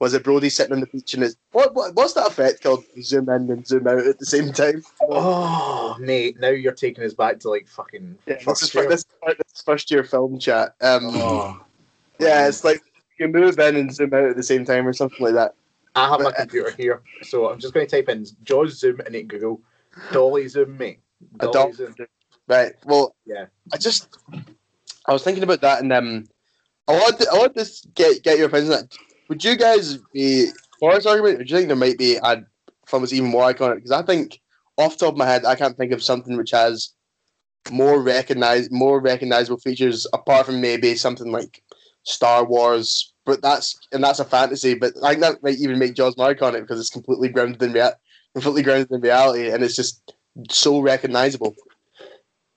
was 0.00 0.12
it 0.14 0.22
Brody 0.24 0.50
sitting 0.50 0.72
on 0.74 0.80
the 0.80 0.86
beach 0.86 1.14
and 1.14 1.22
it's 1.24 1.36
what, 1.52 1.74
what 1.74 1.94
what's 1.94 2.12
that 2.14 2.26
effect 2.28 2.62
called? 2.62 2.84
Zoom 3.00 3.28
in 3.30 3.50
and 3.50 3.66
zoom 3.66 3.86
out 3.86 3.98
at 4.06 4.18
the 4.18 4.26
same 4.26 4.52
time. 4.52 4.82
Oh, 5.00 5.96
mate, 5.98 6.38
now 6.40 6.48
you're 6.50 6.72
taking 6.72 7.04
us 7.04 7.14
back 7.14 7.40
to 7.40 7.50
like 7.50 7.66
fucking. 7.68 8.18
Yeah, 8.26 8.34
this 8.34 8.44
first 8.44 8.62
is 8.64 8.74
year. 8.74 8.88
this, 8.88 9.04
this 9.26 9.62
first 9.64 9.90
year 9.90 10.04
film 10.04 10.38
chat. 10.38 10.74
Um, 10.80 11.02
Oh. 11.14 11.60
yeah, 12.18 12.46
it's 12.48 12.64
like 12.64 12.82
you 13.18 13.26
can 13.26 13.32
move 13.40 13.58
in 13.58 13.76
and 13.76 13.94
zoom 13.94 14.12
out 14.12 14.24
at 14.24 14.36
the 14.36 14.42
same 14.42 14.64
time 14.64 14.86
or 14.86 14.92
something 14.92 15.24
like 15.24 15.34
that. 15.34 15.54
I 15.94 16.08
have 16.10 16.18
my 16.20 16.24
But- 16.26 16.36
computer 16.36 16.70
here, 16.76 17.02
so 17.22 17.48
I'm 17.50 17.58
just 17.58 17.72
going 17.72 17.86
to 17.86 17.90
type 17.96 18.10
in 18.10 18.26
Jaws 18.44 18.78
Zoom 18.78 19.00
and 19.00 19.14
it 19.14 19.28
Google 19.28 19.62
Dolly 20.12 20.46
Zoom, 20.48 20.76
mate. 20.76 21.00
Dolly 21.38 21.72
Zoom. 21.72 21.94
Right. 22.48 22.74
Well, 22.84 23.16
Yeah. 23.24 23.46
I 23.72 23.78
just 23.78 24.08
I 25.06 25.12
was 25.14 25.22
thinking 25.22 25.42
about 25.42 25.62
that, 25.62 25.80
and 25.82 25.90
um, 25.92 26.26
I 26.88 26.92
want 26.92 27.18
to, 27.20 27.28
I 27.30 27.38
want 27.38 27.54
to 27.56 27.88
get 27.94 28.22
get 28.22 28.38
your 28.38 28.48
opinion. 28.48 28.88
Would 29.28 29.44
you 29.44 29.56
guys 29.56 29.98
be 30.12 30.50
for 30.78 30.94
this 30.94 31.06
argument? 31.06 31.40
Or 31.40 31.44
do 31.44 31.50
you 31.50 31.56
think 31.56 31.68
there 31.68 31.76
might 31.76 31.98
be 31.98 32.16
a 32.16 32.44
film 32.86 33.02
that's 33.02 33.12
even 33.12 33.30
more 33.30 33.52
iconic? 33.52 33.76
Because 33.76 33.90
I 33.90 34.02
think 34.02 34.40
off 34.78 34.96
the 34.96 35.06
top 35.06 35.14
of 35.14 35.18
my 35.18 35.26
head, 35.26 35.44
I 35.44 35.56
can't 35.56 35.76
think 35.76 35.92
of 35.92 36.02
something 36.02 36.36
which 36.36 36.50
has 36.52 36.90
more 37.70 38.00
recognized 38.00 38.70
more 38.70 39.00
recognizable 39.00 39.58
features 39.58 40.06
apart 40.12 40.46
from 40.46 40.60
maybe 40.60 40.94
something 40.94 41.32
like 41.32 41.62
Star 42.04 42.44
Wars. 42.44 43.12
But 43.24 43.42
that's 43.42 43.76
and 43.92 44.04
that's 44.04 44.20
a 44.20 44.24
fantasy. 44.24 44.74
But 44.74 44.94
I 45.02 45.10
think 45.10 45.20
that 45.22 45.42
might 45.42 45.58
even 45.58 45.78
make 45.78 45.94
Jaws 45.94 46.16
more 46.16 46.32
iconic 46.32 46.60
because 46.60 46.78
it's 46.78 46.90
completely 46.90 47.28
grounded 47.28 47.62
in 47.62 47.72
rea- 47.72 47.90
completely 48.34 48.62
grounded 48.62 48.92
in 48.92 49.00
reality, 49.00 49.50
and 49.50 49.64
it's 49.64 49.74
just 49.74 50.14
so 50.50 50.80
recognizable. 50.80 51.56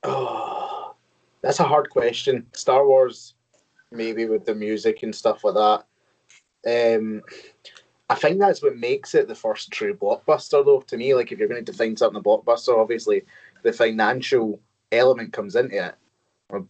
Oh, 0.04 0.94
that's 1.42 1.60
a 1.60 1.64
hard 1.64 1.90
question. 1.90 2.46
Star 2.54 2.86
Wars, 2.86 3.34
maybe 3.92 4.26
with 4.26 4.46
the 4.46 4.56
music 4.56 5.04
and 5.04 5.16
stuff 5.16 5.44
like 5.44 5.56
that. 5.56 5.86
Um, 6.96 7.22
I 8.10 8.16
think 8.16 8.40
that's 8.40 8.64
what 8.64 8.78
makes 8.78 9.14
it 9.16 9.28
the 9.28 9.36
first 9.36 9.72
true 9.72 9.96
blockbuster, 9.96 10.66
though. 10.66 10.82
To 10.82 10.98
me, 10.98 11.14
like 11.14 11.32
if 11.32 11.40
you're 11.40 11.48
going 11.48 11.64
to 11.64 11.72
define 11.72 11.96
something 11.96 12.20
a 12.20 12.24
blockbuster, 12.24 12.78
obviously 12.78 13.24
the 13.64 13.72
financial 13.72 14.60
element 14.92 15.34
comes 15.34 15.56
into 15.56 15.86
it, 15.86 15.96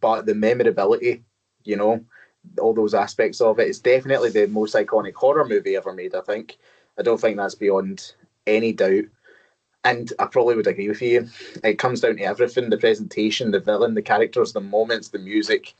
but 0.01 0.25
the 0.25 0.35
memorability, 0.35 1.23
you 1.63 1.77
know, 1.77 2.03
all 2.59 2.73
those 2.73 2.93
aspects 2.93 3.41
of 3.41 3.59
it. 3.59 3.67
It's 3.67 3.79
definitely 3.79 4.29
the 4.29 4.47
most 4.47 4.75
iconic 4.75 5.13
horror 5.13 5.45
movie 5.45 5.75
ever 5.75 5.93
made. 5.93 6.15
I 6.15 6.21
think. 6.21 6.57
I 6.97 7.01
don't 7.01 7.19
think 7.19 7.37
that's 7.37 7.55
beyond 7.55 8.13
any 8.45 8.73
doubt. 8.73 9.05
And 9.85 10.11
I 10.19 10.25
probably 10.25 10.55
would 10.55 10.67
agree 10.67 10.89
with 10.89 11.01
you. 11.01 11.29
It 11.63 11.79
comes 11.79 12.01
down 12.01 12.17
to 12.17 12.23
everything: 12.23 12.69
the 12.69 12.77
presentation, 12.77 13.51
the 13.51 13.61
villain, 13.61 13.93
the 13.93 14.01
characters, 14.01 14.51
the 14.51 14.59
moments, 14.59 15.09
the 15.09 15.19
music, 15.19 15.73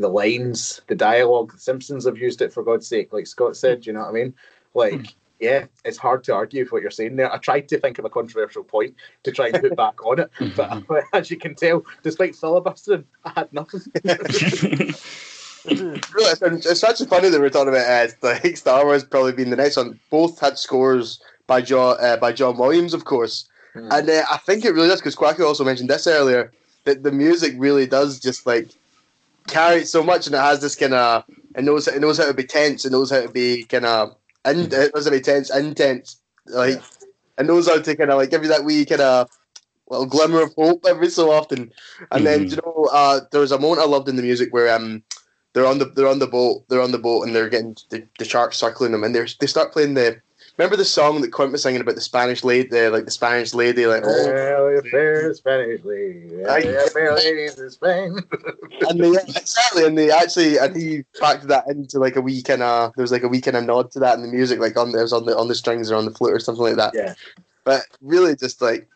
the 0.00 0.08
lines, 0.08 0.80
the 0.86 0.94
dialogue. 0.94 1.52
The 1.52 1.60
Simpsons 1.60 2.04
have 2.06 2.18
used 2.18 2.42
it 2.42 2.52
for 2.52 2.62
God's 2.62 2.86
sake, 2.86 3.12
like 3.12 3.26
Scott 3.26 3.56
said. 3.56 3.86
You 3.86 3.92
know 3.92 4.00
what 4.00 4.10
I 4.10 4.12
mean? 4.12 4.34
Like, 4.74 5.14
yeah, 5.40 5.66
it's 5.84 5.98
hard 5.98 6.24
to 6.24 6.34
argue 6.34 6.64
with 6.64 6.72
what 6.72 6.82
you're 6.82 6.90
saying 6.90 7.16
there. 7.16 7.32
I 7.32 7.38
tried 7.38 7.68
to 7.68 7.78
think 7.78 7.98
of 7.98 8.04
a 8.04 8.10
controversial 8.10 8.64
point 8.64 8.94
to 9.24 9.32
try 9.32 9.48
and 9.48 9.60
put 9.60 9.76
back 9.76 10.04
on 10.04 10.20
it, 10.20 10.30
but 10.88 11.04
as 11.12 11.30
you 11.30 11.36
can 11.36 11.54
tell, 11.54 11.84
despite 12.02 12.36
filibustering, 12.36 13.04
I 13.24 13.32
had 13.36 13.52
nothing. 13.52 13.82
Really, 15.64 16.04
it's, 16.14 16.64
it's 16.66 16.84
actually 16.84 17.08
funny 17.08 17.28
that 17.28 17.40
we're 17.40 17.50
talking 17.50 17.70
about 17.74 17.86
uh, 17.86 18.08
like 18.22 18.56
Star 18.56 18.86
Wars 18.86 19.04
probably 19.04 19.32
being 19.32 19.50
the 19.50 19.56
next 19.56 19.76
one. 19.76 19.98
Both 20.08 20.38
had 20.38 20.56
scores 20.56 21.20
by 21.46 21.60
John 21.60 21.96
uh, 22.00 22.16
by 22.16 22.32
John 22.32 22.56
Williams, 22.56 22.94
of 22.94 23.04
course, 23.04 23.46
Hmm. 23.74 23.88
and 23.90 24.10
uh, 24.10 24.24
I 24.30 24.38
think 24.38 24.64
it 24.64 24.72
really 24.72 24.88
does 24.88 25.00
because 25.00 25.14
Quacky 25.14 25.42
also 25.42 25.64
mentioned 25.64 25.90
this 25.90 26.06
earlier 26.06 26.52
that 26.84 27.02
the 27.02 27.12
music 27.12 27.54
really 27.58 27.86
does 27.86 28.18
just 28.18 28.46
like 28.46 28.70
carry 29.48 29.84
so 29.84 30.02
much, 30.02 30.26
and 30.26 30.34
it 30.34 30.38
has 30.40 30.60
this 30.60 30.76
kind 30.76 30.94
of 30.94 31.24
it 31.56 31.64
knows 31.64 31.88
it 31.88 32.00
knows 32.00 32.18
how 32.18 32.26
to 32.26 32.34
be 32.34 32.44
tense, 32.44 32.84
it 32.84 32.92
knows 32.92 33.10
how 33.10 33.20
to 33.20 33.28
be 33.28 33.64
kind 33.64 33.86
of 33.86 34.16
and 34.44 34.72
it 34.72 34.94
knows 34.94 35.04
how 35.04 35.10
to 35.10 35.16
be 35.16 35.22
tense, 35.22 35.54
intense, 35.54 36.20
like 36.46 36.80
it 37.38 37.46
knows 37.46 37.68
how 37.68 37.80
to 37.80 37.96
kind 37.96 38.10
of 38.10 38.18
like 38.18 38.30
give 38.30 38.42
you 38.42 38.48
that 38.48 38.64
wee 38.64 38.84
kind 38.84 39.00
of 39.00 39.28
little 39.88 40.06
glimmer 40.06 40.42
of 40.42 40.54
hope 40.54 40.84
every 40.86 41.08
so 41.10 41.30
often. 41.30 41.72
And 42.10 42.26
then 42.26 42.46
Mhm. 42.46 42.50
you 42.50 42.56
know, 42.64 42.88
uh, 42.92 43.20
there 43.30 43.40
was 43.40 43.52
a 43.52 43.58
moment 43.58 43.80
I 43.82 43.86
loved 43.86 44.08
in 44.08 44.16
the 44.16 44.22
music 44.22 44.52
where 44.52 44.72
um 44.74 45.02
they're 45.54 45.66
on 45.66 45.78
the 45.78 45.86
they're 45.86 46.08
on 46.08 46.18
the 46.18 46.26
boat 46.26 46.64
they're 46.68 46.82
on 46.82 46.92
the 46.92 46.98
boat 46.98 47.22
and 47.22 47.34
they're 47.34 47.48
getting 47.48 47.76
the, 47.90 48.06
the 48.18 48.24
sharks 48.24 48.58
circling 48.58 48.92
them 48.92 49.04
and 49.04 49.14
they 49.14 49.26
they 49.40 49.46
start 49.46 49.72
playing 49.72 49.94
the 49.94 50.20
remember 50.58 50.76
the 50.76 50.84
song 50.84 51.20
that 51.22 51.32
Quint 51.32 51.52
was 51.52 51.62
singing 51.62 51.80
about 51.80 51.94
the 51.94 52.00
Spanish 52.00 52.44
lady 52.44 52.88
like 52.88 53.04
the 53.04 53.10
Spanish 53.10 53.54
lady 53.54 53.86
like 53.86 54.02
oh 54.04 54.08
Well, 54.32 54.78
if 54.78 54.90
there's 54.92 55.38
Spanish 55.38 55.82
lady, 55.84 56.44
I- 56.44 56.58
yeah, 56.58 56.86
fair 56.92 57.14
ladies 57.14 57.58
in 57.58 57.70
Spain. 57.70 58.18
and 58.88 59.00
they 59.00 59.10
exactly 59.10 59.86
and 59.86 59.96
they 59.96 60.10
actually 60.10 60.58
and 60.58 60.76
he 60.76 61.04
factored 61.20 61.48
that 61.48 61.64
into 61.68 61.98
like 61.98 62.16
a 62.16 62.20
wee 62.20 62.42
kind 62.42 62.62
of 62.62 62.92
there 62.96 63.02
was 63.02 63.12
like 63.12 63.22
a 63.22 63.28
wee 63.28 63.40
kind 63.40 63.56
of 63.56 63.64
nod 63.64 63.90
to 63.92 63.98
that 64.00 64.16
in 64.16 64.22
the 64.22 64.28
music 64.28 64.58
like 64.60 64.76
on 64.76 64.92
the, 64.92 64.98
was 64.98 65.12
on 65.12 65.24
the 65.26 65.36
on 65.38 65.48
the 65.48 65.54
strings 65.54 65.90
or 65.90 65.96
on 65.96 66.04
the 66.04 66.10
flute 66.10 66.32
or 66.34 66.40
something 66.40 66.64
like 66.64 66.76
that 66.76 66.92
Yeah. 66.94 67.14
but 67.64 67.82
really 68.02 68.34
just 68.36 68.60
like 68.60 68.86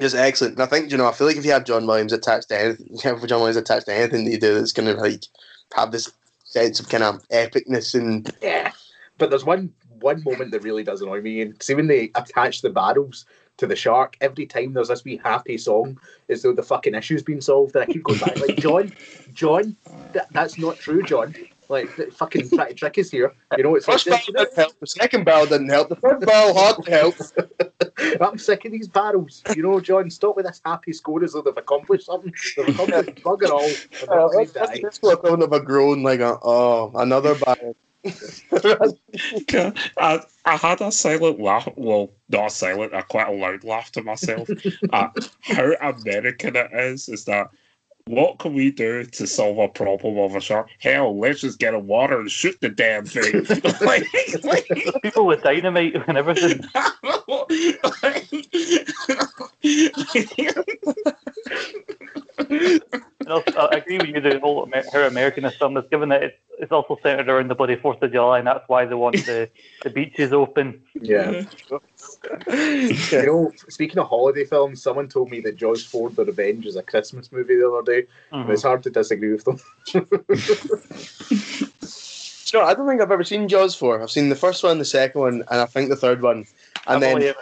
just 0.00 0.14
excellent 0.14 0.54
and 0.54 0.62
I 0.62 0.66
think 0.66 0.90
you 0.90 0.96
know 0.96 1.06
I 1.06 1.12
feel 1.12 1.26
like 1.26 1.36
if 1.36 1.44
you 1.44 1.52
have 1.52 1.64
John 1.64 1.86
Williams 1.86 2.12
attached 2.12 2.48
to 2.48 2.58
anything 2.58 2.86
if 2.92 3.26
John 3.26 3.40
Williams 3.40 3.56
attached 3.56 3.86
to 3.86 3.94
anything 3.94 4.24
that 4.24 4.30
you 4.30 4.40
do 4.40 4.54
that's 4.54 4.72
gonna 4.72 4.94
like 4.94 5.24
have 5.74 5.92
this 5.92 6.10
sense 6.44 6.80
of 6.80 6.88
kind 6.88 7.02
of 7.02 7.26
epicness 7.28 7.94
and 7.94 8.30
Yeah. 8.42 8.72
But 9.18 9.30
there's 9.30 9.44
one 9.44 9.72
one 10.02 10.22
moment 10.24 10.50
that 10.52 10.62
really 10.62 10.84
does 10.84 11.02
annoy 11.02 11.20
me. 11.20 11.40
And 11.40 11.60
see 11.62 11.74
when 11.74 11.86
they 11.86 12.10
attach 12.14 12.62
the 12.62 12.70
barrels 12.70 13.24
to 13.58 13.66
the 13.66 13.76
shark, 13.76 14.16
every 14.20 14.46
time 14.46 14.72
there's 14.72 14.88
this 14.88 15.04
wee 15.04 15.20
happy 15.22 15.58
song 15.58 15.98
as 16.28 16.42
though 16.42 16.52
the 16.52 16.62
fucking 16.62 16.94
issue's 16.94 17.22
been 17.22 17.40
solved. 17.40 17.74
And 17.76 17.84
I 17.84 17.86
keep 17.86 18.04
going 18.04 18.18
back, 18.18 18.38
like, 18.40 18.56
John, 18.56 18.92
John, 19.32 19.76
that, 20.12 20.32
that's 20.32 20.58
not 20.58 20.78
true, 20.78 21.02
John. 21.02 21.34
Like, 21.68 21.94
the 21.96 22.10
fucking 22.10 22.50
try 22.50 22.68
to 22.68 22.74
trick 22.74 22.98
us 22.98 23.10
here. 23.10 23.32
You 23.56 23.62
know, 23.62 23.76
it's 23.76 23.86
First 23.86 24.06
like, 24.06 24.26
barrel 24.26 24.44
didn't 24.44 24.56
help. 24.56 24.80
The 24.80 24.86
second 24.86 25.24
barrel 25.24 25.46
didn't 25.46 25.70
help. 25.70 25.88
The 25.88 25.96
third 25.96 26.20
barrel 26.20 26.54
hardly 26.54 26.90
helped. 26.92 27.32
I'm 28.20 28.36
sick 28.36 28.64
of 28.64 28.72
these 28.72 28.88
barrels. 28.88 29.42
You 29.56 29.62
know, 29.62 29.80
John, 29.80 30.10
stop 30.10 30.36
with 30.36 30.46
this 30.46 30.60
happy 30.64 30.92
score 30.92 31.22
as 31.24 31.32
though 31.32 31.40
they've 31.40 31.56
accomplished 31.56 32.06
something. 32.06 32.32
They've 32.56 32.68
accomplished 32.68 33.22
bugger 33.22 33.50
all. 33.50 33.70
Uh, 34.02 34.28
gonna 34.28 34.44
that's, 34.44 34.52
die. 34.52 34.66
that's, 34.66 34.82
that's 34.82 35.02
what 35.02 35.14
equivalent 35.14 35.44
of 35.44 35.52
a 35.52 35.60
groan, 35.60 36.02
like 36.02 36.20
a, 36.20 36.38
oh, 36.42 36.92
another 36.96 37.36
barrel. 37.36 37.76
Okay. 38.04 39.72
I, 39.98 40.20
I 40.44 40.56
had 40.56 40.80
a 40.80 40.90
silent 40.90 41.40
laugh. 41.40 41.68
Well, 41.76 42.10
not 42.28 42.46
a 42.46 42.50
silent, 42.50 42.94
a 42.94 43.02
quite 43.02 43.28
a 43.28 43.32
loud 43.32 43.64
laugh 43.64 43.92
to 43.92 44.02
myself 44.02 44.48
at 44.92 45.30
how 45.40 45.72
American 45.80 46.56
it 46.56 46.70
is. 46.72 47.08
Is 47.08 47.24
that 47.26 47.50
what 48.06 48.38
can 48.38 48.54
we 48.54 48.70
do 48.70 49.04
to 49.04 49.26
solve 49.26 49.58
a 49.58 49.68
problem 49.68 50.18
of 50.18 50.34
a 50.34 50.40
shark? 50.40 50.68
Hell, 50.80 51.18
let's 51.18 51.40
just 51.40 51.58
get 51.58 51.74
a 51.74 51.78
water 51.78 52.20
and 52.20 52.30
shoot 52.30 52.58
the 52.60 52.68
damn 52.68 53.06
thing. 53.06 53.44
like, 53.80 54.06
like, 54.42 54.66
People 55.02 55.26
with 55.26 55.42
dynamite 55.42 55.96
and 56.08 56.18
everything. 56.18 56.64
And 63.46 63.56
I 63.56 63.76
agree 63.76 63.98
with 63.98 64.08
you. 64.08 64.20
The 64.20 64.38
whole 64.40 64.66
Amer- 64.66 64.84
how 64.92 65.06
American 65.06 65.44
is 65.44 65.54
is 65.54 65.84
given 65.90 66.08
that 66.10 66.22
it's, 66.22 66.36
it's 66.58 66.72
also 66.72 66.98
centered 67.02 67.28
around 67.28 67.48
the 67.48 67.54
bloody 67.54 67.76
Fourth 67.76 68.02
of 68.02 68.12
July, 68.12 68.38
and 68.38 68.46
that's 68.46 68.68
why 68.68 68.84
they 68.84 68.94
want 68.94 69.16
the, 69.26 69.48
the 69.82 69.90
beaches 69.90 70.32
open. 70.32 70.82
Yeah. 71.00 71.44
You 72.52 73.26
know, 73.26 73.52
speaking 73.68 73.98
of 73.98 74.08
holiday 74.08 74.44
films, 74.44 74.82
someone 74.82 75.08
told 75.08 75.30
me 75.30 75.40
that 75.40 75.56
Jaws 75.56 75.84
4 75.84 76.10
The 76.10 76.24
Revenge 76.24 76.66
is 76.66 76.76
a 76.76 76.82
Christmas 76.82 77.32
movie 77.32 77.56
the 77.56 77.70
other 77.70 77.82
day. 77.82 78.06
Mhm. 78.32 78.50
It's 78.50 78.62
hard 78.62 78.82
to 78.84 78.90
disagree 78.90 79.32
with 79.32 79.44
them. 79.44 79.60
You 82.52 82.58
know, 82.58 82.66
I 82.66 82.74
don't 82.74 82.86
think 82.86 83.00
I've 83.00 83.10
ever 83.10 83.24
seen 83.24 83.48
Jaws 83.48 83.74
4. 83.74 84.02
I've 84.02 84.10
seen 84.10 84.28
the 84.28 84.36
first 84.36 84.62
one, 84.62 84.78
the 84.78 84.84
second 84.84 85.18
one, 85.18 85.34
and 85.50 85.60
I 85.62 85.64
think 85.64 85.88
the 85.88 85.96
third 85.96 86.20
one. 86.20 86.44
And 86.86 86.86
I've 86.86 87.00
then 87.00 87.18
the 87.20 87.34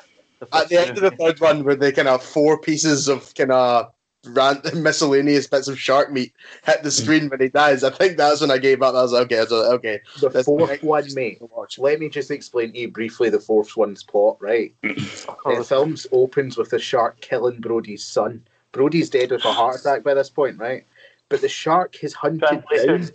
at 0.53 0.69
the 0.69 0.79
end 0.79 0.91
of 0.91 1.03
the 1.03 1.11
third 1.11 1.41
one, 1.41 1.65
where 1.65 1.75
they 1.75 1.91
kind 1.91 2.07
of 2.07 2.23
four 2.23 2.61
pieces 2.61 3.09
of 3.09 3.35
kind 3.35 3.51
of 3.51 3.93
random 4.27 4.83
miscellaneous 4.83 5.47
bits 5.47 5.69
of 5.69 5.79
shark 5.79 6.13
meat 6.13 6.33
hit 6.65 6.83
the 6.83 6.89
mm. 6.89 7.01
screen 7.03 7.29
when 7.29 7.41
he 7.41 7.49
dies, 7.49 7.85
I 7.85 7.91
think 7.91 8.17
that's 8.17 8.41
when 8.41 8.51
I 8.51 8.59
gave 8.59 8.83
up. 8.83 8.95
I 8.95 9.03
was 9.03 9.13
like, 9.13 9.25
okay, 9.25 9.39
I 9.39 9.43
was 9.43 9.51
like, 9.51 9.73
okay. 9.73 10.01
The 10.21 10.29
That's 10.29 10.45
fourth 10.45 10.83
one, 10.83 11.05
mate. 11.15 11.39
Watch. 11.41 11.79
Let 11.79 12.01
me 12.01 12.09
just 12.09 12.31
explain 12.31 12.73
to 12.73 12.79
you 12.79 12.89
briefly 12.89 13.31
the 13.31 13.41
fourth 13.41 13.77
one's 13.77 14.03
plot, 14.03 14.37
right? 14.41 14.75
The 14.83 15.65
film 15.67 15.97
opens 16.13 16.57
with 16.57 16.71
the 16.71 16.79
shark 16.79 17.21
killing 17.21 17.61
Brody's 17.61 18.05
son. 18.05 18.43
Brody's 18.73 19.11
dead 19.11 19.31
with 19.31 19.45
a 19.45 19.53
heart 19.53 19.81
attack 19.81 20.03
by 20.03 20.15
this 20.15 20.31
point, 20.31 20.59
right? 20.59 20.87
But 21.29 21.41
the 21.41 21.49
shark 21.49 21.97
has 21.97 22.13
hunted 22.13 22.41
Translation. 22.41 23.01
down. 23.03 23.11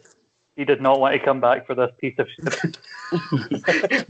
He 0.56 0.66
did 0.66 0.82
not 0.82 1.00
want 1.00 1.14
to 1.14 1.20
come 1.20 1.40
back 1.40 1.68
for 1.68 1.76
this 1.76 1.92
piece 2.00 2.18
of 2.18 2.28
shit. 2.30 2.78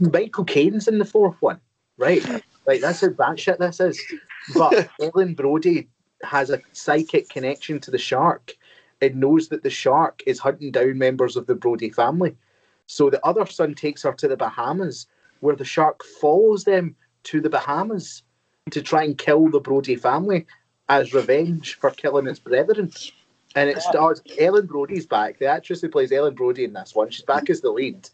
Michael 0.12 0.44
Caine's 0.44 0.88
in 0.88 0.98
the 0.98 1.04
fourth 1.04 1.36
one, 1.40 1.60
right? 1.98 2.24
Like 2.66 2.80
that's 2.80 3.00
how 3.00 3.08
batshit 3.08 3.58
this 3.58 3.80
is. 3.80 4.00
But 4.54 4.88
Ellen 5.00 5.34
Brody 5.34 5.88
has 6.26 6.50
a 6.50 6.60
psychic 6.72 7.28
connection 7.28 7.80
to 7.80 7.90
the 7.90 7.98
shark. 7.98 8.54
It 9.00 9.16
knows 9.16 9.48
that 9.48 9.62
the 9.62 9.70
shark 9.70 10.22
is 10.26 10.38
hunting 10.38 10.72
down 10.72 10.98
members 10.98 11.36
of 11.36 11.46
the 11.46 11.54
Brody 11.54 11.90
family. 11.90 12.36
So 12.86 13.10
the 13.10 13.24
other 13.24 13.46
son 13.46 13.74
takes 13.74 14.02
her 14.02 14.12
to 14.12 14.28
the 14.28 14.36
Bahamas, 14.36 15.06
where 15.40 15.56
the 15.56 15.64
shark 15.64 16.04
follows 16.20 16.64
them 16.64 16.96
to 17.24 17.40
the 17.40 17.50
Bahamas 17.50 18.22
to 18.70 18.82
try 18.82 19.04
and 19.04 19.18
kill 19.18 19.48
the 19.48 19.60
Brody 19.60 19.96
family 19.96 20.46
as 20.88 21.12
revenge 21.12 21.74
for 21.74 21.90
killing 21.90 22.26
its 22.26 22.38
brethren. 22.38 22.92
and 23.54 23.70
it 23.70 23.80
stars 23.80 24.22
Ellen 24.38 24.66
Brody's 24.66 25.06
back. 25.06 25.38
The 25.38 25.46
actress 25.46 25.80
who 25.80 25.88
plays 25.88 26.12
Ellen 26.12 26.34
Brody 26.34 26.64
in 26.64 26.72
this 26.72 26.94
one, 26.94 27.10
she's 27.10 27.24
back 27.24 27.48
as 27.50 27.60
the 27.60 27.70
lead, 27.70 28.08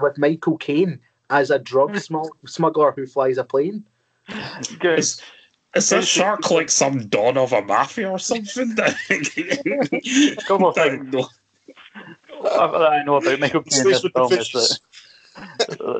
with 0.00 0.18
Michael 0.18 0.56
Caine 0.58 0.98
as 1.30 1.50
a 1.50 1.58
drug 1.58 1.96
smuggler 2.46 2.92
who 2.92 3.06
flies 3.06 3.38
a 3.38 3.44
plane. 3.44 3.84
Good. 4.78 5.04
Is 5.74 5.88
this 5.88 6.06
shark 6.06 6.50
like 6.50 6.70
some 6.70 7.06
don 7.06 7.36
of 7.36 7.52
a 7.52 7.62
mafia 7.62 8.10
or 8.10 8.18
something? 8.18 8.76
Almost 10.50 10.76
like 10.76 10.92
I 12.44 13.02
know 13.04 13.16
about 13.16 13.40
Michael 13.40 13.62
Caine 13.62 13.80
in 13.80 13.92
this 13.92 14.00
film 14.14 14.32
is 14.32 14.50
that 14.52 14.78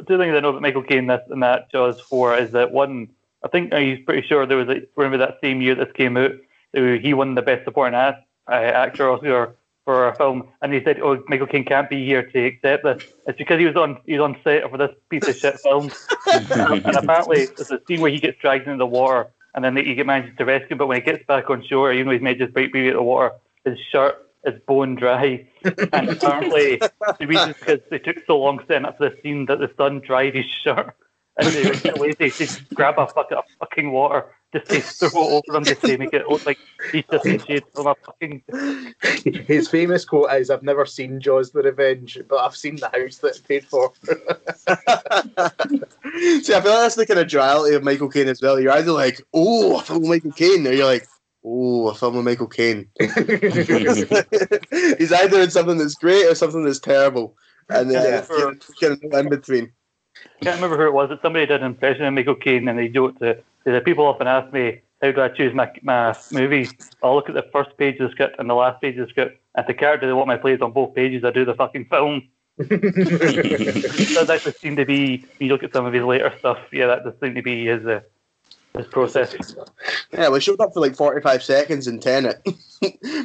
two 0.06 0.18
things 0.18 0.34
I 0.34 0.40
know 0.40 0.50
about 0.50 0.62
Michael 0.62 0.82
Caine 0.82 1.06
this 1.06 1.22
and 1.30 1.42
that 1.42 1.70
Jaws 1.70 2.00
four 2.00 2.36
is 2.36 2.50
that 2.52 2.72
one 2.72 3.08
I 3.44 3.48
think 3.48 3.72
he's 3.72 4.04
pretty 4.04 4.26
sure 4.26 4.46
there 4.46 4.56
was 4.56 4.68
a, 4.68 4.82
remember 4.96 5.18
that 5.18 5.38
same 5.42 5.60
year 5.60 5.74
this 5.74 5.92
came 5.94 6.16
out 6.16 6.32
he 6.74 7.14
won 7.14 7.34
the 7.34 7.42
best 7.42 7.64
supporting 7.64 7.94
uh, 7.94 8.14
actor 8.48 9.10
Oscar 9.10 9.54
for 9.84 10.08
a 10.08 10.14
film, 10.14 10.48
and 10.62 10.72
he 10.72 10.82
said, 10.82 11.00
"Oh, 11.00 11.22
Michael 11.28 11.46
Caine 11.46 11.64
can't 11.64 11.90
be 11.90 12.04
here 12.04 12.22
to 12.22 12.44
accept 12.46 12.84
this." 12.84 13.02
It's 13.26 13.38
because 13.38 13.58
he 13.58 13.66
was 13.66 13.76
on 13.76 13.98
he 14.06 14.12
was 14.12 14.22
on 14.22 14.36
set 14.44 14.70
for 14.70 14.78
this 14.78 14.94
piece 15.10 15.26
of 15.26 15.36
shit 15.36 15.58
film, 15.60 15.90
and, 16.32 16.50
and, 16.86 16.96
apparently 16.96 17.46
there's 17.46 17.70
a 17.70 17.80
scene 17.86 18.00
where 18.00 18.10
he 18.10 18.18
gets 18.18 18.38
dragged 18.40 18.66
into 18.66 18.78
the 18.78 18.86
water, 18.86 19.30
and 19.54 19.64
then 19.64 19.76
he 19.76 19.94
get 19.94 20.06
managed 20.06 20.38
to 20.38 20.44
rescue. 20.44 20.74
him. 20.74 20.78
But 20.78 20.86
when 20.86 21.00
he 21.00 21.04
gets 21.04 21.24
back 21.26 21.50
on 21.50 21.64
shore, 21.64 21.92
even 21.92 22.06
though 22.06 22.12
he's 22.12 22.22
made 22.22 22.38
just 22.38 22.52
break 22.52 22.70
free 22.70 22.88
of 22.88 22.94
the 22.94 23.02
water, 23.02 23.32
his 23.64 23.78
shirt 23.90 24.16
is 24.44 24.60
bone 24.66 24.96
dry, 24.96 25.46
and 25.92 26.08
apparently 26.08 26.76
the 27.18 27.26
reason 27.26 27.50
is 27.50 27.56
because 27.56 27.80
they 27.90 27.98
took 27.98 28.16
so 28.26 28.38
long 28.38 28.60
setting 28.66 28.84
up 28.84 28.98
the 28.98 29.16
scene 29.22 29.46
that 29.46 29.58
the 29.60 29.70
sun 29.76 30.00
dried 30.00 30.34
his 30.34 30.46
shirt, 30.46 30.96
and 31.38 31.48
they 31.48 31.92
were 31.92 32.06
lazy 32.18 32.46
to 32.46 32.74
grab 32.74 32.98
a 32.98 33.06
bucket 33.06 33.38
of 33.38 33.44
fucking 33.58 33.90
water 33.90 34.26
just 34.52 35.00
to 35.00 35.08
throw 35.08 35.22
it 35.22 35.42
over 35.48 35.56
him 35.56 35.64
just 35.64 35.80
to 35.80 35.96
make 35.98 36.12
it 36.12 36.28
look 36.28 36.44
like 36.44 36.58
he's 36.90 37.04
just 37.10 37.26
in 37.26 37.38
shade 37.38 37.64
from 37.74 37.86
a 37.86 37.94
fucking. 37.94 38.42
His 39.46 39.68
famous 39.68 40.04
quote 40.04 40.32
is, 40.32 40.50
"I've 40.50 40.62
never 40.62 40.84
seen 40.84 41.20
Jaws: 41.20 41.52
The 41.52 41.62
Revenge, 41.62 42.18
but 42.28 42.36
I've 42.36 42.56
seen 42.56 42.76
the 42.76 42.88
house 42.88 43.18
that 43.18 43.36
it 43.36 43.48
paid 43.48 43.64
for." 43.64 43.92
See, 46.42 46.54
I 46.54 46.60
feel 46.60 46.72
like 46.72 46.82
that's 46.82 46.96
the 46.96 47.06
kind 47.06 47.20
of 47.20 47.28
duality 47.28 47.74
of 47.74 47.82
Michael 47.82 48.10
Caine 48.10 48.28
as 48.28 48.42
well. 48.42 48.60
You're 48.60 48.72
either 48.72 48.92
like, 48.92 49.22
"Oh, 49.32 49.78
a 49.78 49.82
film 49.82 50.02
with 50.02 50.10
Michael 50.10 50.32
Caine," 50.32 50.66
or 50.66 50.72
you're 50.72 50.84
like, 50.86 51.06
"Oh, 51.44 51.88
a 51.88 51.94
film 51.94 52.16
with 52.16 52.24
Michael 52.24 52.48
Caine." 52.48 52.88
He's 54.98 55.12
either 55.12 55.40
in 55.40 55.50
something 55.50 55.78
that's 55.78 55.94
great 55.94 56.26
or 56.26 56.34
something 56.34 56.64
that's 56.64 56.80
terrible, 56.80 57.36
and 57.70 57.90
then 57.90 58.04
yeah. 58.04 58.20
for, 58.20 58.54
kind 58.80 59.02
of 59.02 59.12
in 59.14 59.30
between. 59.30 59.72
I 60.16 60.44
can't 60.44 60.56
remember 60.56 60.76
who 60.76 60.86
it 60.86 60.92
was. 60.92 61.08
That 61.08 61.22
somebody 61.22 61.46
did 61.46 61.60
an 61.60 61.66
impression 61.66 62.04
of 62.04 62.14
Michael 62.14 62.34
Caine, 62.34 62.68
and 62.68 62.78
they 62.78 62.88
do 62.88 63.06
it 63.06 63.18
to 63.20 63.42
the 63.64 63.80
people 63.80 64.06
often 64.06 64.26
ask 64.26 64.52
me, 64.52 64.80
how 65.00 65.12
do 65.12 65.20
I 65.20 65.28
choose 65.28 65.54
my, 65.54 65.70
my 65.82 66.16
movies? 66.30 66.72
I'll 67.02 67.14
look 67.14 67.28
at 67.28 67.34
the 67.34 67.46
first 67.52 67.76
page 67.76 67.98
of 67.98 68.08
the 68.08 68.12
script 68.12 68.36
and 68.38 68.48
the 68.48 68.54
last 68.54 68.80
page 68.80 68.96
of 68.98 69.06
the 69.06 69.10
script. 69.10 69.40
And 69.54 69.66
the 69.66 69.74
character 69.74 70.06
they 70.06 70.12
want 70.12 70.28
my 70.28 70.36
plays 70.36 70.60
on 70.60 70.72
both 70.72 70.94
pages, 70.94 71.24
I 71.24 71.30
do 71.30 71.44
the 71.44 71.54
fucking 71.54 71.86
film. 71.86 72.28
does 72.58 74.30
actually 74.30 74.52
seem 74.52 74.76
to 74.76 74.84
be, 74.84 75.18
when 75.38 75.46
you 75.46 75.48
look 75.48 75.62
at 75.62 75.72
some 75.72 75.86
of 75.86 75.92
his 75.92 76.04
later 76.04 76.32
stuff, 76.38 76.58
yeah, 76.72 76.86
that 76.86 77.04
does 77.04 77.14
seem 77.20 77.34
to 77.34 77.42
be 77.42 77.66
his, 77.66 77.84
uh, 77.84 78.00
his 78.76 78.86
process. 78.86 79.54
Yeah, 80.12 80.28
we 80.30 80.40
showed 80.40 80.60
up 80.60 80.72
for 80.72 80.80
like 80.80 80.96
45 80.96 81.42
seconds 81.42 81.86
in 81.86 82.00
Tenet. 82.00 82.40
but 82.44 82.52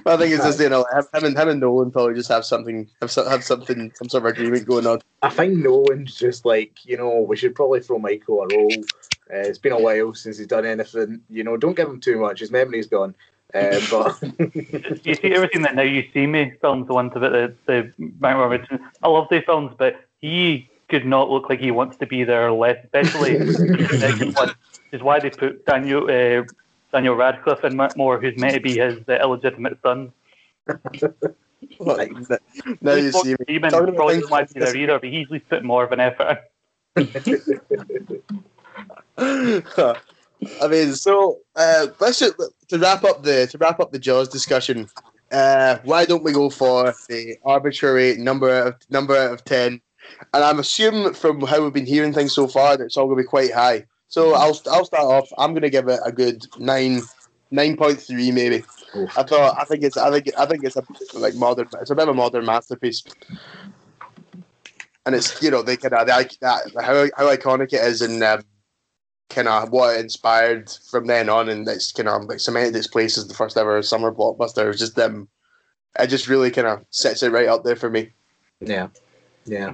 I 0.06 0.18
think 0.18 0.34
it's 0.34 0.44
just, 0.44 0.60
you 0.60 0.70
know, 0.70 0.86
him 1.14 1.24
and, 1.24 1.38
him 1.38 1.50
and 1.50 1.60
Nolan 1.60 1.92
probably 1.92 2.16
just 2.16 2.30
have 2.30 2.46
something, 2.46 2.88
have, 3.02 3.14
have 3.14 3.44
something, 3.44 3.92
some 3.96 4.10
sort 4.10 4.26
of 4.26 4.32
agreement 4.32 4.66
going 4.68 4.88
on. 4.88 5.02
I 5.22 5.30
think 5.30 5.58
Nolan's 5.58 6.16
just 6.16 6.46
like, 6.46 6.74
you 6.84 6.98
know, 6.98 7.22
we 7.22 7.38
should 7.38 7.56
probably 7.56 7.82
throw 7.82 8.00
Michael 8.00 8.44
a 8.44 8.56
role 8.56 8.84
uh, 9.30 9.40
it's 9.40 9.58
been 9.58 9.74
a 9.74 9.80
while 9.80 10.14
since 10.14 10.38
he's 10.38 10.48
done 10.48 10.66
anything. 10.66 11.22
You 11.30 11.44
know, 11.44 11.58
don't 11.58 11.76
give 11.76 11.90
him 11.90 12.00
too 12.00 12.20
much. 12.20 12.40
His 12.40 12.52
memory's 12.52 12.88
gone. 12.88 13.14
Uh, 13.54 13.80
but 13.92 15.06
you 15.06 15.16
see 15.16 15.34
everything 15.34 15.62
that 15.64 15.76
now 15.76 15.82
you 15.82 16.06
see 16.14 16.28
me 16.28 16.54
films 16.62 16.88
the 16.88 16.94
ones 16.94 17.14
about 17.16 17.32
the 17.32 17.54
the 17.66 17.94
Bank 17.98 18.68
I 19.04 19.08
love 19.08 19.28
these 19.30 19.44
films, 19.46 19.74
but 19.78 20.02
he 20.22 20.70
could 20.90 21.06
not 21.06 21.30
look 21.30 21.50
like 21.50 21.60
he 21.60 21.72
wants 21.72 21.98
to 21.98 22.06
be 22.06 22.24
there 22.24 22.52
less, 22.52 22.78
especially 22.86 23.38
the 23.38 23.98
second 24.00 24.36
one. 24.36 24.54
Is 24.92 25.02
why 25.02 25.20
they 25.20 25.30
put 25.30 25.66
Daniel 25.66 26.04
uh, 26.04 26.44
Daniel 26.92 27.16
Radcliffe 27.16 27.64
in 27.64 27.76
more, 27.96 28.20
who's 28.20 28.38
meant 28.38 28.56
to 28.56 28.62
be 28.62 28.78
his 28.78 29.00
uh, 29.10 29.20
illegitimate 29.22 29.78
son. 29.84 30.12
like, 31.80 32.12
now 32.82 32.94
you 32.94 33.12
see 33.12 33.36
me. 33.48 33.60
Probably 33.60 34.22
to 34.22 34.48
be 34.54 34.60
there 34.60 34.76
either, 34.76 35.00
but 35.00 35.10
he's 35.10 35.26
at 35.26 35.32
least 35.32 35.50
put 35.50 35.64
more 35.64 35.84
of 35.84 35.92
an 35.92 36.00
effort. 36.00 36.40
I 40.62 40.68
mean, 40.68 40.94
so 40.94 41.40
uh, 41.56 41.88
let's 42.00 42.20
just 42.20 42.36
to 42.70 42.78
wrap 42.78 43.04
up 43.04 43.24
the 43.24 43.48
to 43.48 43.58
wrap 43.58 43.80
up 43.80 43.92
the 43.92 44.00
Jaws 44.00 44.30
discussion. 44.30 44.88
Uh, 45.32 45.78
why 45.84 46.06
don't 46.06 46.24
we 46.24 46.32
go 46.32 46.50
for 46.50 46.94
the 47.10 47.36
arbitrary 47.44 48.16
number 48.18 48.50
of 48.50 48.76
number 48.90 49.16
out 49.16 49.34
of 49.34 49.44
ten? 49.44 49.82
And 50.34 50.44
I'm 50.44 50.60
assuming 50.60 51.14
from 51.14 51.42
how 51.42 51.62
we've 51.62 51.74
been 51.74 51.86
hearing 51.86 52.14
things 52.14 52.34
so 52.34 52.48
far 52.48 52.78
that 52.78 52.86
it's 52.86 52.98
all 52.98 53.08
going 53.08 53.18
to 53.18 53.24
be 53.24 53.28
quite 53.28 53.54
high. 53.54 53.86
So 54.08 54.34
I'll 54.34 54.60
I'll 54.72 54.86
start 54.86 55.04
off. 55.04 55.30
I'm 55.38 55.52
going 55.52 55.64
to 55.64 55.70
give 55.70 55.88
it 55.88 56.00
a 56.06 56.12
good 56.12 56.46
nine 56.58 57.02
nine 57.52 57.76
point 57.78 58.02
three 58.02 58.32
maybe. 58.32 58.64
Oof. 58.96 59.18
I 59.18 59.24
thought 59.24 59.58
I 59.60 59.66
think 59.66 59.84
it's 59.84 59.98
I 59.98 60.12
think 60.12 60.30
I 60.38 60.46
think 60.46 60.64
it's 60.64 60.76
a 60.76 60.84
like 61.14 61.36
modern 61.36 61.68
it's 61.82 61.92
a 61.92 61.96
bit 61.96 62.04
of 62.04 62.10
a 62.10 62.14
modern 62.14 62.46
masterpiece. 62.46 63.04
And 65.06 65.16
it's 65.16 65.42
you 65.42 65.52
know 65.52 65.62
they 65.62 65.78
kind 65.78 65.94
of 65.94 66.08
that 66.08 66.72
how 66.82 67.08
how 67.18 67.36
iconic 67.36 67.74
it 67.74 67.84
is 67.84 68.02
in 68.02 68.24
um, 68.24 68.44
kind 69.30 69.48
of 69.48 69.72
what 69.72 70.00
inspired 70.00 70.70
from 70.90 71.08
then 71.08 71.30
on, 71.30 71.50
and 71.50 71.68
it's 71.68 71.92
kind 71.92 72.10
of 72.10 72.26
like 72.26 72.40
cemented 72.40 72.76
its 72.76 72.88
place 72.88 73.18
as 73.18 73.28
the 73.28 73.34
first 73.34 73.58
ever 73.58 73.82
summer 73.82 74.12
blockbuster. 74.12 74.66
It 74.66 74.68
was 74.68 74.80
just 74.80 74.96
them. 74.96 75.16
Um, 75.16 75.30
it 76.00 76.08
just 76.08 76.28
really 76.28 76.52
kind 76.52 76.68
of 76.68 76.86
sets 76.92 77.24
it 77.24 77.32
right 77.32 77.48
up 77.48 77.64
there 77.64 77.76
for 77.76 77.90
me. 77.90 78.12
Yeah, 78.60 78.90
yeah. 79.46 79.74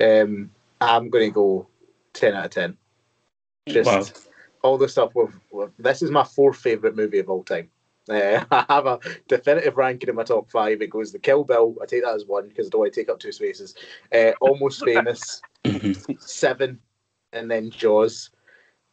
Um, 0.00 0.50
I'm 0.80 1.08
going 1.08 1.30
to 1.30 1.34
go 1.34 1.66
ten 2.12 2.34
out 2.34 2.46
of 2.46 2.50
ten. 2.50 2.76
Just 3.68 3.86
wow. 3.86 4.04
all 4.62 4.78
the 4.78 4.88
stuff 4.88 5.14
with, 5.14 5.32
with, 5.50 5.70
This 5.78 6.02
is 6.02 6.10
my 6.10 6.24
fourth 6.24 6.58
favorite 6.58 6.96
movie 6.96 7.18
of 7.18 7.30
all 7.30 7.42
time. 7.42 7.70
Uh, 8.08 8.44
I 8.50 8.64
have 8.68 8.86
a 8.86 8.98
definitive 9.28 9.76
ranking 9.76 10.08
in 10.08 10.14
my 10.14 10.24
top 10.24 10.50
five. 10.50 10.82
It 10.82 10.90
goes 10.90 11.12
the 11.12 11.18
Kill 11.18 11.44
Bill. 11.44 11.74
I 11.82 11.86
take 11.86 12.04
that 12.04 12.14
as 12.14 12.26
one 12.26 12.48
because 12.48 12.66
I 12.66 12.70
don't 12.70 12.80
want 12.80 12.92
to 12.92 13.00
take 13.00 13.08
up 13.08 13.18
two 13.18 13.32
spaces. 13.32 13.74
Uh, 14.12 14.32
Almost 14.40 14.84
Famous, 14.84 15.40
Seven, 16.18 16.78
and 17.32 17.50
then 17.50 17.70
Jaws. 17.70 18.30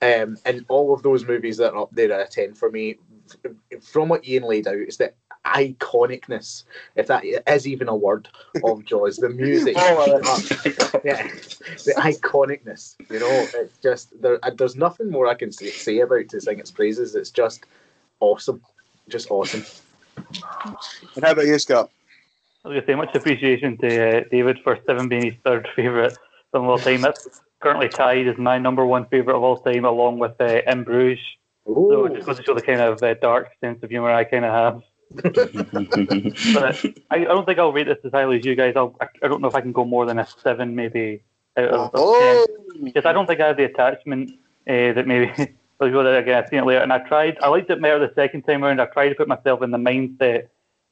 Um, 0.02 0.38
and 0.46 0.66
all 0.68 0.94
of 0.94 1.04
those 1.04 1.26
movies 1.26 1.58
that 1.58 1.74
are 1.74 1.84
up 1.84 1.92
there 1.92 2.12
at 2.12 2.28
a 2.28 2.32
10 2.32 2.56
for 2.56 2.72
me, 2.72 2.96
from 3.82 4.10
what 4.10 4.28
Ian 4.28 4.44
laid 4.44 4.68
out, 4.68 4.76
is 4.76 4.98
the 4.98 5.14
iconicness, 5.46 6.64
if 6.96 7.08
that 7.08 7.24
is 7.26 7.68
even 7.68 7.88
a 7.88 7.96
word, 7.96 8.28
of 8.64 8.86
Jaws. 8.86 9.18
The 9.18 9.30
music, 9.30 9.76
oh, 9.78 10.20
yeah, 11.04 11.28
the 11.86 11.94
iconicness. 11.98 12.96
You 13.10 13.20
know, 13.20 13.48
it's 13.56 13.78
just 13.78 14.22
there. 14.22 14.40
There's 14.56 14.76
nothing 14.76 15.10
more 15.10 15.28
I 15.28 15.36
can 15.36 15.52
say, 15.52 15.70
say 15.70 16.00
about 16.00 16.30
to 16.30 16.42
sing 16.42 16.60
its 16.60 16.72
praises. 16.72 17.16
It's 17.16 17.32
just 17.32 17.66
awesome, 18.20 18.62
just 19.10 19.32
awesome. 19.32 19.66
And 20.18 21.24
how 21.24 21.32
about 21.32 21.46
you, 21.46 21.58
Scott? 21.60 21.90
I 22.64 22.68
was 22.68 22.76
going 22.76 22.82
to 22.82 22.88
say 22.88 22.96
much 22.96 23.16
appreciation 23.16 23.78
to 23.78 24.20
uh, 24.20 24.24
David 24.30 24.60
for 24.64 24.78
Seven 24.86 25.10
being 25.10 25.26
his 25.26 25.34
third 25.44 25.68
favourite 25.76 26.16
film 26.52 26.66
of 26.66 26.70
all 26.70 26.78
time. 26.78 27.02
That's 27.02 27.42
currently 27.60 27.90
tied 27.90 28.28
as 28.28 28.38
my 28.38 28.60
number 28.60 28.86
one 28.86 29.06
favourite 29.06 29.36
of 29.36 29.44
all 29.44 29.58
time, 29.58 29.86
along 29.86 30.20
with 30.20 30.40
uh, 30.40 30.62
In 30.68 30.84
Bruges. 30.84 31.24
Ooh. 31.68 31.90
So 31.92 32.06
it 32.06 32.16
just 32.16 32.28
goes 32.28 32.38
to 32.38 32.44
show 32.44 32.54
the 32.54 32.62
kind 32.62 32.82
of 32.82 33.02
uh, 33.02 33.16
dark 33.16 33.50
sense 33.62 33.82
of 33.84 33.90
humour 33.90 34.12
I 34.12 34.24
kind 34.24 34.46
of 34.46 34.52
have. 34.52 34.82
But 35.14 36.86
I, 37.10 37.18
I, 37.18 37.24
don't 37.24 37.46
think 37.46 37.60
I'll 37.60 37.74
rate 37.74 37.88
this 37.88 37.98
as 38.04 38.12
highly 38.12 38.40
as 38.40 38.46
you 38.46 38.56
guys. 38.56 38.74
I'll, 38.76 38.96
I, 39.02 39.08
I 39.24 39.28
don't 39.28 39.42
know 39.42 39.48
if 39.48 39.56
I 39.56 39.62
can 39.62 39.72
go 39.72 39.86
more 39.86 40.06
than 40.06 40.20
a 40.20 40.28
seven, 40.44 40.76
maybe 40.76 41.24
out 41.58 41.70
of, 41.70 41.92
oh. 41.94 42.46
ten, 42.74 42.84
because 42.84 43.06
I 43.06 43.14
don't 43.14 43.28
think 43.28 43.42
I 43.42 43.48
have 43.48 43.58
the 43.58 43.66
attachment 43.66 44.32
uh, 44.68 44.94
that 44.94 45.08
maybe. 45.08 45.32
I'll 45.82 45.90
go 45.90 46.04
there 46.04 46.20
again. 46.20 46.44
I've 46.44 46.48
seen 46.48 46.60
it 46.60 46.66
later, 46.66 46.82
and 46.82 46.94
I 46.94 47.00
tried. 47.00 47.40
I 47.42 47.48
liked 47.48 47.72
it 47.72 47.82
better 47.82 47.98
the 47.98 48.14
second 48.14 48.44
time 48.44 48.64
around. 48.64 48.80
I 48.80 48.86
tried 48.86 49.10
to 49.10 49.16
put 49.16 49.28
myself 49.28 49.64
in 49.64 49.72
the 49.72 49.80
mindset 49.80 50.50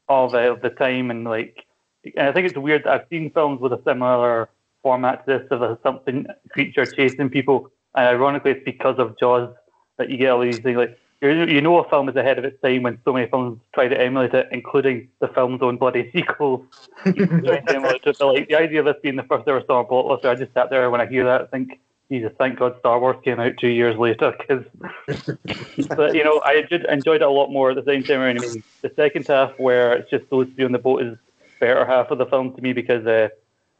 of, 0.08 0.34
uh, 0.34 0.52
of 0.52 0.62
the 0.62 0.72
time, 0.72 1.12
and 1.12 1.26
like, 1.26 1.64
and 2.04 2.28
I 2.28 2.32
think 2.32 2.48
it's 2.48 2.58
weird. 2.58 2.86
That 2.86 2.94
I've 2.94 3.08
seen 3.08 3.30
films 3.30 3.62
with 3.62 3.72
a 3.72 3.82
similar 3.86 4.50
format 4.82 5.26
to 5.28 5.38
this 5.38 5.48
of 5.52 5.62
a 5.62 5.78
something 5.84 6.26
creature 6.50 6.88
chasing 6.88 7.30
people. 7.30 7.70
And 7.94 8.08
ironically, 8.08 8.52
it's 8.52 8.66
because 8.66 8.98
of 8.98 9.18
Jaws 9.20 9.54
that 9.98 10.10
you 10.10 10.18
get 10.18 10.32
all 10.32 10.42
these 10.42 10.58
things 10.58 10.78
like 10.78 10.98
you 11.22 11.62
know 11.62 11.84
a 11.84 11.90
film 11.90 12.08
is 12.08 12.16
ahead 12.16 12.40
of 12.40 12.46
its 12.46 12.62
time 12.62 12.84
when 12.84 13.00
so 13.04 13.12
many 13.12 13.30
films 13.30 13.60
try 13.74 13.88
to 13.88 14.00
emulate 14.00 14.34
it, 14.34 14.48
including 14.52 15.10
the 15.20 15.28
film's 15.28 15.62
own 15.62 15.78
bloody 15.78 16.10
sequels. 16.12 16.66
like, 17.06 18.48
the 18.48 18.56
idea 18.58 18.80
of 18.80 18.86
this 18.86 18.96
being 19.02 19.18
the 19.18 19.24
first 19.24 19.48
ever 19.48 19.62
Star 19.62 19.84
Wars 19.84 20.22
blockbuster, 20.22 20.30
I 20.30 20.36
just 20.36 20.54
sat 20.54 20.70
there 20.70 20.90
when 20.90 21.02
I 21.02 21.06
hear 21.06 21.26
that, 21.26 21.42
I 21.42 21.46
think, 21.48 21.80
Jesus, 22.10 22.32
thank 22.40 22.58
God 22.58 22.76
Star 22.80 23.00
Wars 23.00 23.18
came 23.24 23.40
out 23.40 23.54
two 23.60 23.68
years 23.68 23.98
later. 23.98 24.34
Cause, 24.48 24.64
but 25.96 26.16
you 26.16 26.24
know, 26.24 26.42
I 26.44 26.62
did 26.62 26.86
enjoyed 26.86 27.22
it 27.22 27.28
a 27.28 27.30
lot 27.30 27.52
more 27.52 27.72
at 27.72 27.76
the 27.76 27.84
same 27.84 28.04
time. 28.04 28.22
I 28.22 28.34
mean, 28.34 28.64
the 28.82 28.92
second 28.96 29.28
half 29.28 29.52
where 29.60 29.94
it's 29.94 30.10
just 30.10 30.30
those 30.30 30.48
two 30.58 30.66
on 30.66 30.72
the 30.72 30.80
boat 30.80 31.04
is 31.04 31.18
better 31.60 31.86
half 31.86 32.10
of 32.10 32.18
the 32.18 32.26
film 32.26 32.56
to 32.56 32.62
me 32.62 32.74
because 32.74 33.06
uh, 33.06 33.30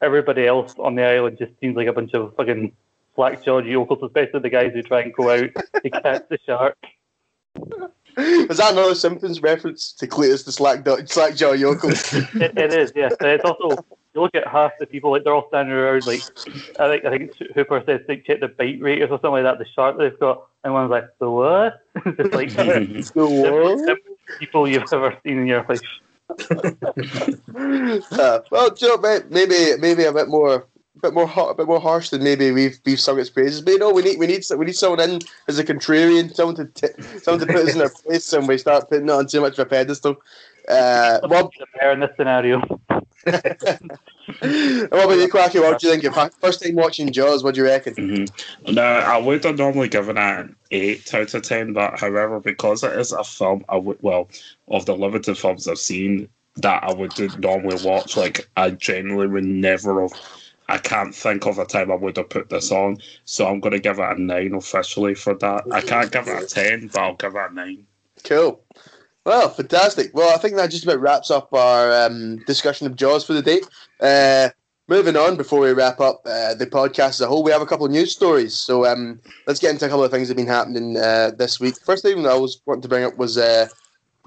everybody 0.02 0.46
else 0.46 0.76
on 0.78 0.96
the 0.96 1.04
island 1.04 1.38
just 1.40 1.54
seems 1.60 1.76
like 1.76 1.88
a 1.88 1.94
bunch 1.94 2.14
of 2.14 2.36
fucking 2.36 2.72
black 3.16 3.44
jawed 3.44 3.66
yokels, 3.66 4.00
especially 4.04 4.42
the 4.42 4.50
guys 4.50 4.74
who 4.74 4.84
try 4.84 5.02
and 5.02 5.14
go 5.14 5.32
out 5.32 5.50
to 5.84 5.90
catch 5.90 6.24
the 6.30 6.38
shark. 6.46 6.78
Is 8.18 8.58
that 8.58 8.74
another 8.74 8.96
Simpsons 8.96 9.42
reference 9.42 9.94
to 9.94 10.08
Cletus 10.08 10.46
the 10.46 10.52
Slack 10.52 10.84
Slackjaw 10.84 11.54
Yokel? 11.54 11.92
it, 11.92 12.58
it 12.58 12.74
is, 12.74 12.92
yes. 12.96 13.16
It's 13.22 13.46
also 13.46 13.86
you 14.14 14.22
look 14.22 14.36
at 14.36 14.48
half 14.48 14.72
the 14.80 14.86
people 14.86 15.12
like 15.12 15.24
they're 15.24 15.34
all 15.34 15.48
standing 15.50 15.74
around 15.74 16.06
like 16.08 16.22
I 16.80 16.90
think 16.90 17.06
I 17.06 17.10
think 17.10 17.32
Hooper 17.56 17.84
says 17.86 18.02
they 18.08 18.18
check 18.18 18.40
the 18.40 18.48
bite 18.48 18.82
rate 18.82 19.02
or 19.02 19.08
something 19.08 19.32
like 19.32 19.44
that. 19.44 19.60
The 19.60 19.66
shark 19.76 19.98
they've 19.98 20.20
got, 20.20 20.48
and 20.64 20.74
one's 20.74 20.90
like 20.90 21.06
the 21.20 21.30
what? 21.30 21.82
it's 22.06 22.34
like 22.34 22.50
the 22.56 23.14
what? 23.14 23.98
people 24.40 24.68
you've 24.68 24.92
ever 24.92 25.18
seen 25.24 25.40
in 25.40 25.48
your 25.48 25.66
life. 25.68 25.82
uh, 28.12 28.40
well, 28.52 28.70
you 28.78 28.88
know, 28.88 29.24
maybe 29.30 29.78
maybe 29.80 30.04
a 30.04 30.14
bit 30.14 30.28
more 30.28 30.68
bit 31.02 31.14
more 31.14 31.28
hot, 31.28 31.50
a 31.50 31.54
bit 31.56 31.68
more 31.68 31.80
harsh 31.80 32.10
than 32.10 32.24
maybe 32.24 32.52
we've 32.52 32.80
we've 32.86 33.00
sung 33.00 33.20
its 33.20 33.30
praises. 33.30 33.62
But 33.62 33.72
you 33.72 33.80
know, 33.80 33.92
we 33.92 34.02
need 34.02 34.20
we 34.20 34.28
need 34.28 34.44
we 34.58 34.66
need 34.66 34.76
someone 34.76 35.00
in 35.02 35.20
as 35.48 35.60
a 35.60 35.64
contrarian, 35.64 36.34
someone 36.34 36.56
to 36.56 36.66
t- 36.66 37.02
someone 37.20 37.46
to 37.46 37.54
put 37.54 37.68
us 37.68 37.76
in 37.76 37.82
our 37.82 37.90
place, 37.90 38.32
and 38.34 38.48
we 38.48 38.58
start 38.58 38.90
putting 38.90 39.08
it 39.08 39.12
on 39.12 39.28
too 39.28 39.42
much 39.42 39.54
of 39.54 39.60
a 39.60 39.66
pedestal. 39.66 40.22
Uh, 40.68 41.20
well, 41.24 41.52
in 41.92 42.00
this 42.00 42.12
scenario. 42.16 42.62
what 43.24 45.04
about 45.04 45.18
you, 45.18 45.28
Quacky? 45.28 45.60
What 45.60 45.80
do 45.80 45.88
you 45.88 46.00
think? 46.00 46.34
First 46.40 46.64
time 46.64 46.76
watching 46.76 47.12
Jaws, 47.12 47.44
what 47.44 47.56
do 47.56 47.62
you 47.62 47.68
reckon? 47.68 47.96
Mm-hmm. 47.96 48.74
No, 48.74 48.84
I 48.84 49.18
would 49.18 49.44
have 49.44 49.58
normally 49.58 49.90
given 49.90 50.18
it 50.18 50.22
an 50.22 50.56
8 50.72 51.14
out 51.14 51.34
of 51.34 51.44
10, 51.44 51.74
but 51.74 52.00
however, 52.00 52.40
because 52.40 52.84
it 52.84 52.98
is 52.98 53.12
a 53.12 53.24
film, 53.24 53.66
I 53.68 53.78
would, 53.78 53.98
well, 54.02 54.30
of 54.68 54.86
the 54.86 54.96
limited 54.96 55.38
films 55.38 55.68
I've 55.68 55.80
seen 55.80 56.30
that 56.58 56.84
I 56.84 56.94
would 56.94 57.18
normally 57.40 57.84
watch, 57.84 58.16
like, 58.16 58.48
I 58.56 58.72
genuinely 58.72 59.28
would 59.28 59.46
never 59.46 60.02
have. 60.02 60.12
I 60.70 60.78
can't 60.78 61.14
think 61.14 61.46
of 61.46 61.58
a 61.58 61.66
time 61.66 61.92
I 61.92 61.96
would 61.96 62.18
have 62.18 62.30
put 62.30 62.50
this 62.50 62.72
on, 62.72 62.98
so 63.26 63.48
I'm 63.48 63.60
going 63.60 63.74
to 63.74 63.80
give 63.80 64.00
it 64.00 64.18
a 64.18 64.22
9 64.22 64.54
officially 64.54 65.16
for 65.16 65.34
that. 65.36 65.64
I 65.72 65.82
can't 65.82 66.12
give 66.12 66.28
it 66.28 66.44
a 66.44 66.46
10, 66.46 66.88
but 66.88 67.02
I'll 67.02 67.16
give 67.16 67.36
it 67.36 67.52
a 67.52 67.54
9. 67.54 67.86
Cool. 68.24 68.62
Well, 69.26 69.50
fantastic. 69.50 70.12
Well, 70.14 70.34
I 70.34 70.38
think 70.38 70.56
that 70.56 70.72
just 70.72 70.84
about 70.84 71.02
wraps 71.02 71.32
up 71.32 71.54
our 71.54 72.06
um, 72.06 72.38
discussion 72.46 72.88
of 72.88 72.96
Jaws 72.96 73.26
for 73.26 73.34
the 73.34 73.42
day. 73.42 73.62
Uh, 74.00 74.50
moving 74.88 75.16
on, 75.16 75.38
before 75.38 75.60
we 75.60 75.72
wrap 75.72 76.00
up 76.00 76.22
uh, 76.26 76.54
the 76.54 76.68
podcast 76.68 77.10
as 77.10 77.22
a 77.22 77.28
whole, 77.28 77.44
we 77.44 77.52
have 77.52 77.62
a 77.62 77.66
couple 77.66 77.86
of 77.86 77.92
news 77.92 78.12
stories. 78.12 78.54
So 78.54 78.86
um, 78.86 79.20
let's 79.48 79.60
get 79.60 79.72
into 79.72 79.86
a 79.86 79.90
couple 79.90 80.04
of 80.04 80.12
things 80.12 80.28
that 80.28 80.38
have 80.38 80.46
been 80.46 80.54
happening 80.54 80.98
uh, 80.98 81.32
this 81.38 81.60
week. 81.60 81.76
First 81.84 82.04
thing 82.04 82.26
I 82.26 82.36
was 82.36 82.62
wanting 82.66 82.84
to 82.84 82.90
bring 82.90 83.04
up 83.04 83.18
was 83.18 83.38
uh, 83.38 83.68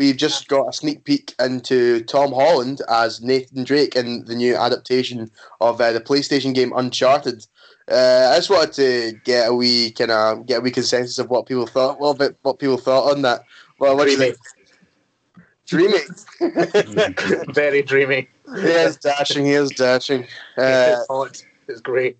we've 0.02 0.16
just 0.16 0.48
got 0.48 0.68
a 0.68 0.72
sneak 0.72 1.04
peek 1.04 1.32
into 1.38 2.02
Tom 2.02 2.32
Holland 2.32 2.82
as 2.88 3.22
Nathan 3.22 3.62
Drake 3.62 3.94
in 3.94 4.24
the 4.24 4.34
new 4.34 4.56
adaptation 4.56 5.30
of 5.60 5.80
uh, 5.80 5.92
the 5.92 6.00
PlayStation 6.00 6.52
game 6.52 6.72
Uncharted. 6.74 7.46
Uh, 7.88 8.30
I 8.32 8.36
just 8.36 8.50
wanted 8.50 8.72
to 8.72 9.12
get 9.24 9.48
a 9.48 9.54
wee 9.54 9.92
kind 9.92 10.10
of 10.10 10.46
get 10.46 10.58
a 10.58 10.60
wee 10.60 10.72
consensus 10.72 11.20
of 11.20 11.30
what 11.30 11.46
people 11.46 11.68
thought. 11.68 12.00
Well, 12.00 12.16
what 12.42 12.58
people 12.58 12.78
thought 12.78 13.12
on 13.12 13.22
that. 13.22 13.44
Well, 13.78 13.96
what 13.96 14.06
do 14.06 14.10
you 14.10 14.18
think? 14.18 14.36
dreamy. 15.66 15.98
Very 17.52 17.82
dreamy. 17.82 18.28
He 18.56 18.60
is 18.60 18.96
dashing. 18.96 19.46
He 19.46 19.52
is 19.52 19.70
dashing. 19.70 20.26
Uh, 20.58 20.96
it's 21.68 21.80
great. 21.80 22.18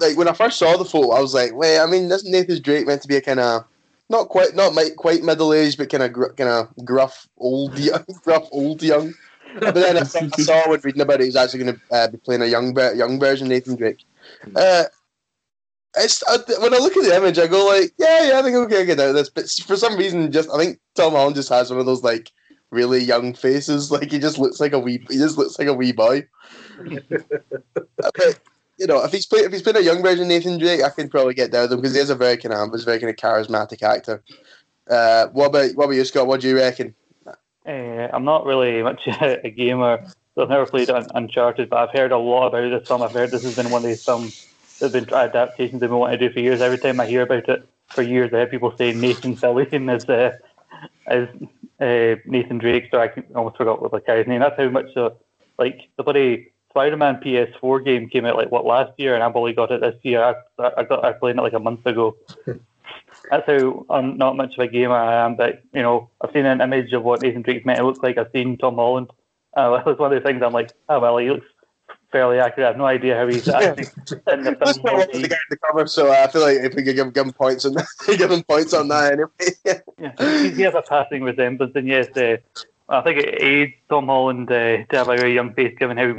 like 0.00 0.16
when 0.16 0.28
I 0.28 0.32
first 0.32 0.58
saw 0.58 0.78
the 0.78 0.86
photo, 0.86 1.10
I 1.10 1.20
was 1.20 1.34
like, 1.34 1.54
"Wait, 1.54 1.78
I 1.78 1.86
mean, 1.86 2.10
isn't 2.10 2.30
Nathan 2.30 2.62
Drake 2.62 2.86
meant 2.86 3.02
to 3.02 3.08
be 3.08 3.16
a 3.16 3.20
kind 3.20 3.40
of 3.40 3.64
not 4.08 4.28
quite, 4.28 4.54
not 4.54 4.74
quite 4.96 5.22
middle 5.22 5.52
aged, 5.52 5.78
but 5.78 5.90
kind 5.90 6.02
of 6.02 6.12
gr- 6.12 6.32
kind 6.32 6.50
of 6.50 6.84
gruff 6.84 7.26
old, 7.38 7.78
young, 7.78 8.04
gruff 8.24 8.48
old 8.52 8.82
young." 8.82 9.14
But 9.58 9.74
then 9.74 9.98
I, 9.98 10.02
saw 10.02 10.68
when 10.68 10.80
reading 10.80 11.02
about 11.02 11.20
it, 11.20 11.24
he's 11.24 11.36
actually 11.36 11.64
going 11.64 11.74
to 11.76 11.94
uh, 11.94 12.08
be 12.08 12.18
playing 12.18 12.42
a 12.42 12.46
young, 12.46 12.74
young 12.96 13.20
version 13.20 13.48
Nathan 13.48 13.76
Drake. 13.76 14.02
Uh, 14.56 14.84
it's 15.96 16.22
I, 16.26 16.38
when 16.60 16.74
I 16.74 16.78
look 16.78 16.96
at 16.96 17.04
the 17.04 17.14
image, 17.14 17.38
I 17.38 17.46
go 17.46 17.66
like, 17.66 17.92
yeah, 17.98 18.28
yeah, 18.28 18.38
I 18.38 18.42
think 18.42 18.56
okay, 18.56 18.80
I 18.80 18.84
get 18.84 19.00
out 19.00 19.10
of 19.10 19.14
this. 19.14 19.28
But 19.28 19.48
for 19.48 19.76
some 19.76 19.96
reason, 19.96 20.32
just 20.32 20.50
I 20.50 20.58
think 20.58 20.80
Tom 20.94 21.12
Holland 21.12 21.36
just 21.36 21.50
has 21.50 21.70
one 21.70 21.80
of 21.80 21.86
those 21.86 22.02
like 22.02 22.32
really 22.70 23.02
young 23.02 23.34
faces. 23.34 23.90
Like 23.90 24.10
he 24.10 24.18
just 24.18 24.38
looks 24.38 24.60
like 24.60 24.72
a 24.72 24.78
wee, 24.78 25.04
he 25.10 25.18
just 25.18 25.36
looks 25.36 25.58
like 25.58 25.68
a 25.68 25.74
wee 25.74 25.92
boy. 25.92 26.26
but 27.98 28.40
you 28.78 28.86
know, 28.86 29.04
if 29.04 29.12
he's 29.12 29.26
played 29.26 29.44
if 29.44 29.52
he's 29.52 29.62
been 29.62 29.76
a 29.76 29.80
young 29.80 30.02
version 30.02 30.22
of 30.22 30.28
Nathan 30.28 30.58
Drake, 30.58 30.82
I 30.82 30.90
can 30.90 31.08
probably 31.08 31.34
get 31.34 31.52
down 31.52 31.62
with 31.62 31.72
him 31.72 31.80
because 31.80 31.94
he 31.94 32.00
is 32.00 32.10
a 32.10 32.14
very 32.14 32.36
kind 32.36 32.54
of 32.54 32.84
very 32.84 32.98
kind 32.98 33.10
of 33.10 33.16
charismatic 33.16 33.82
actor. 33.82 34.22
Uh, 34.88 35.28
what 35.28 35.46
about 35.46 35.74
what 35.74 35.84
about 35.84 35.94
you, 35.94 36.04
Scott? 36.04 36.26
What 36.26 36.40
do 36.40 36.48
you 36.48 36.56
reckon? 36.56 36.94
Uh, 37.26 38.08
I'm 38.12 38.24
not 38.24 38.44
really 38.44 38.82
much 38.82 39.02
a 39.06 39.50
gamer, 39.50 40.04
I've 40.36 40.48
never 40.48 40.66
played 40.66 40.90
Uncharted, 40.90 41.70
but 41.70 41.76
I've 41.76 41.96
heard 41.96 42.10
a 42.10 42.18
lot 42.18 42.48
about 42.48 42.70
this 42.70 42.88
film. 42.88 43.02
I've 43.02 43.12
heard 43.12 43.30
this 43.30 43.44
has 43.44 43.54
been 43.54 43.70
one 43.70 43.82
of 43.82 43.88
these 43.88 44.04
films 44.04 44.48
there's 44.82 44.92
been 44.92 45.14
adaptations 45.14 45.80
they've 45.80 45.88
been 45.88 45.98
wanting 45.98 46.18
to 46.18 46.28
do 46.28 46.34
for 46.34 46.40
years. 46.40 46.60
Every 46.60 46.78
time 46.78 46.98
I 46.98 47.06
hear 47.06 47.22
about 47.22 47.48
it 47.48 47.68
for 47.88 48.02
years, 48.02 48.32
I 48.32 48.38
hear 48.38 48.46
people 48.46 48.76
say 48.76 48.92
Nathan 48.92 49.36
Fillion 49.36 49.94
is 49.94 50.08
uh, 50.08 50.36
is 51.08 51.28
uh, 51.80 52.20
Nathan 52.26 52.58
Drake. 52.58 52.88
So 52.90 53.00
I 53.00 53.12
almost 53.36 53.58
forgot 53.58 53.80
what 53.80 53.92
the 53.92 54.00
guy's 54.00 54.26
name. 54.26 54.40
That's 54.40 54.58
how 54.58 54.68
much 54.70 54.96
uh, 54.96 55.10
like 55.56 55.88
the 55.96 56.02
bloody 56.02 56.52
Spider-Man 56.72 57.16
PS4 57.16 57.84
game 57.84 58.08
came 58.08 58.24
out 58.24 58.36
like 58.36 58.50
what 58.50 58.64
last 58.64 58.92
year, 58.98 59.14
and 59.14 59.22
I've 59.22 59.36
only 59.36 59.52
got 59.52 59.70
it 59.70 59.82
this 59.82 59.96
year. 60.02 60.22
I, 60.58 60.70
I 60.76 60.84
got 60.84 61.04
I 61.04 61.12
played 61.12 61.36
it 61.36 61.42
like 61.42 61.52
a 61.52 61.58
month 61.58 61.84
ago. 61.84 62.16
That's 63.30 63.46
how 63.46 63.84
I'm 63.90 64.16
not 64.16 64.36
much 64.36 64.54
of 64.54 64.60
a 64.60 64.68
gamer 64.68 64.94
I 64.94 65.24
am. 65.24 65.36
But 65.36 65.62
you 65.74 65.82
know, 65.82 66.08
I've 66.20 66.32
seen 66.32 66.46
an 66.46 66.62
image 66.62 66.92
of 66.92 67.02
what 67.02 67.22
Nathan 67.22 67.42
Drake's 67.42 67.66
meant 67.66 67.78
to 67.78 67.86
look 67.86 68.02
like. 68.02 68.16
I've 68.16 68.30
seen 68.32 68.56
Tom 68.56 68.76
Holland. 68.76 69.10
Uh, 69.54 69.70
that 69.76 69.86
was 69.86 69.98
one 69.98 70.12
of 70.12 70.22
the 70.22 70.26
things 70.26 70.42
I'm 70.42 70.52
like, 70.52 70.72
oh 70.88 70.98
well, 70.98 71.18
he 71.18 71.30
looks 71.30 71.46
fairly 72.10 72.38
accurate. 72.38 72.64
I 72.64 72.68
have 72.70 72.78
no 72.78 72.86
idea 72.86 73.16
how 73.16 73.26
he's 73.26 73.46
actually 73.48 73.84
in 74.32 74.44
the 74.44 74.54
film. 74.56 75.22
the 75.22 75.28
guy 75.28 75.36
in 75.36 75.50
the 75.50 75.58
cover, 75.66 75.86
so 75.86 76.10
I 76.10 76.26
feel 76.28 76.42
like 76.42 76.58
if 76.58 76.74
we 76.74 76.84
could 76.84 76.96
give, 76.96 77.12
give 77.12 77.26
him 77.26 77.32
points 77.32 77.66
on 77.66 77.74
that, 77.74 77.86
give 78.16 78.30
him 78.30 78.42
points 78.44 78.72
on 78.72 78.88
that 78.88 79.12
anyway. 79.12 79.82
yeah, 79.98 80.50
he 80.54 80.62
has 80.62 80.74
a 80.74 80.82
passing 80.82 81.22
resemblance, 81.22 81.72
and 81.74 81.86
yes, 81.86 82.08
uh, 82.16 82.36
I 82.88 83.00
think 83.02 83.18
it 83.18 83.42
aids 83.42 83.72
Tom 83.88 84.06
Holland 84.06 84.50
uh, 84.50 84.84
to 84.84 84.86
have 84.92 85.08
a 85.08 85.16
very 85.16 85.34
young 85.34 85.54
face, 85.54 85.74
given 85.78 85.96
how 85.96 86.14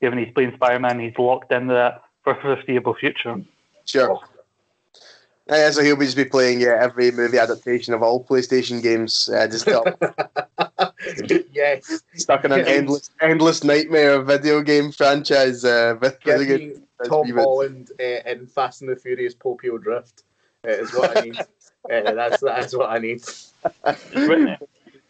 given 0.00 0.18
he's 0.18 0.32
playing 0.32 0.54
Spider-Man, 0.54 1.00
he's 1.00 1.18
locked 1.18 1.52
into 1.52 1.74
that 1.74 2.02
for 2.22 2.34
the 2.34 2.40
foreseeable 2.40 2.94
future. 2.94 3.40
Sure. 3.84 4.20
Yeah, 5.50 5.70
so 5.70 5.82
he'll 5.82 5.96
just 5.96 6.16
be 6.16 6.26
playing 6.26 6.60
yeah, 6.60 6.76
every 6.78 7.10
movie 7.10 7.38
adaptation 7.38 7.94
of 7.94 8.02
all 8.02 8.22
PlayStation 8.22 8.82
games. 8.82 9.30
Uh, 9.30 9.46
just 9.46 9.66
yes, 11.52 12.02
stuck 12.14 12.44
in 12.44 12.52
an 12.52 12.58
yes. 12.58 12.68
endless, 12.68 13.10
endless 13.22 13.64
nightmare 13.64 14.14
of 14.14 14.26
video 14.26 14.60
game 14.60 14.92
franchise. 14.92 15.64
Uh, 15.64 15.96
with 16.02 16.18
really 16.26 16.44
good 16.44 16.82
Tom 17.06 17.30
Holland 17.30 17.92
uh, 17.98 18.30
in 18.30 18.46
Fast 18.46 18.82
and 18.82 18.90
the 18.90 18.96
Furious 18.96 19.34
Tokyo 19.34 19.78
Drift 19.78 20.24
uh, 20.66 20.70
is 20.70 20.92
what 20.92 21.16
I 21.16 21.20
need. 21.22 21.38
uh, 21.90 22.12
that's 22.12 22.42
that's 22.42 22.76
what 22.76 22.90
I 22.90 22.98
need. 22.98 23.22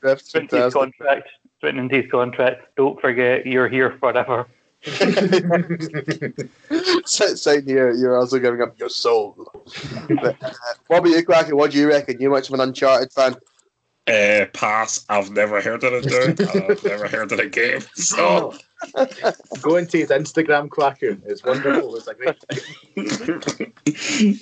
Drift's 0.01 0.32
contract. 0.72 1.28
Written 1.61 1.80
into 1.80 1.97
his 1.97 2.11
contract. 2.12 2.76
Don't 2.76 3.01
forget, 3.01 3.45
you're 3.45 3.68
here 3.68 3.97
forever. 3.99 4.47
Saying 7.04 7.64
here, 7.64 7.92
you're 7.92 8.16
also 8.16 8.38
giving 8.38 8.62
up 8.62 8.78
your 8.78 8.88
soul. 8.88 9.50
But, 10.08 10.40
uh, 10.42 10.50
what 10.86 10.98
about 10.98 11.10
you, 11.10 11.24
Quacky? 11.24 11.52
What 11.52 11.72
do 11.72 11.78
you 11.78 11.88
reckon? 11.88 12.20
You 12.20 12.30
much 12.30 12.48
of 12.48 12.54
an 12.54 12.60
Uncharted 12.60 13.12
fan? 13.12 13.34
Uh, 14.06 14.46
pass. 14.54 15.04
I've 15.08 15.30
never 15.30 15.60
heard 15.60 15.82
of 15.84 15.92
it. 15.92 16.08
Dude. 16.08 16.40
I've 16.48 16.84
never 16.84 17.08
heard 17.08 17.32
of 17.32 17.38
the 17.38 17.46
game. 17.46 17.80
So 17.94 18.54
go 19.60 19.76
into 19.76 19.98
his 19.98 20.10
Instagram, 20.10 20.70
Quacker. 20.70 21.18
It's 21.26 21.44
wonderful. 21.44 21.96
It's 21.96 22.06
a 22.06 22.14
great 22.14 22.36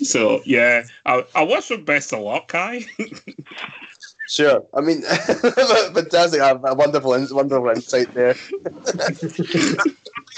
so 0.05 0.43
yeah, 0.45 0.83
I, 1.05 1.25
I 1.35 1.43
wish 1.43 1.71
him 1.71 1.85
best 1.85 2.13
of 2.13 2.21
luck, 2.21 2.49
Kai. 2.49 2.85
Sure. 4.29 4.65
I 4.75 4.81
mean, 4.81 5.03
fantastic. 5.03 6.41
A 6.41 6.75
wonderful, 6.75 7.11
wonderful 7.31 7.69
insight 7.71 8.13
there. 8.13 8.35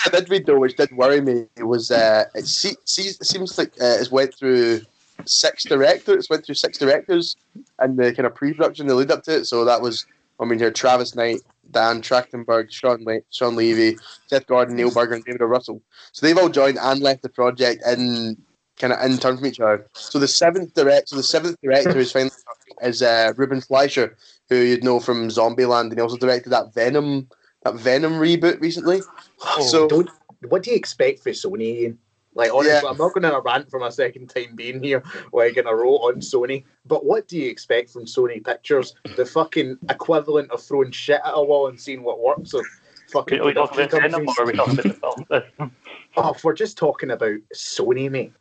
I 0.04 0.10
did 0.10 0.30
read 0.30 0.46
though, 0.46 0.58
which 0.58 0.76
did 0.76 0.92
worry 0.92 1.20
me, 1.20 1.46
was 1.58 1.90
uh, 1.90 2.24
it, 2.34 2.46
see, 2.46 2.76
see, 2.84 3.10
seems 3.22 3.56
like 3.56 3.72
uh, 3.80 3.96
it's 3.98 4.10
went 4.10 4.34
through 4.34 4.82
six 5.24 5.64
directors. 5.64 6.28
Went 6.28 6.44
through 6.44 6.54
six 6.56 6.78
directors 6.78 7.36
and 7.78 7.98
the 7.98 8.14
kind 8.14 8.26
of 8.26 8.34
pre-production, 8.34 8.86
the 8.86 8.94
lead 8.94 9.10
up 9.10 9.22
to 9.24 9.36
it. 9.38 9.44
So 9.46 9.64
that 9.64 9.80
was, 9.80 10.06
I 10.38 10.44
mean, 10.44 10.58
here 10.58 10.70
Travis 10.70 11.14
Knight, 11.14 11.40
Dan 11.70 12.02
Trachtenberg, 12.02 12.70
Sean 12.70 13.02
Le- 13.04 13.20
Shawn 13.30 13.56
Levy, 13.56 13.96
Seth 14.26 14.46
Gordon, 14.46 14.76
Neil 14.76 14.90
Burger, 14.92 15.14
and 15.14 15.24
David. 15.24 15.40
Russell. 15.40 15.80
So 16.12 16.26
they've 16.26 16.38
all 16.38 16.48
joined 16.48 16.78
and 16.78 17.00
left 17.00 17.22
the 17.22 17.28
project 17.28 17.82
in 17.86 18.36
kind 18.78 18.92
of 18.92 19.00
in 19.04 19.18
turn 19.18 19.36
from 19.36 19.46
each 19.46 19.60
other. 19.60 19.86
So 19.94 20.18
the 20.18 20.28
seventh 20.28 20.74
director, 20.74 21.06
so 21.06 21.16
the 21.16 21.22
seventh 21.22 21.56
director 21.62 21.98
is 21.98 22.12
finally 22.12 22.30
is 22.82 23.02
uh, 23.02 23.32
Ruben 23.36 23.60
Fleischer, 23.60 24.16
who 24.48 24.56
you'd 24.56 24.84
know 24.84 25.00
from 25.00 25.28
Zombieland, 25.28 25.90
and 25.90 25.94
he 25.94 26.00
also 26.00 26.16
directed 26.16 26.50
that 26.50 26.74
Venom 26.74 27.28
that 27.64 27.74
Venom 27.74 28.14
reboot 28.14 28.60
recently. 28.60 29.02
Oh, 29.42 29.66
so 29.66 29.88
don't, 29.88 30.10
what 30.48 30.62
do 30.62 30.70
you 30.70 30.76
expect 30.76 31.20
for 31.20 31.30
Sony? 31.30 31.96
Like 32.34 32.52
honestly, 32.52 32.72
yeah. 32.72 32.88
I'm 32.88 32.96
not 32.96 33.14
going 33.14 33.22
to 33.24 33.40
rant 33.44 33.68
for 33.68 33.80
my 33.80 33.88
second 33.88 34.28
time 34.28 34.54
being 34.54 34.80
here, 34.80 35.02
like 35.32 35.56
in 35.56 35.66
a 35.66 35.74
row 35.74 35.94
on 35.96 36.20
Sony. 36.20 36.62
But 36.86 37.04
what 37.04 37.26
do 37.26 37.36
you 37.36 37.50
expect 37.50 37.90
from 37.90 38.04
Sony 38.04 38.44
Pictures? 38.44 38.94
The 39.16 39.26
fucking 39.26 39.78
equivalent 39.90 40.52
of 40.52 40.62
throwing 40.62 40.92
shit 40.92 41.20
at 41.24 41.32
a 41.34 41.42
wall 41.42 41.66
and 41.66 41.80
seeing 41.80 42.04
what 42.04 42.20
works. 42.20 42.54
Or 42.54 42.62
fucking. 43.10 43.40
Are 43.40 43.46
we 43.46 43.54
talking 43.54 43.80
about 43.80 44.02
Venom 44.02 44.28
or 44.28 44.34
are 44.38 44.46
we 44.46 44.52
talking 44.52 44.78
about 44.78 44.84
the 45.28 45.42
film? 45.56 45.72
oh, 46.16 46.32
if 46.32 46.44
we're 46.44 46.52
just 46.52 46.78
talking 46.78 47.10
about 47.10 47.38
Sony, 47.54 48.08
mate. 48.08 48.32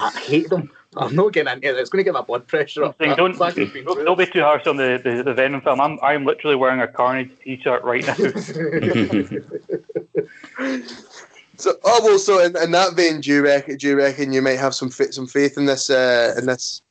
I 0.00 0.10
hate 0.10 0.48
them. 0.48 0.70
I'm 0.96 1.14
not 1.14 1.32
getting 1.32 1.52
into 1.52 1.68
it. 1.68 1.76
It's 1.76 1.90
going 1.90 2.00
to 2.00 2.04
get 2.04 2.14
my 2.14 2.22
blood 2.22 2.46
pressure 2.46 2.84
up. 2.84 2.96
Saying, 2.98 3.16
don't, 3.16 3.32
I'm 3.32 3.36
glad 3.36 3.56
we've 3.56 3.72
been 3.72 3.84
don't, 3.84 4.04
don't 4.04 4.18
be 4.18 4.26
too 4.26 4.42
harsh 4.42 4.66
on 4.66 4.76
the, 4.76 5.00
the, 5.02 5.22
the 5.22 5.34
Venom 5.34 5.60
film. 5.60 5.80
I'm 5.80 5.98
I'm 6.02 6.24
literally 6.24 6.56
wearing 6.56 6.80
a 6.80 6.86
Carnage 6.86 7.30
T-shirt 7.42 7.82
right 7.82 8.06
now. 8.06 8.14
So, 11.56 11.74
oh 11.84 12.00
well. 12.02 12.18
So, 12.18 12.44
in, 12.44 12.56
in 12.56 12.72
that 12.72 12.94
vein, 12.94 13.20
do 13.20 13.30
you 13.30 13.42
reckon? 13.42 13.76
Do 13.76 13.86
you 13.86 13.96
reckon 13.96 14.32
you 14.32 14.42
might 14.42 14.58
have 14.58 14.74
some 14.74 14.90
fa- 14.90 15.12
some 15.12 15.26
faith 15.26 15.56
in 15.56 15.66
this 15.66 15.88
uh, 15.88 16.34
in 16.36 16.46
this 16.46 16.82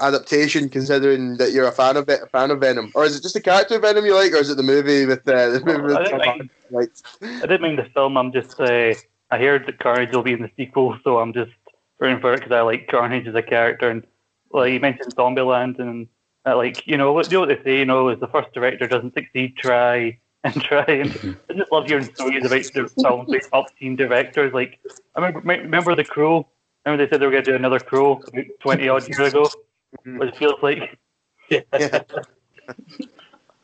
adaptation, 0.00 0.68
considering 0.68 1.36
that 1.36 1.52
you're 1.52 1.68
a 1.68 1.72
fan 1.72 1.96
of 1.96 2.08
it, 2.08 2.22
a 2.22 2.26
fan 2.26 2.50
of 2.50 2.60
Venom, 2.60 2.90
or 2.94 3.04
is 3.04 3.16
it 3.16 3.22
just 3.22 3.34
the 3.34 3.40
character 3.40 3.76
of 3.76 3.82
Venom 3.82 4.06
you 4.06 4.14
like, 4.14 4.32
or 4.32 4.38
is 4.38 4.48
it 4.48 4.56
the 4.56 4.62
movie 4.62 5.04
with 5.04 5.26
uh, 5.28 5.50
the 5.50 5.62
movie 5.64 5.82
with 5.82 5.96
I 5.96 6.04
didn't 6.04 6.22
Hardy 6.22 6.50
you? 6.70 6.88
I 7.20 7.46
didn't 7.46 7.62
mean 7.62 7.76
the 7.76 7.88
film. 7.92 8.16
I'm 8.16 8.32
just 8.32 8.58
uh, 8.58 8.94
I 9.30 9.38
heard 9.38 9.66
that 9.66 9.78
Carnage 9.80 10.12
will 10.12 10.22
be 10.22 10.32
in 10.32 10.42
the 10.42 10.50
sequel, 10.56 10.98
so 11.04 11.18
I'm 11.18 11.34
just 11.34 11.52
rooting 11.98 12.20
for 12.20 12.34
it 12.34 12.40
because 12.40 12.52
I 12.52 12.60
like 12.60 12.88
Carnage 12.88 13.26
as 13.26 13.34
a 13.34 13.42
character. 13.42 13.90
And 13.90 14.06
well, 14.50 14.66
you 14.66 14.80
mentioned 14.80 15.14
Zombieland, 15.14 15.78
and 15.78 16.06
uh, 16.46 16.56
like 16.56 16.86
you 16.86 16.96
know 16.96 17.12
what 17.12 17.30
you 17.30 17.36
know 17.36 17.46
what 17.46 17.48
they 17.48 17.62
say, 17.64 17.78
you 17.78 17.84
know, 17.84 18.08
is 18.08 18.20
the 18.20 18.28
first 18.28 18.52
director 18.52 18.86
doesn't 18.86 19.14
succeed, 19.14 19.56
try 19.56 20.18
and 20.44 20.54
try. 20.62 20.84
And 20.86 21.38
I 21.50 21.54
just 21.54 21.72
love 21.72 21.86
hearing 21.86 22.08
stories 22.14 22.44
about 22.44 22.62
the 22.62 22.90
films 23.02 23.28
by 23.28 23.38
top 23.50 23.76
team 23.78 23.96
directors. 23.96 24.52
Like 24.52 24.78
I 25.14 25.26
remember 25.26 25.62
remember 25.62 25.94
the 25.94 26.04
Crow. 26.04 26.46
Remember 26.84 27.04
they 27.04 27.10
said 27.10 27.20
they 27.20 27.26
were 27.26 27.32
going 27.32 27.44
to 27.44 27.50
do 27.50 27.56
another 27.56 27.80
Crow 27.80 28.22
about 28.26 28.44
twenty 28.60 28.88
odd 28.88 29.08
years 29.08 29.32
ago. 29.32 29.48
What 30.04 30.28
it 30.28 30.36
feels 30.36 30.62
like. 30.62 30.98
Yeah. 31.48 32.02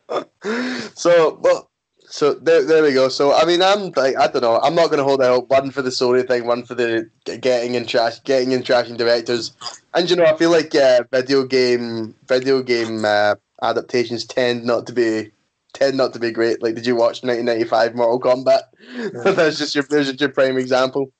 so 0.95 1.37
well, 1.43 1.72
so 2.13 2.35
there, 2.35 2.63
there 2.63 2.83
we 2.83 2.93
go. 2.93 3.09
So 3.09 3.35
I 3.35 3.47
mean, 3.47 3.63
I'm 3.63 3.91
like, 3.97 4.19
I 4.19 4.27
don't 4.27 4.43
know. 4.43 4.61
I'm 4.61 4.75
not 4.75 4.89
going 4.89 4.99
to 4.99 5.05
hold 5.05 5.23
out 5.23 5.49
one 5.49 5.71
for 5.71 5.81
the 5.81 5.91
story 5.91 6.23
thing, 6.23 6.47
one 6.47 6.63
for 6.63 6.75
the 6.75 7.09
getting 7.25 7.75
in 7.75 7.87
trash, 7.87 8.23
getting 8.25 8.53
in 8.53 8.63
trashing 8.63 8.99
directors. 8.99 9.57
And 9.95 10.11
you 10.11 10.17
know, 10.17 10.27
I 10.27 10.37
feel 10.37 10.51
like 10.51 10.75
uh, 10.75 11.05
video 11.11 11.45
game, 11.45 12.15
video 12.29 12.63
game 12.63 13.07
uh, 13.07 13.37
adaptations 13.63 14.27
tend 14.27 14.67
not 14.67 14.87
to 14.89 14.93
be 14.93 15.31
tend 15.73 15.97
not 15.97 16.13
to 16.13 16.19
be 16.19 16.31
great. 16.31 16.63
Like, 16.63 16.75
did 16.75 16.85
you 16.85 16.97
watch 16.97 17.23
1995 17.23 17.95
Mortal 17.95 18.21
Kombat? 18.21 18.65
that's 19.35 19.57
just 19.57 19.75
your, 19.75 19.85
there's 19.85 20.09
just 20.09 20.21
your 20.21 20.29
prime 20.29 20.59
example. 20.59 21.11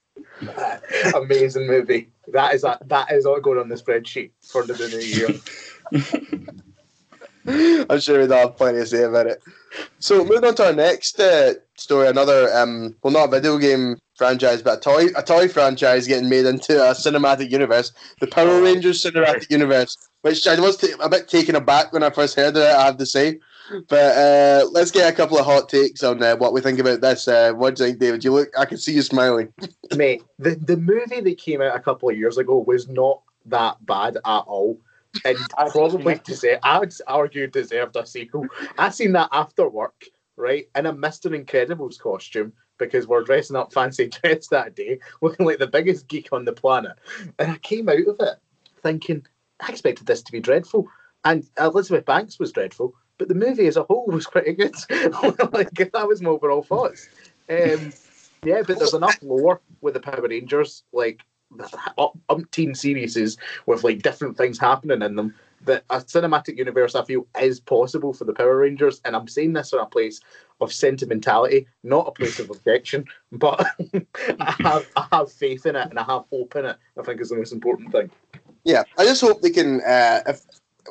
Amazing 1.15 1.69
movie. 1.69 2.11
That 2.29 2.55
is 2.55 2.65
a, 2.65 2.79
that 2.85 3.11
is 3.11 3.25
all 3.25 3.41
going 3.41 3.59
on 3.59 3.71
the 3.71 3.77
spreadsheet 3.77 4.33
for 4.43 4.67
the 4.67 4.75
new 4.77 4.99
year. 4.99 5.29
I'm 7.89 7.99
sure 7.99 8.21
we'd 8.21 8.31
have 8.31 8.59
plenty 8.59 8.81
to 8.81 8.87
say 8.87 9.05
about 9.05 9.27
it. 9.27 9.43
So 9.99 10.25
moving 10.25 10.45
on 10.45 10.55
to 10.57 10.67
our 10.67 10.73
next 10.73 11.19
uh, 11.21 11.55
story, 11.77 12.09
another 12.09 12.53
um, 12.55 12.95
well, 13.03 13.13
not 13.13 13.29
a 13.29 13.31
video 13.31 13.59
game 13.59 13.99
franchise, 14.17 14.63
but 14.63 14.79
a 14.79 14.81
toy 14.81 15.07
a 15.17 15.23
toy 15.23 15.49
franchise 15.49 16.07
getting 16.07 16.29
made 16.29 16.47
into 16.47 16.83
a 16.83 16.93
cinematic 16.93 17.51
universe, 17.51 17.93
the 18.21 18.27
Power 18.27 18.63
Rangers 18.63 19.03
cinematic 19.03 19.51
universe, 19.51 19.97
which 20.23 20.47
I 20.47 20.59
was 20.61 20.77
t- 20.77 20.93
a 21.01 21.09
bit 21.09 21.29
taken 21.29 21.57
aback 21.57 21.93
when 21.93 22.03
I 22.03 22.11
first 22.11 22.37
heard 22.37 22.57
of 22.57 22.63
it. 22.63 22.75
I 22.75 22.87
have 22.87 22.99
to 22.99 23.07
say, 23.07 23.39
but 23.89 24.17
uh, 24.17 24.67
let's 24.71 24.91
get 24.91 25.13
a 25.13 25.17
couple 25.17 25.39
of 25.39 25.47
hot 25.47 25.69
takes 25.69 26.03
on 26.03 26.23
uh, 26.23 26.37
what 26.37 26.53
we 26.53 26.61
think 26.61 26.79
about 26.79 27.01
this. 27.01 27.27
Uh, 27.29 27.53
what 27.53 27.77
do 27.77 27.85
you 27.85 27.91
think, 27.91 28.01
David? 28.01 28.25
You 28.25 28.33
look, 28.33 28.49
I 28.59 28.65
can 28.65 28.79
see 28.79 28.93
you 28.93 29.03
smiling. 29.03 29.53
Mate, 29.97 30.23
the, 30.39 30.57
the 30.57 30.77
movie 30.77 31.21
that 31.21 31.39
came 31.39 31.63
out 31.63 31.77
a 31.77 31.81
couple 31.81 32.09
of 32.09 32.17
years 32.17 32.39
ago 32.39 32.59
was 32.59 32.89
not 32.89 33.23
that 33.47 33.85
bad 33.87 34.17
at 34.17 34.21
all. 34.47 34.79
And 35.25 35.39
probably 35.71 36.19
to 36.19 36.37
say, 36.37 36.59
I 36.63 36.79
would 36.79 36.93
argue 37.07 37.47
deserved 37.47 37.97
a 37.97 38.07
sequel. 38.07 38.47
I 38.79 38.91
seen 38.91 39.13
that 39.13 39.29
after 39.33 39.69
work, 39.69 40.05
right, 40.37 40.69
in 40.75 40.87
a 40.87 40.93
Mr. 40.93 41.31
Incredibles 41.31 41.99
costume 41.99 42.53
because 42.79 43.07
we're 43.07 43.23
dressing 43.23 43.57
up 43.57 43.73
fancy 43.73 44.09
dress 44.23 44.49
that 44.49 44.75
day, 44.75 44.99
looking 45.21 45.47
like 45.47 45.59
the 45.59 45.67
biggest 45.67 46.09
geek 46.09 46.33
on 46.33 46.45
the 46.45 46.53
planet. 46.53 46.97
And 47.39 47.53
I 47.53 47.59
came 47.59 47.89
out 47.89 47.99
of 47.99 48.17
it 48.21 48.39
thinking, 48.83 49.25
I 49.61 49.71
expected 49.71 50.07
this 50.07 50.23
to 50.23 50.33
be 50.33 50.41
dreadful. 50.41 50.87
And 51.25 51.49
Elizabeth 51.59 52.05
Banks 52.05 52.39
was 52.39 52.53
dreadful, 52.53 52.95
but 53.19 53.29
the 53.29 53.35
movie 53.35 53.67
as 53.67 53.77
a 53.77 53.85
whole 53.85 54.07
was 54.07 54.27
pretty 54.27 54.53
good. 54.55 54.75
like 55.53 55.71
that 55.71 56.09
was 56.09 56.21
my 56.21 56.31
overall 56.31 56.63
thoughts. 56.63 57.09
Um, 57.49 57.93
yeah, 58.45 58.63
but 58.67 58.79
there's 58.79 58.95
enough 58.95 59.19
lore 59.23 59.61
with 59.81 59.95
the 59.95 60.01
Power 60.01 60.27
Rangers, 60.27 60.83
like 60.93 61.21
umpteen 62.29 62.77
series 62.77 63.37
with 63.67 63.85
like 63.85 64.03
different 64.03 64.37
things 64.37 64.59
happening 64.59 65.03
in 65.03 65.17
them. 65.17 65.35
That 65.65 65.85
a 65.91 66.01
cinematic 66.01 66.59
universe 66.59 66.97
I 66.97 67.05
feel 67.05 67.25
is 67.41 67.61
possible 67.61 68.13
for 68.13 68.25
the 68.25 68.33
Power 68.33 68.57
Rangers, 68.57 69.01
and 69.05 69.15
I'm 69.15 69.29
saying 69.29 69.53
this 69.53 69.71
from 69.71 69.79
a 69.79 69.87
place 69.87 70.21
of 70.61 70.73
sentimentality, 70.73 71.69
not 71.85 72.09
a 72.09 72.11
place 72.11 72.41
of 72.41 72.51
objection. 72.51 73.05
But 73.31 73.65
I 74.41 74.57
have 74.59 74.89
I 74.97 75.07
have 75.13 75.31
faith 75.31 75.67
in 75.67 75.77
it 75.77 75.89
and 75.89 76.01
I 76.01 76.03
have 76.03 76.25
hope 76.31 76.57
in 76.57 76.67
it. 76.67 76.77
I 76.99 77.03
think 77.03 77.21
is 77.21 77.29
the 77.29 77.37
most 77.37 77.53
important 77.53 77.93
thing. 77.93 78.11
Yeah, 78.65 78.83
I 78.99 79.05
just 79.05 79.21
hope 79.21 79.41
they 79.41 79.51
can. 79.51 79.81
Uh, 79.83 80.23
if 80.27 80.41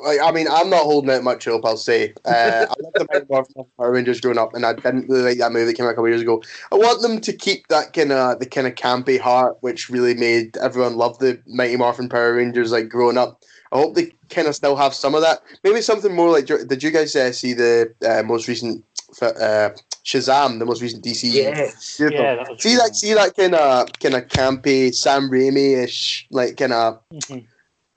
like, 0.02 0.20
I 0.22 0.30
mean, 0.30 0.46
I'm 0.50 0.70
not 0.70 0.82
holding 0.82 1.10
out 1.10 1.22
much 1.22 1.44
hope. 1.44 1.64
I'll 1.64 1.76
say. 1.76 2.14
Uh, 2.24 2.66
I 2.68 2.74
love 2.82 2.92
the 2.94 3.06
Mighty 3.12 3.26
Morphin 3.28 3.64
Power 3.76 3.92
Rangers 3.92 4.20
growing 4.20 4.38
up, 4.38 4.54
and 4.54 4.64
I 4.64 4.72
didn't 4.72 5.08
really 5.08 5.22
like 5.22 5.38
that 5.38 5.52
movie 5.52 5.66
that 5.66 5.74
came 5.74 5.86
out 5.86 5.90
a 5.90 5.94
couple 5.94 6.08
years 6.08 6.22
ago. 6.22 6.42
I 6.70 6.76
want 6.76 7.02
them 7.02 7.20
to 7.20 7.32
keep 7.32 7.68
that 7.68 7.92
kind 7.92 8.12
of 8.12 8.38
the 8.38 8.46
kind 8.46 8.66
of 8.66 8.74
campy 8.74 9.18
heart, 9.20 9.58
which 9.60 9.90
really 9.90 10.14
made 10.14 10.56
everyone 10.58 10.96
love 10.96 11.18
the 11.18 11.40
Mighty 11.46 11.76
Morphin 11.76 12.08
Power 12.08 12.34
Rangers 12.34 12.72
like 12.72 12.88
growing 12.88 13.18
up. 13.18 13.42
I 13.72 13.78
hope 13.78 13.94
they 13.94 14.12
kind 14.28 14.48
of 14.48 14.54
still 14.54 14.76
have 14.76 14.94
some 14.94 15.14
of 15.14 15.22
that. 15.22 15.40
Maybe 15.64 15.80
something 15.80 16.14
more 16.14 16.30
like. 16.30 16.46
Did 16.46 16.82
you 16.82 16.90
guys 16.90 17.16
uh, 17.16 17.32
see 17.32 17.52
the 17.54 17.94
uh, 18.06 18.22
most 18.22 18.46
recent 18.48 18.84
uh, 19.20 19.70
Shazam, 20.04 20.58
the 20.58 20.66
most 20.66 20.82
recent 20.82 21.04
DC? 21.04 21.32
Yes. 21.32 21.98
Yeah, 22.00 22.36
that 22.36 22.60
see 22.60 22.76
that, 22.76 22.96
see 22.96 23.14
that 23.14 23.36
kind 23.36 23.54
of 23.54 23.88
kind 24.00 24.14
of 24.14 24.28
campy 24.28 24.94
Sam 24.94 25.30
Raimi 25.30 25.82
ish, 25.84 26.26
like 26.30 26.56
kind 26.56 26.72
of 26.72 27.00
Mhm. 27.12 27.46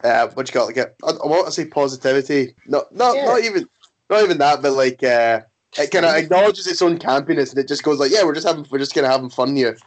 Uh, 0.06 0.28
what 0.34 0.48
you 0.48 0.54
call 0.60 0.70
it? 0.70 0.78
Like 0.78 0.96
I 1.04 1.26
want 1.28 1.46
to 1.48 1.52
say 1.52 1.66
positivity. 1.66 2.56
No, 2.68 2.86
not 2.92 3.16
Yeah. 3.16 3.26
not 3.26 3.44
even 3.44 3.68
not 4.10 4.24
even 4.24 4.38
that, 4.38 4.62
but 4.62 4.74
like 4.74 5.02
uh, 5.04 5.42
it 5.78 5.92
kind 5.92 6.06
of 6.06 6.16
acknowledges 6.16 6.68
its 6.68 6.82
own 6.82 6.98
campiness 6.98 7.50
and 7.50 7.60
it 7.60 7.68
just 7.68 7.84
goes 7.84 8.00
like, 8.00 8.12
yeah, 8.12 8.24
we're 8.24 8.34
just 8.36 8.48
having 8.48 8.66
we're 8.70 8.80
just 8.80 8.94
kind 8.94 9.06
of 9.06 9.12
having 9.12 9.30
fun 9.30 9.56
here. 9.56 9.78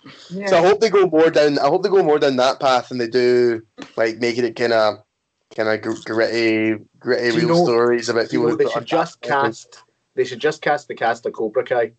So 0.46 0.56
I 0.58 0.60
hope 0.60 0.80
they 0.80 0.90
go 0.90 1.06
more 1.06 1.30
down. 1.30 1.58
I 1.58 1.68
hope 1.68 1.82
they 1.82 1.88
go 1.88 2.02
more 2.02 2.18
down 2.18 2.36
that 2.36 2.60
path 2.60 2.90
and 2.90 3.00
they 3.00 3.08
do 3.08 3.62
like 3.96 4.18
making 4.18 4.44
it 4.44 4.56
kind 4.56 4.72
of 4.72 4.96
kind 5.56 5.68
of 5.68 5.80
gr- 5.80 5.94
gritty, 6.12 6.76
gritty 6.98 7.36
real 7.38 7.48
know- 7.48 7.64
stories 7.64 8.08
about 8.10 8.24
You 8.32 8.40
people. 8.40 8.48
know, 8.50 8.56
they 8.56 8.68
should 8.70 8.84
just 8.86 9.24
on- 9.24 9.30
cast. 9.30 9.82
They 10.14 10.24
should 10.24 10.40
just 10.40 10.62
cast 10.62 10.88
the 10.88 10.94
cast 10.94 11.24
of 11.26 11.32
Cobra 11.32 11.62
Kai 11.64 11.92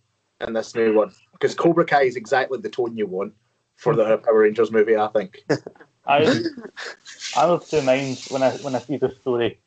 in 0.46 0.54
this 0.54 0.76
new 0.76 0.94
one 0.94 1.12
because 1.32 1.56
Cobra 1.56 1.86
Kai 1.86 2.04
is 2.04 2.16
exactly 2.18 2.60
the 2.60 2.70
tone 2.70 2.96
you 2.98 3.08
want 3.08 3.34
for 3.78 3.96
the 3.96 4.18
Power 4.18 4.40
Rangers 4.40 4.72
movie. 4.72 4.98
I 4.98 5.08
think. 5.08 5.40
I 6.10 6.44
I 7.38 7.48
have 7.48 7.70
two 7.70 7.82
minds 7.82 8.28
when 8.30 8.44
I 8.44 8.52
when 8.58 8.76
I 8.76 8.80
see 8.80 8.98
this 8.98 9.16
story. 9.22 9.60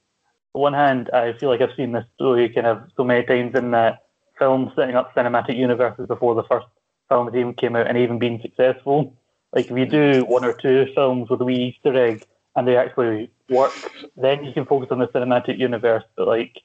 On 0.54 0.60
one 0.60 0.74
hand, 0.74 1.08
I 1.14 1.32
feel 1.34 1.48
like 1.48 1.62
I've 1.62 1.76
seen 1.76 1.92
this 1.92 2.04
story 2.16 2.48
kind 2.50 2.66
of 2.66 2.82
so 2.96 3.04
many 3.04 3.24
times 3.24 3.54
in 3.54 3.70
that 3.70 4.02
films 4.38 4.72
setting 4.76 4.96
up 4.96 5.14
cinematic 5.14 5.56
universes 5.56 6.06
before 6.06 6.34
the 6.34 6.42
first 6.42 6.66
films 7.08 7.34
even 7.34 7.54
came 7.54 7.76
out 7.76 7.86
and 7.86 7.96
even 7.96 8.18
being 8.18 8.40
successful. 8.42 9.14
Like 9.54 9.70
if 9.70 9.76
you 9.76 9.86
do 9.86 10.24
one 10.26 10.44
or 10.44 10.52
two 10.52 10.86
films 10.94 11.30
with 11.30 11.40
a 11.40 11.44
wee 11.44 11.74
Easter 11.76 11.96
egg 11.96 12.26
and 12.56 12.66
they 12.66 12.76
actually 12.76 13.30
work, 13.48 13.72
then 14.16 14.44
you 14.44 14.52
can 14.52 14.66
focus 14.66 14.88
on 14.90 14.98
the 14.98 15.08
cinematic 15.08 15.58
universe. 15.58 16.04
But 16.16 16.26
like, 16.26 16.58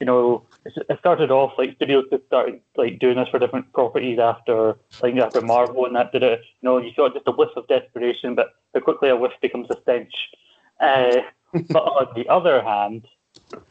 you 0.00 0.06
know, 0.06 0.42
it 0.64 0.98
started 0.98 1.30
off 1.30 1.52
like 1.58 1.76
studios 1.76 2.06
just 2.10 2.24
started 2.26 2.60
like 2.76 2.98
doing 2.98 3.16
this 3.16 3.28
for 3.28 3.38
different 3.38 3.70
properties 3.74 4.18
after 4.18 4.76
like 5.02 5.14
after 5.16 5.42
Marvel 5.42 5.84
and 5.84 5.94
that 5.94 6.10
did 6.10 6.22
it. 6.22 6.40
You 6.62 6.68
know, 6.68 6.78
you 6.78 6.90
got 6.96 7.12
just 7.12 7.28
a 7.28 7.32
whiff 7.32 7.50
of 7.54 7.68
desperation, 7.68 8.34
but 8.34 8.54
how 8.74 8.80
quickly 8.80 9.10
a 9.10 9.16
whiff 9.16 9.32
becomes 9.42 9.68
a 9.70 9.78
stench. 9.82 10.12
Uh, 10.80 11.18
but 11.68 11.82
on 11.82 12.06
the 12.16 12.26
other 12.28 12.62
hand, 12.62 13.06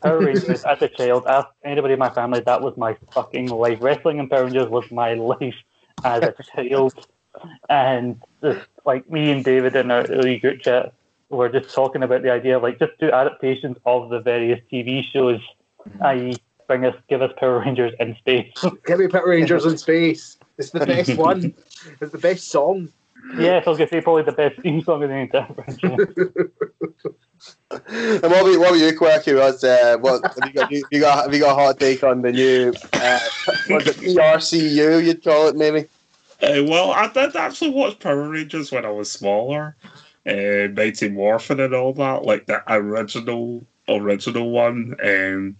Power 0.03 0.19
Rangers 0.19 0.63
as 0.63 0.81
a 0.81 0.87
child, 0.87 1.25
ask 1.27 1.47
anybody 1.63 1.93
in 1.93 1.99
my 1.99 2.09
family, 2.09 2.41
that 2.41 2.61
was 2.61 2.77
my 2.77 2.95
fucking 3.11 3.47
life. 3.47 3.79
Wrestling 3.81 4.19
and 4.19 4.29
Power 4.29 4.43
Rangers 4.43 4.69
was 4.69 4.89
my 4.91 5.13
life 5.33 5.55
as 6.03 6.23
a 6.23 6.35
child. 6.55 7.07
And 7.69 8.21
just 8.43 8.67
like 8.85 9.09
me 9.09 9.31
and 9.31 9.43
David 9.43 9.75
in 9.75 9.89
our 9.89 10.05
early 10.09 10.37
group 10.37 10.61
chat 10.61 10.93
were 11.29 11.49
just 11.49 11.73
talking 11.73 12.03
about 12.03 12.21
the 12.23 12.31
idea 12.31 12.57
of 12.57 12.63
like 12.63 12.79
just 12.79 12.97
do 12.99 13.11
adaptations 13.11 13.77
of 13.85 14.09
the 14.09 14.19
various 14.19 14.59
TV 14.71 15.03
shows, 15.03 15.39
i.e., 16.01 16.37
bring 16.67 16.85
us, 16.85 16.95
give 17.09 17.21
us 17.21 17.31
Power 17.37 17.59
Rangers 17.59 17.93
in 17.99 18.15
space. 18.17 18.53
Give 18.85 18.99
me 18.99 19.07
Power 19.07 19.29
Rangers 19.29 19.65
in 19.65 19.77
space. 19.77 20.37
It's 20.57 20.71
the 20.71 20.85
best 20.85 21.15
one. 21.17 21.53
It's 21.99 22.11
the 22.11 22.17
best 22.17 22.49
song. 22.49 22.89
yes, 23.37 23.63
I 23.65 23.69
was 23.69 23.77
gonna 23.77 23.89
say 23.89 24.01
probably 24.01 24.23
the 24.23 24.31
best 24.31 24.59
theme 24.61 24.81
song 24.83 25.03
in 25.03 25.09
the 25.09 25.15
entire 25.15 25.53
franchise. 25.53 26.07
And 27.87 28.21
what 28.21 28.41
about, 28.41 28.43
what 28.43 28.57
about 28.57 28.73
you, 28.73 28.97
Quirky? 28.97 29.33
What's, 29.33 29.63
uh, 29.63 29.97
what 30.01 30.21
have 30.23 30.37
you, 30.45 30.53
got, 30.53 30.71
you, 30.71 30.83
you 30.91 30.99
got? 30.99 31.23
Have 31.23 31.33
you 31.33 31.39
got 31.39 31.57
a 31.57 31.61
hot 31.61 31.79
take 31.79 32.03
on 32.03 32.21
the 32.21 32.31
new? 32.31 32.73
Uh, 32.93 33.19
what's 33.67 33.87
it 33.87 33.95
PRCU? 33.97 35.05
You'd 35.05 35.23
call 35.23 35.47
it 35.47 35.55
maybe. 35.55 35.87
Uh, 36.41 36.63
well, 36.65 36.91
I 36.91 37.07
did 37.07 37.35
actually 37.35 37.71
watch 37.71 37.99
Power 37.99 38.29
Rangers 38.29 38.71
when 38.71 38.85
I 38.85 38.89
was 38.89 39.11
smaller. 39.11 39.75
Uh, 40.25 40.67
Mighty 40.73 41.09
Morphin 41.09 41.59
and 41.59 41.73
all 41.73 41.93
that, 41.93 42.23
like 42.23 42.45
the 42.45 42.61
original, 42.67 43.63
original 43.89 44.49
one. 44.51 44.95
Um, 45.03 45.57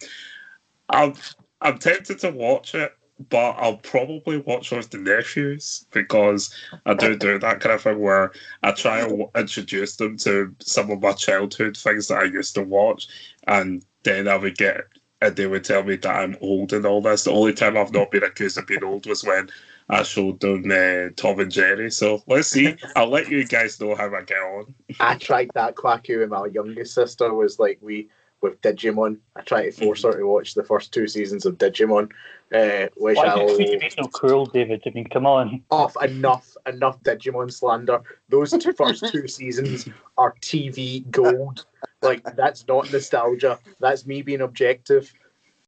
I'm, 0.90 1.14
I'm 1.62 1.78
tempted 1.78 2.20
to 2.20 2.32
watch 2.32 2.76
it, 2.76 2.94
but 3.30 3.52
I'll 3.52 3.78
probably 3.78 4.38
watch 4.38 4.72
with 4.72 4.90
the 4.90 4.98
nephews 4.98 5.86
because 5.92 6.54
I 6.86 6.94
do 6.94 7.16
do 7.16 7.38
that 7.40 7.60
kind 7.60 7.76
of 7.76 7.82
thing 7.82 8.00
where 8.00 8.32
I 8.64 8.72
try 8.72 9.00
and 9.00 9.10
w- 9.10 9.30
introduce 9.36 9.98
them 9.98 10.18
to 10.20 10.56
some 10.60 10.90
of 10.90 11.02
my 11.02 11.12
childhood 11.12 11.78
things 11.78 12.08
that 12.08 12.20
I 12.20 12.26
used 12.26 12.56
to 12.56 12.64
watch, 12.64 13.08
and 13.48 13.84
then 14.04 14.28
I 14.28 14.38
would 14.38 14.58
get 14.58 14.86
and 15.22 15.36
they 15.36 15.48
would 15.48 15.64
tell 15.64 15.84
me 15.84 15.98
that 15.98 16.16
I'm 16.16 16.38
old 16.42 16.74
and 16.74 16.86
all 16.86 17.02
this. 17.02 17.26
The 17.26 17.32
only 17.32 17.54
time 17.54 17.78
I've 17.78 17.94
not 17.94 18.12
been 18.12 18.24
accused 18.24 18.58
of 18.58 18.68
being 18.68 18.84
old 18.84 19.06
was 19.06 19.24
when 19.24 19.50
I 19.90 20.04
showed 20.04 20.40
them 20.40 20.66
uh, 20.72 21.10
Tom 21.16 21.40
and 21.40 21.52
Jerry. 21.52 21.92
So 21.92 22.24
let's 22.28 22.48
see. 22.48 22.76
I'll 22.96 23.10
let 23.10 23.30
you 23.30 23.46
guys 23.46 23.80
know 23.80 23.96
how 23.96 24.14
I 24.16 24.22
get 24.22 24.38
on. 24.38 24.74
I 25.00 25.16
tried 25.16 25.52
that 25.56 25.76
quacky 25.76 26.16
with 26.16 26.30
my 26.30 26.46
youngest 26.46 26.94
sister. 26.94 27.34
Was 27.34 27.60
like 27.60 27.80
we 27.82 28.10
with 28.42 28.62
Digimon. 28.62 29.18
I 29.36 29.42
try 29.42 29.66
to 29.66 29.72
force 29.72 30.04
her 30.04 30.14
to 30.14 30.24
watch 30.24 30.54
the 30.54 30.64
first 30.64 30.94
two 30.94 31.08
seasons 31.08 31.46
of 31.46 31.58
Digimon, 31.58 32.10
uh, 32.54 32.88
which 32.96 33.18
Why 33.18 33.26
I'll 33.26 33.48
do 33.48 33.64
you 33.64 33.80
be 33.80 33.90
so 33.90 34.08
cruel, 34.08 34.46
David? 34.46 34.82
I 34.86 34.90
mean, 34.92 35.06
come 35.06 35.26
on. 35.26 35.64
off 35.72 35.96
enough 36.04 36.56
enough 36.66 37.02
Digimon 37.04 37.52
slander. 37.52 38.02
Those 38.30 38.52
two 38.52 38.74
first 38.74 39.06
two 39.12 39.28
seasons 39.28 39.88
are 40.18 40.36
TV 40.42 41.10
gold. 41.12 41.66
Like 42.02 42.24
that's 42.36 42.68
not 42.68 42.92
nostalgia. 42.92 43.60
That's 43.80 44.06
me 44.06 44.22
being 44.22 44.42
objective. 44.42 45.14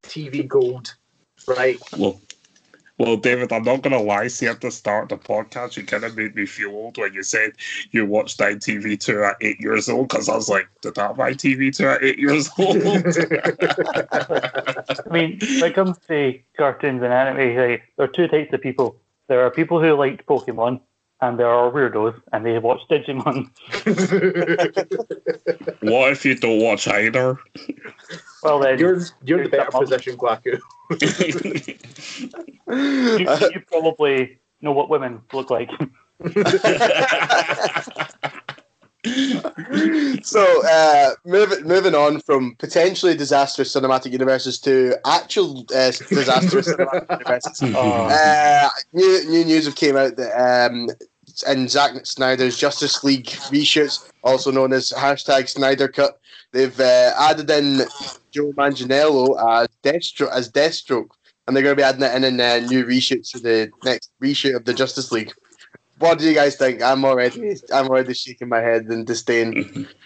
TV 0.04 0.48
gold, 0.48 0.96
right? 1.48 1.78
Well, 1.98 2.20
well, 3.02 3.18
David, 3.18 3.52
I'm 3.52 3.64
not 3.64 3.82
gonna 3.82 4.00
lie. 4.00 4.28
See, 4.28 4.46
at 4.46 4.62
the 4.62 4.70
start 4.70 5.12
of 5.12 5.20
the 5.20 5.28
podcast, 5.28 5.76
you 5.76 5.84
kind 5.84 6.04
of 6.04 6.16
made 6.16 6.36
me 6.36 6.46
feel 6.46 6.70
old 6.70 7.00
when 7.00 7.14
you 7.14 7.24
said 7.24 7.54
you 7.90 8.06
watched 8.06 8.38
ITV2 8.40 9.28
at 9.28 9.38
eight 9.42 9.60
years 9.60 9.90
old. 9.90 10.08
Because 10.08 10.30
I 10.30 10.36
was 10.36 10.50
like, 10.50 10.68
did 10.82 11.00
I 11.00 11.08
have 11.08 11.16
ITV2 11.16 11.96
at 11.96 12.04
eight 12.04 12.20
years 12.20 12.48
old? 12.60 12.78
I 15.08 15.12
mean, 15.12 15.40
when 15.40 15.72
it 15.72 15.74
comes 15.74 15.98
to 16.10 16.40
cartoons 16.56 17.02
and 17.02 17.12
anime, 17.12 17.58
like, 17.58 17.82
there 17.98 18.06
are 18.06 18.08
two 18.08 18.28
types 18.28 18.54
of 18.54 18.62
people. 18.62 18.98
There 19.28 19.44
are 19.44 19.50
people 19.50 19.82
who 19.82 19.94
liked 19.94 20.28
Pokemon, 20.28 20.80
and 21.22 21.40
there 21.40 21.48
are 21.48 21.72
weirdos, 21.72 22.22
and 22.34 22.46
they 22.46 22.60
watch 22.60 22.82
Digimon. 22.88 23.50
what 25.82 26.12
if 26.12 26.24
you 26.24 26.36
don't 26.36 26.62
watch 26.62 26.88
either? 26.88 27.40
Well, 28.44 28.60
then 28.60 28.78
you're 28.78 29.02
you're 29.24 29.44
the 29.44 29.50
better 29.50 29.72
Something 29.72 29.90
position, 29.90 30.18
Kwaku. 30.18 30.60
You, 32.68 33.28
you 33.54 33.62
probably 33.68 34.40
know 34.62 34.72
what 34.72 34.90
women 34.90 35.22
look 35.34 35.50
like. 35.50 35.70
so, 40.22 40.68
uh, 40.68 41.12
moving 41.26 41.64
moving 41.64 41.96
on 41.96 42.20
from 42.20 42.56
potentially 42.60 43.16
disastrous 43.16 43.76
cinematic 43.76 44.12
universes 44.12 44.60
to 44.60 44.94
actual 45.06 45.66
uh, 45.76 45.92
disastrous 46.10 46.68
cinematic 46.68 47.10
universes. 47.20 47.74
Oh. 47.76 48.06
Uh, 48.06 48.70
new, 48.94 49.30
new 49.30 49.46
news 49.46 49.66
have 49.66 49.76
came 49.76 49.98
out 49.98 50.16
that 50.18 50.32
um, 50.38 50.90
in 51.48 51.68
Zack 51.68 52.06
Snyder's 52.06 52.58
Justice 52.58 53.04
League 53.04 53.26
reshoots, 53.50 54.08
also 54.24 54.52
known 54.52 54.72
as 54.72 54.92
hashtag 54.92 55.50
Snyder 55.50 55.88
Cut, 55.88 56.20
they've 56.52 56.80
uh, 56.80 57.12
added 57.20 57.50
in 57.50 57.82
Joe 58.32 58.52
Manganiello 58.54 59.62
as 59.62 59.68
Deathstroke, 59.84 60.32
as 60.32 60.52
Deathstroke, 60.52 61.10
and 61.48 61.56
they're 61.56 61.64
going 61.64 61.76
to 61.76 61.80
be 61.80 61.84
adding 61.84 62.04
it 62.04 62.16
in 62.16 62.24
in 62.24 62.40
uh, 62.40 62.68
new 62.68 62.86
reshoots 62.86 63.32
for 63.32 63.40
the 63.40 63.70
next 63.84 64.12
reshoot 64.22 64.56
of 64.56 64.66
the 64.66 64.74
Justice 64.74 65.12
League. 65.12 65.32
What 66.00 66.20
do 66.20 66.26
you 66.26 66.34
guys 66.34 66.56
think? 66.56 66.82
I'm 66.82 67.06
already, 67.06 67.56
I'm 67.72 67.88
already 67.88 68.14
shaking 68.14 68.50
my 68.50 68.60
head 68.60 68.86
in 68.90 69.06
disdain. 69.06 69.88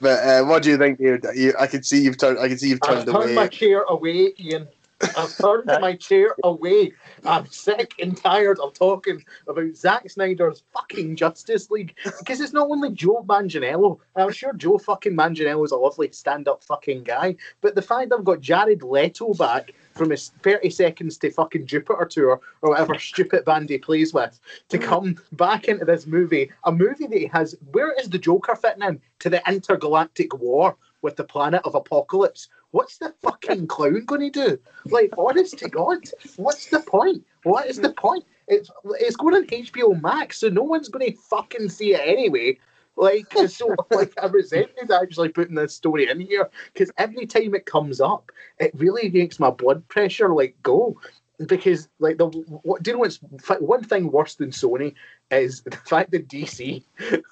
But 0.00 0.24
uh, 0.24 0.44
what 0.44 0.62
do 0.62 0.70
you 0.70 0.78
think, 0.78 0.98
David? 0.98 1.26
You, 1.34 1.54
I 1.58 1.66
can 1.66 1.82
see 1.82 2.02
you've 2.02 2.18
turned. 2.18 2.38
I 2.38 2.46
can 2.48 2.56
see 2.56 2.68
you've 2.68 2.80
turned 2.80 3.00
I've 3.00 3.04
turned 3.06 3.16
turned 3.16 3.30
away. 3.30 3.34
my 3.34 3.48
chair 3.48 3.82
away, 3.82 4.32
Ian. 4.38 4.68
I've 5.00 5.36
turned 5.36 5.70
uh, 5.70 5.78
my 5.80 5.94
chair 5.94 6.34
away. 6.42 6.92
I'm 7.24 7.46
sick 7.46 7.94
and 8.00 8.16
tired 8.16 8.58
of 8.58 8.74
talking 8.74 9.24
about 9.46 9.76
Zack 9.76 10.10
Snyder's 10.10 10.64
fucking 10.72 11.16
Justice 11.16 11.70
League 11.70 11.94
because 12.04 12.40
it's 12.40 12.52
not 12.52 12.68
only 12.68 12.90
Joe 12.90 13.24
Manganiello. 13.26 13.98
I'm 14.16 14.32
sure 14.32 14.52
Joe 14.54 14.78
fucking 14.78 15.14
Manganiello 15.14 15.64
is 15.64 15.72
a 15.72 15.76
lovely 15.76 16.10
stand-up 16.10 16.64
fucking 16.64 17.04
guy, 17.04 17.36
but 17.60 17.74
the 17.74 17.82
fact 17.82 18.12
I've 18.12 18.24
got 18.24 18.40
Jared 18.40 18.82
Leto 18.82 19.34
back 19.34 19.72
from 19.94 20.10
his 20.10 20.30
30 20.42 20.70
seconds 20.70 21.18
to 21.18 21.30
fucking 21.30 21.66
Jupiter 21.66 22.06
tour 22.06 22.40
or 22.62 22.70
whatever 22.70 22.98
stupid 22.98 23.44
band 23.44 23.68
he 23.68 23.78
plays 23.78 24.14
with 24.14 24.40
to 24.68 24.78
come 24.78 25.16
back 25.32 25.66
into 25.66 25.84
this 25.84 26.06
movie, 26.06 26.50
a 26.64 26.72
movie 26.72 27.06
that 27.06 27.18
he 27.18 27.26
has. 27.26 27.56
Where 27.72 27.92
is 27.92 28.08
the 28.08 28.18
Joker 28.18 28.56
fitting 28.56 28.82
in 28.82 29.00
to 29.20 29.30
the 29.30 29.42
intergalactic 29.48 30.34
war 30.38 30.76
with 31.02 31.16
the 31.16 31.24
planet 31.24 31.62
of 31.64 31.74
Apocalypse? 31.74 32.48
What's 32.70 32.98
the 32.98 33.14
fucking 33.22 33.66
clown 33.66 34.04
going 34.04 34.30
to 34.32 34.48
do? 34.48 34.58
Like, 34.86 35.10
honest 35.16 35.58
to 35.58 35.68
God, 35.68 35.98
what's 36.36 36.66
the 36.66 36.80
point? 36.80 37.24
What 37.44 37.66
is 37.66 37.78
the 37.78 37.92
point? 37.92 38.24
It's 38.46 38.70
it's 39.00 39.16
going 39.16 39.34
on 39.34 39.46
HBO 39.46 40.00
Max, 40.00 40.38
so 40.38 40.48
no 40.48 40.62
one's 40.62 40.88
going 40.88 41.10
to 41.10 41.16
fucking 41.16 41.68
see 41.68 41.94
it 41.94 42.00
anyway. 42.04 42.58
Like, 42.96 43.32
so 43.48 43.74
like 43.90 44.12
I 44.20 44.26
resented 44.26 44.90
actually 44.90 45.30
putting 45.30 45.54
this 45.54 45.74
story 45.74 46.10
in 46.10 46.20
here 46.20 46.50
because 46.72 46.90
every 46.98 47.26
time 47.26 47.54
it 47.54 47.64
comes 47.64 48.00
up, 48.00 48.32
it 48.58 48.72
really 48.74 49.08
makes 49.08 49.38
my 49.38 49.50
blood 49.50 49.86
pressure 49.88 50.34
like 50.34 50.56
go. 50.62 51.00
Because 51.46 51.88
like 52.00 52.18
the 52.18 52.26
what 52.62 52.82
do 52.82 52.90
you 52.90 52.96
know 52.96 53.00
what's 53.00 53.20
one 53.60 53.84
thing 53.84 54.10
worse 54.10 54.34
than 54.34 54.50
Sony 54.50 54.94
is 55.30 55.60
the 55.62 55.70
fact 55.70 56.10
that 56.10 56.28
DC 56.28 56.82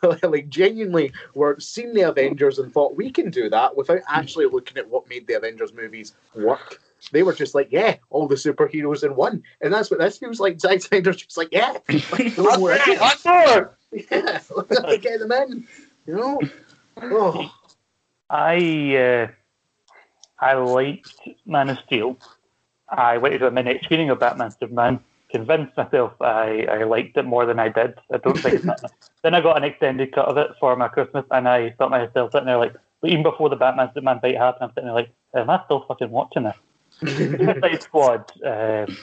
like 0.23 0.49
genuinely 0.49 1.13
were 1.35 1.59
seen 1.59 1.93
the 1.93 2.03
Avengers 2.03 2.59
and 2.59 2.73
thought 2.73 2.97
we 2.97 3.11
can 3.11 3.31
do 3.31 3.51
that 3.51 3.77
without 3.77 4.01
actually 4.09 4.47
looking 4.47 4.79
at 4.79 4.89
what 4.89 5.09
made 5.09 5.27
the 5.27 5.37
Avengers 5.37 5.73
movies 5.73 6.15
work. 6.35 6.81
They 7.13 7.23
were 7.23 7.35
just 7.35 7.55
like, 7.55 7.69
yeah, 7.71 7.97
all 8.11 8.27
the 8.27 8.37
superheroes 8.37 9.05
in 9.05 9.15
one, 9.15 9.43
and 9.61 9.73
that's 9.73 9.91
what 9.91 10.01
this 10.01 10.19
feels 10.19 10.41
like. 10.41 10.61
Zack 10.61 10.81
Snyder's 10.81 11.17
just 11.17 11.37
like, 11.37 11.49
yeah, 11.53 11.73
throw 12.31 12.57
more 12.57 12.73
yeah, 12.73 12.81
get 15.01 15.21
them 15.21 15.33
in, 15.33 15.67
you 16.07 16.15
know. 16.15 16.41
Oh, 17.03 17.51
I 18.31 18.97
uh, 18.97 19.29
I 20.39 20.55
liked 20.55 21.15
Man 21.45 21.71
of 21.71 21.79
Steel. 21.87 22.19
I 22.89 23.19
went 23.19 23.39
to 23.39 23.47
a 23.47 23.51
midnight 23.51 23.83
screening 23.85 24.11
of 24.11 24.21
Batman 24.21 24.51
Superman. 24.51 25.01
Convinced 25.31 25.77
myself 25.77 26.13
I, 26.21 26.67
I 26.71 26.85
liked 26.85 27.17
it 27.17 27.25
more 27.25 27.47
than 27.47 27.59
I 27.59 27.69
did. 27.69 27.95
I 28.13 28.19
don't 28.19 28.39
think. 28.39 28.63
then 29.23 29.35
I 29.35 29.41
got 29.41 29.57
an 29.57 29.65
extended 29.65 30.13
cut 30.13 30.27
of 30.27 30.37
it 30.37 30.51
for 30.61 30.75
my 30.77 30.89
Christmas, 30.89 31.25
and 31.31 31.49
I 31.49 31.71
felt 31.71 31.91
myself 31.91 32.33
sitting 32.33 32.47
there 32.47 32.59
like, 32.59 32.75
but 33.01 33.11
even 33.11 33.23
before 33.23 33.49
the 33.49 33.57
Batman 33.57 33.89
Superman 33.89 34.21
fight 34.21 34.37
happened, 34.37 34.65
I'm 34.65 34.71
sitting 34.71 34.85
there 34.85 34.95
like, 34.95 35.11
am 35.35 35.51
I 35.51 35.63
still 35.65 35.85
fucking 35.89 36.11
watching 36.11 36.45
this? 36.45 36.57
Suicide 37.01 37.83
Squad, 37.83 38.33
um, 38.47 38.97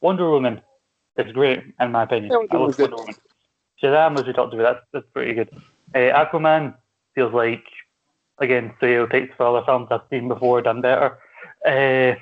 Wonder 0.00 0.28
Woman 0.30 0.60
is 1.16 1.32
great 1.32 1.62
in 1.80 1.92
my 1.92 2.02
opinion. 2.02 2.32
I 2.32 2.56
love. 2.56 2.78
Wonder 2.78 2.96
Woman. 2.96 3.14
Shazam, 3.82 4.18
as 4.18 4.26
we 4.26 4.32
talked 4.32 4.54
about, 4.54 4.74
that's, 4.74 4.86
that's 4.92 5.06
pretty 5.12 5.34
good. 5.34 5.50
Uh, 5.94 6.24
Aquaman 6.24 6.74
feels 7.14 7.32
like 7.32 7.64
again 8.38 8.72
stereotypes 8.78 9.32
for 9.36 9.46
other 9.46 9.64
films 9.64 9.88
I've 9.90 10.00
seen 10.10 10.28
before, 10.28 10.62
done 10.62 10.80
better. 10.80 11.18
Uh, 11.64 12.16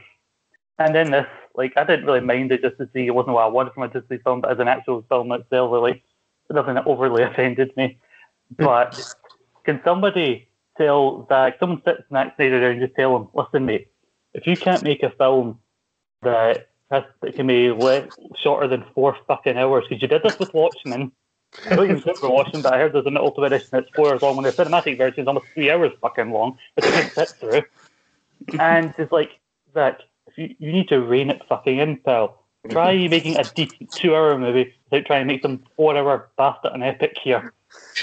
and 0.79 0.95
then 0.95 1.11
this, 1.11 1.27
like, 1.55 1.73
I 1.77 1.85
didn't 1.85 2.07
really 2.07 2.21
hmm. 2.21 2.27
mind 2.27 2.53
it 2.53 2.63
just 2.63 2.79
to 2.79 2.89
see 2.93 3.07
it 3.07 3.15
wasn't 3.15 3.35
what 3.35 3.45
I 3.45 3.49
wanted 3.49 3.75
from 3.75 3.85
a 3.85 3.89
Disney 3.89 4.19
film, 4.19 4.41
but 4.41 4.51
as 4.51 4.59
an 4.59 4.69
actual 4.69 5.05
film 5.09 5.33
itself, 5.33 5.73
it, 5.73 5.79
like, 5.79 6.03
nothing 6.51 6.75
that 6.75 6.87
overly 6.87 7.23
offended 7.31 7.77
me. 7.77 7.99
But 8.57 9.15
can 9.65 9.81
somebody 9.85 10.49
tell 10.77 11.27
that 11.31 11.59
someone 11.61 11.83
sits 11.85 12.03
Zack 12.11 12.35
Snyder 12.37 12.61
down 12.61 12.73
and 12.73 12.81
just 12.81 12.95
tell 12.97 13.17
him, 13.17 13.29
listen, 13.35 13.67
mate, 13.67 13.89
if 14.33 14.47
you 14.47 14.57
can't 14.57 14.83
make 14.83 15.03
a 15.03 15.11
film 15.11 15.61
that 16.23 16.69
has, 16.91 17.05
that 17.23 17.37
can 17.37 17.47
be 17.47 17.71
le- 17.71 18.09
shorter 18.37 18.67
than 18.67 18.85
four 18.95 19.17
fucking 19.29 19.57
hours, 19.57 19.85
because 19.89 20.03
you 20.03 20.09
did 20.09 20.23
this 20.23 20.39
with 20.39 20.53
Watchmen. 20.53 21.13
I 21.71 21.77
don't 21.77 21.89
even 21.89 22.15
for 22.17 22.31
Watchmen, 22.31 22.63
but 22.63 22.75
I 22.75 22.79
heard 22.79 22.93
there's 22.93 23.07
an 23.07 23.17
ultimate 23.17 23.53
edition 23.53 23.69
that's 23.71 23.89
four 23.95 24.11
hours 24.11 24.23
long 24.23 24.35
when 24.37 24.45
the 24.45 24.51
cinematic 24.51 24.99
version 24.99 25.21
is 25.21 25.29
almost 25.29 25.47
three 25.55 25.71
hours 25.71 25.93
fucking 26.01 26.33
long, 26.33 26.59
but 26.75 26.85
you 26.85 26.91
can 26.91 27.11
sit 27.11 27.29
through. 27.29 27.63
And 28.59 28.93
it's 28.99 29.13
like, 29.13 29.31
if 29.75 29.99
you, 30.37 30.55
you 30.59 30.73
need 30.73 30.89
to 30.89 31.01
rein 31.01 31.31
it 31.31 31.43
fucking 31.49 31.79
in, 31.79 31.97
pal. 31.99 32.43
Try 32.71 33.09
making 33.09 33.37
a 33.37 33.45
decent 33.45 33.91
two 33.93 34.15
hour 34.15 34.39
movie 34.39 34.73
without 34.91 35.07
trying 35.07 35.27
to 35.27 35.33
make 35.33 35.43
some 35.43 35.63
four 35.77 35.97
hour 35.97 36.31
bastard 36.37 36.73
and 36.73 36.83
epic 36.83 37.17
here. 37.23 37.53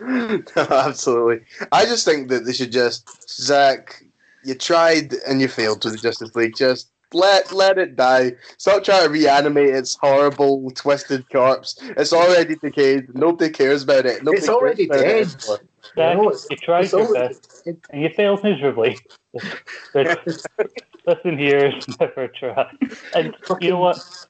Absolutely. 0.56 1.40
I 1.72 1.84
just 1.84 2.04
think 2.04 2.28
that 2.28 2.44
they 2.44 2.52
should 2.52 2.72
just 2.72 3.28
Zach. 3.28 4.02
You 4.44 4.54
tried 4.54 5.14
and 5.26 5.40
you 5.40 5.48
failed 5.48 5.84
with 5.84 5.94
the 5.94 5.98
Justice 5.98 6.34
League. 6.36 6.54
Just 6.56 6.90
let 7.12 7.52
let 7.52 7.78
it 7.78 7.96
die. 7.96 8.32
Stop 8.58 8.84
trying 8.84 9.04
to 9.04 9.10
reanimate 9.10 9.70
its 9.74 9.96
horrible, 9.96 10.70
twisted 10.70 11.28
corpse. 11.30 11.76
It's 11.96 12.12
already 12.12 12.54
decayed. 12.54 13.12
Nobody 13.14 13.50
cares 13.50 13.82
about 13.82 14.06
it. 14.06 14.22
Nobody 14.22 14.38
It's 14.38 14.48
already 14.48 14.86
cares 14.86 15.34
about 15.44 15.60
it 15.60 15.68
dead. 15.96 16.12
anymore. 16.12 16.32
It's- 16.32 16.46
you 16.50 16.56
tried 16.58 16.84
it's 16.84 16.92
your 16.92 17.06
already- 17.06 17.34
best 17.34 17.66
and 17.90 18.02
you 18.02 18.10
failed 18.10 18.44
miserably. 18.44 18.98
Listen 21.08 21.38
here, 21.44 21.72
never 21.98 22.28
try. 22.28 22.70
And 23.14 23.34
you 23.60 23.70
know 23.70 23.78
what? 23.78 24.26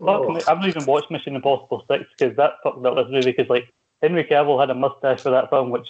Oh. 0.00 0.32
me, 0.32 0.40
I've 0.48 0.58
not 0.58 0.68
even 0.68 0.84
watched 0.84 1.10
Mission 1.10 1.36
Impossible 1.36 1.84
6 1.88 2.04
because 2.18 2.36
that 2.36 2.54
fucked 2.62 2.84
up 2.84 2.96
this 2.96 3.06
movie 3.08 3.30
because, 3.30 3.48
like, 3.48 3.72
Henry 4.02 4.24
Cavill 4.24 4.60
had 4.60 4.70
a 4.70 4.74
mustache 4.74 5.20
for 5.20 5.30
that 5.30 5.48
film, 5.48 5.70
which 5.70 5.86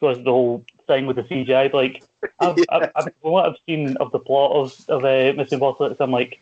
was 0.00 0.18
the 0.18 0.30
whole 0.30 0.64
thing 0.88 1.06
with 1.06 1.16
the 1.16 1.22
CGI. 1.22 1.72
Like, 1.72 2.02
I've, 2.40 2.56
I've, 2.68 2.90
I've, 2.96 3.04
from 3.22 3.32
what 3.32 3.46
I've 3.46 3.56
seen 3.66 3.96
of 3.98 4.10
the 4.10 4.18
plot 4.18 4.52
of, 4.52 4.84
of 4.88 5.04
uh, 5.04 5.36
Mission 5.36 5.54
Impossible 5.54 5.90
6, 5.90 6.00
I'm 6.00 6.10
like, 6.10 6.40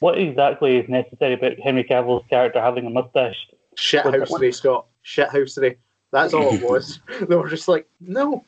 what 0.00 0.16
exactly 0.16 0.78
is 0.78 0.88
necessary 0.88 1.34
about 1.34 1.58
Henry 1.58 1.84
Cavill's 1.84 2.24
character 2.30 2.60
having 2.60 2.86
a 2.86 2.90
mustache? 2.90 3.36
Shithousery, 3.76 4.54
Scott. 4.54 4.86
Shithousery. 5.04 5.76
That's 6.10 6.32
all 6.32 6.54
it 6.54 6.62
was. 6.62 7.00
they 7.28 7.36
were 7.36 7.50
just 7.50 7.68
like, 7.68 7.86
no, 8.00 8.44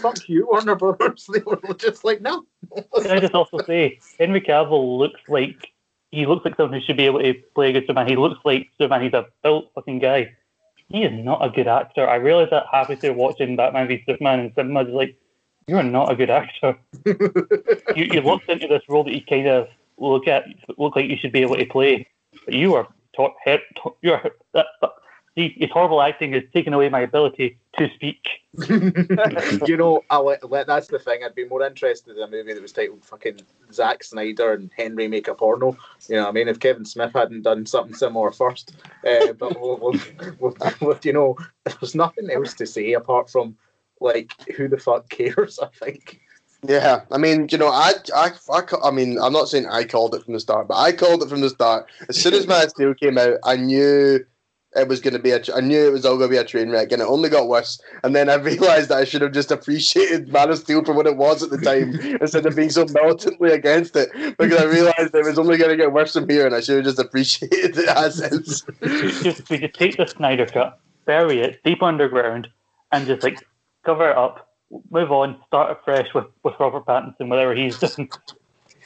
fuck 0.00 0.28
you, 0.28 0.46
Warner 0.46 0.74
Brothers. 0.74 1.28
They 1.32 1.40
were 1.40 1.58
just 1.74 2.04
like, 2.04 2.20
no. 2.20 2.44
Can 3.02 3.10
I 3.10 3.20
just 3.20 3.34
also 3.34 3.58
say, 3.66 3.98
Henry 4.18 4.40
Cavill 4.40 4.98
looks 4.98 5.20
like 5.28 5.72
he 6.10 6.24
looks 6.26 6.44
like 6.44 6.56
someone 6.56 6.78
who 6.78 6.84
should 6.86 6.96
be 6.96 7.04
able 7.06 7.20
to 7.20 7.34
play 7.54 7.70
a 7.70 7.72
good 7.72 7.82
Superman. 7.82 8.08
He 8.08 8.16
looks 8.16 8.40
like 8.44 8.68
Superman. 8.78 9.02
He's 9.02 9.12
a 9.12 9.26
built 9.42 9.70
fucking 9.74 9.98
guy. 9.98 10.34
He 10.88 11.02
is 11.02 11.12
not 11.24 11.44
a 11.44 11.50
good 11.50 11.66
actor. 11.66 12.08
I 12.08 12.14
realized 12.16 12.52
that 12.52 12.64
halfway 12.70 12.96
through 12.96 13.14
watching 13.14 13.56
Batman 13.56 13.88
v 13.88 14.02
Superman 14.06 14.40
and 14.40 14.52
cinema. 14.54 14.80
I 14.80 14.82
was 14.84 14.94
like, 14.94 15.16
you 15.66 15.76
are 15.76 15.82
not 15.82 16.10
a 16.12 16.16
good 16.16 16.30
actor. 16.30 16.78
you, 17.04 18.04
you 18.12 18.20
looked 18.20 18.48
into 18.48 18.68
this 18.68 18.82
role 18.88 19.02
that 19.04 19.12
you 19.14 19.22
kind 19.28 19.48
of 19.48 19.68
look 19.98 20.28
at, 20.28 20.44
look 20.78 20.94
like 20.94 21.10
you 21.10 21.16
should 21.16 21.32
be 21.32 21.42
able 21.42 21.56
to 21.56 21.66
play, 21.66 22.06
but 22.44 22.54
you 22.54 22.74
are 22.74 22.86
to- 23.16 23.28
he- 23.44 23.58
to- 23.82 23.96
you 24.02 24.12
are 24.12 24.30
that, 24.54 24.66
that, 24.80 24.90
see, 25.36 25.54
it's 25.58 25.72
horrible 25.72 26.00
acting 26.00 26.32
has 26.32 26.42
taken 26.52 26.72
away 26.72 26.88
my 26.88 27.00
ability 27.00 27.58
to 27.78 27.88
speak. 27.94 28.26
you 28.68 29.76
know, 29.76 30.02
I 30.08 30.18
let, 30.18 30.50
let, 30.50 30.66
that's 30.66 30.88
the 30.88 30.98
thing. 30.98 31.20
I'd 31.24 31.34
be 31.34 31.46
more 31.46 31.62
interested 31.62 32.16
in 32.16 32.22
a 32.22 32.28
movie 32.28 32.54
that 32.54 32.62
was 32.62 32.72
titled 32.72 33.04
fucking 33.04 33.40
Zack 33.72 34.02
Snyder 34.02 34.54
and 34.54 34.70
Henry 34.76 35.08
Make 35.08 35.28
a 35.28 35.34
Porno. 35.34 35.76
You 36.08 36.16
know 36.16 36.22
what 36.22 36.28
I 36.30 36.32
mean? 36.32 36.48
If 36.48 36.58
Kevin 36.58 36.84
Smith 36.84 37.12
hadn't 37.14 37.42
done 37.42 37.66
something 37.66 37.94
similar 37.94 38.32
first. 38.32 38.76
Uh, 39.06 39.32
but, 39.34 39.60
we'll, 39.60 39.76
we'll, 39.78 40.00
we'll, 40.40 40.56
we'll, 40.80 40.98
you 41.02 41.12
know, 41.12 41.36
there's 41.64 41.94
nothing 41.94 42.30
else 42.30 42.54
to 42.54 42.66
say 42.66 42.94
apart 42.94 43.30
from, 43.30 43.56
like, 44.00 44.32
who 44.56 44.68
the 44.68 44.78
fuck 44.78 45.08
cares, 45.10 45.58
I 45.62 45.68
think. 45.84 46.20
Yeah, 46.66 47.02
I 47.12 47.18
mean, 47.18 47.48
you 47.50 47.58
know, 47.58 47.68
I, 47.68 47.92
I, 48.14 48.30
I, 48.50 48.62
I 48.82 48.90
mean, 48.90 49.18
I'm 49.20 49.32
not 49.32 49.48
saying 49.48 49.66
I 49.66 49.84
called 49.84 50.14
it 50.14 50.24
from 50.24 50.32
the 50.32 50.40
start, 50.40 50.66
but 50.66 50.78
I 50.78 50.92
called 50.92 51.22
it 51.22 51.28
from 51.28 51.42
the 51.42 51.50
start. 51.50 51.86
As 52.08 52.20
soon 52.20 52.32
as 52.32 52.46
Man 52.46 52.64
of 52.64 52.70
Steel 52.70 52.94
came 52.94 53.18
out, 53.18 53.38
I 53.44 53.56
knew 53.56 54.24
it 54.76 54.88
was 54.88 55.00
going 55.00 55.14
to 55.14 55.18
be 55.18 55.30
a. 55.30 55.40
I 55.54 55.60
knew 55.60 55.86
it 55.86 55.92
was 55.92 56.04
all 56.04 56.16
going 56.16 56.30
to 56.30 56.34
be 56.34 56.38
a 56.38 56.44
train 56.44 56.70
wreck, 56.70 56.92
and 56.92 57.00
it 57.00 57.06
only 57.06 57.28
got 57.28 57.48
worse. 57.48 57.80
And 58.04 58.14
then 58.14 58.28
I 58.28 58.34
realized 58.52 58.90
that 58.90 58.98
I 58.98 59.04
should 59.04 59.22
have 59.22 59.32
just 59.32 59.50
appreciated 59.50 60.32
Man 60.32 60.50
of 60.50 60.58
Steel 60.58 60.84
for 60.84 60.92
what 60.92 61.06
it 61.06 61.16
was 61.16 61.42
at 61.42 61.50
the 61.50 61.58
time, 61.58 61.94
instead 62.20 62.46
of 62.46 62.56
being 62.56 62.70
so 62.70 62.84
militantly 62.86 63.50
against 63.50 63.96
it. 63.96 64.10
Because 64.38 64.60
I 64.60 64.64
realized 64.64 65.14
it 65.14 65.24
was 65.24 65.38
only 65.38 65.56
going 65.56 65.70
to 65.70 65.76
get 65.76 65.92
worse 65.92 66.12
from 66.12 66.28
here, 66.28 66.46
and 66.46 66.54
I 66.54 66.60
should 66.60 66.76
have 66.76 66.84
just 66.84 66.98
appreciated 66.98 67.74
the 67.74 67.90
assets. 67.90 68.62
just, 68.82 69.50
we 69.50 69.58
just 69.58 69.74
take 69.74 69.96
the 69.96 70.06
Snyder 70.06 70.46
cut, 70.46 70.78
bury 71.04 71.40
it 71.40 71.62
deep 71.64 71.82
underground, 71.82 72.48
and 72.92 73.06
just 73.06 73.22
like 73.22 73.42
cover 73.84 74.10
it 74.10 74.16
up, 74.16 74.50
move 74.90 75.12
on, 75.12 75.40
start 75.46 75.70
afresh 75.70 76.12
with, 76.14 76.26
with 76.42 76.54
Robert 76.58 76.84
Pattinson, 76.86 77.28
whatever 77.28 77.54
he's 77.54 77.78
doing. 77.78 78.10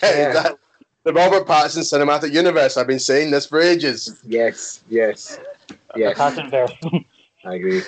Hey, 0.01 0.31
that, 0.33 0.57
the 1.05 1.13
Robert 1.13 1.47
Pattinson 1.47 1.81
cinematic 1.81 2.33
universe. 2.33 2.77
I've 2.77 2.87
been 2.87 2.99
saying 2.99 3.31
this 3.31 3.47
for 3.47 3.61
ages. 3.61 4.21
Yes, 4.27 4.83
yes, 4.89 5.39
yes. 5.97 6.19
Pattinson 6.19 6.51
verse. 6.51 6.73
I 7.45 7.55
agree. 7.55 7.83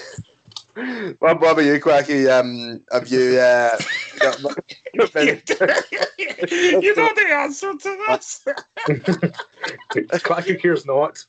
What, 0.74 1.40
what 1.40 1.52
about 1.52 1.64
you, 1.64 1.78
Quacky? 1.78 2.26
Um, 2.28 2.82
have 2.90 3.06
you 3.08 3.38
uh, 3.38 3.76
got, 4.20 4.42
got 4.42 5.14
you, 5.24 5.40
you 6.80 6.96
know 6.96 7.12
the 7.14 7.28
answer 7.30 7.74
to 7.74 8.04
this. 8.08 8.44
Quacky 10.22 10.56
cares 10.56 10.86
not. 10.86 11.22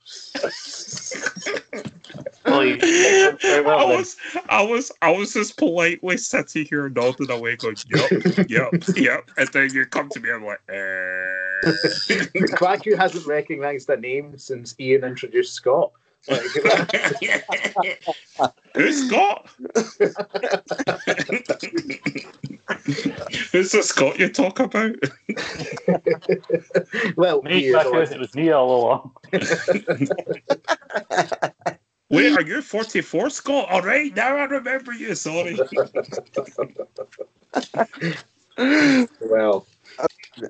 well, 2.46 2.64
you- 2.66 2.78
very 3.42 3.62
well 3.62 3.80
I 3.80 3.98
was, 3.98 4.16
I 4.48 4.62
was, 4.64 4.92
I 5.02 5.12
was 5.12 5.34
just 5.34 5.58
politely 5.58 6.16
sitting 6.18 6.66
here 6.66 6.88
nodding 6.88 7.30
away, 7.30 7.58
going, 7.58 7.76
"Yep, 7.94 8.50
yep, 8.50 8.74
yep," 8.96 9.30
and 9.38 9.50
then 9.50 9.74
you 9.74 9.86
come 9.86 10.08
to 10.10 10.20
me, 10.22 10.32
I'm 10.32 10.46
like, 10.46 10.62
eh. 10.70 12.46
Quacky 12.56 12.96
hasn't 12.96 13.28
recognised 13.28 13.90
a 13.90 13.98
name 13.98 14.38
since 14.38 14.74
Ian 14.80 15.04
introduced 15.04 15.54
Scott. 15.54 15.92
Like, 16.28 16.42
Who's 18.76 19.08
Scott? 19.08 19.50
Who's 23.52 23.72
the 23.72 23.84
Scott 23.84 24.18
you 24.20 24.30
talk 24.30 24.60
about? 24.60 24.96
well, 27.18 27.42
Me, 27.44 27.60
he 27.60 27.68
is 27.68 27.76
back 27.76 27.88
it 28.12 28.20
was 28.20 28.36
me 28.36 28.52
all 28.52 28.80
along. 28.80 29.12
Wait, 32.10 32.38
are 32.38 32.42
you 32.42 32.62
44, 32.62 33.30
Scott? 33.30 33.70
All 33.70 33.82
right, 33.82 34.16
now 34.16 34.38
I 34.38 34.46
remember 34.46 34.94
you. 34.94 35.16
Sorry. 35.16 35.58
well, 39.20 39.66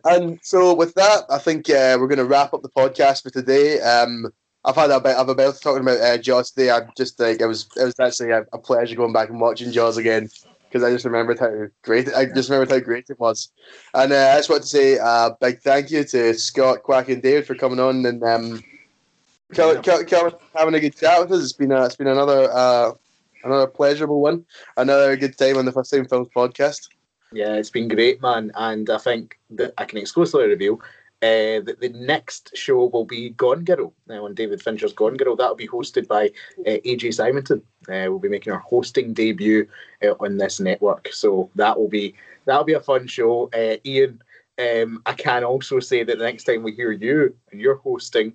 And 0.06 0.40
so, 0.44 0.74
with 0.74 0.94
that, 0.96 1.24
I 1.30 1.38
think 1.40 1.70
uh, 1.70 1.98
we're 2.00 2.08
going 2.08 2.18
to 2.18 2.26
wrap 2.26 2.54
up 2.54 2.62
the 2.62 2.70
podcast 2.70 3.24
for 3.24 3.30
today. 3.30 3.80
Um, 3.80 4.32
I've 4.66 4.76
had 4.76 4.92
a 4.92 5.00
bit 5.00 5.18
of 5.18 5.30
a 5.30 5.36
bit 5.36 5.56
talking 5.62 5.82
about 5.82 6.00
uh, 6.00 6.18
Jaws 6.18 6.52
today. 6.52 6.72
I'm 6.72 6.90
just 6.96 7.18
think 7.18 7.42
it 7.42 7.46
was 7.46 7.68
it 7.76 7.84
was 7.84 8.00
actually 8.00 8.32
a, 8.32 8.46
a 8.54 8.58
pleasure 8.58 8.96
going 8.96 9.14
back 9.14 9.30
and 9.30 9.40
watching 9.40 9.72
Jaws 9.72 9.98
again 9.98 10.30
because 10.74 10.84
I 10.84 10.92
just 10.92 11.06
remembered 11.06 11.40
how 11.40 11.68
great 11.84 12.14
I 12.14 12.26
just 12.26 12.50
remembered 12.50 12.74
how 12.74 12.80
great 12.80 13.10
it 13.10 13.20
was. 13.20 13.52
And 13.94 14.12
uh, 14.12 14.32
I 14.34 14.38
just 14.38 14.50
want 14.50 14.64
to 14.64 14.68
say 14.68 14.98
a 14.98 15.36
big 15.40 15.60
thank 15.60 15.92
you 15.92 16.04
to 16.06 16.34
Scott, 16.34 16.84
Quack, 16.84 17.10
and 17.10 17.22
David 17.22 17.46
for 17.46 17.56
coming 17.56 17.80
on 17.80 18.06
and 18.06 18.24
um, 18.24 18.64
having 20.56 20.74
a 20.74 20.80
good 20.80 20.96
chat 20.96 21.20
with 21.20 21.32
us. 21.32 21.44
It's 21.44 21.54
been 21.54 21.72
a, 21.72 21.86
it's 21.86 21.96
been 21.96 22.08
another 22.08 22.50
uh, 22.52 22.92
another 23.44 23.68
pleasurable 23.68 24.22
one, 24.22 24.46
another 24.78 25.16
good 25.18 25.38
time 25.38 25.58
on 25.58 25.66
the 25.66 25.72
First 25.72 25.92
Time 25.92 26.08
Films 26.08 26.30
podcast. 26.36 26.88
yeah, 27.34 27.54
it's 27.54 27.70
been 27.70 27.88
great, 27.88 28.22
man. 28.22 28.52
And 28.56 28.90
I 28.90 28.98
think 28.98 29.40
that 29.52 29.74
I 29.78 29.86
can 29.86 30.00
exclusively 30.00 30.48
reveal 30.48 30.82
uh, 31.24 31.62
that 31.62 31.78
the 31.80 31.90
next 31.90 32.52
show 32.54 32.86
will 32.88 33.06
be 33.06 33.30
Gone 33.30 33.64
Girl 33.64 33.94
uh, 34.10 34.22
on 34.22 34.34
David 34.34 34.62
Fincher's 34.62 34.92
Gone 34.92 35.16
Girl. 35.16 35.38
That'll 35.38 35.56
be 35.56 35.68
hosted 35.68 36.06
by 36.06 36.28
uh, 36.68 36.80
AJ 36.86 37.14
Simonton. 37.14 37.62
Uh, 37.88 38.08
we'll 38.10 38.20
be 38.20 38.28
making 38.28 38.52
our 38.52 38.60
hosting 38.60 39.14
debut 39.14 39.66
uh, 40.04 40.16
on 40.20 40.38
this 40.38 40.60
network, 40.60 41.08
so 41.14 41.50
that 41.56 41.80
will 41.80 41.88
be 41.88 42.14
that'll 42.46 42.66
be 42.66 42.74
a 42.74 42.82
fun 42.82 43.08
show. 43.08 43.50
Uh, 43.54 43.78
Ian, 43.86 44.22
um, 44.60 45.02
I 45.06 45.14
can 45.14 45.46
also 45.46 45.80
say 45.80 46.04
that 46.04 46.18
the 46.18 46.26
next 46.26 46.44
time 46.44 46.62
we 46.62 46.74
hear 46.74 46.92
you 46.92 47.34
and 47.52 47.62
you're 47.62 47.78
hosting. 47.78 48.34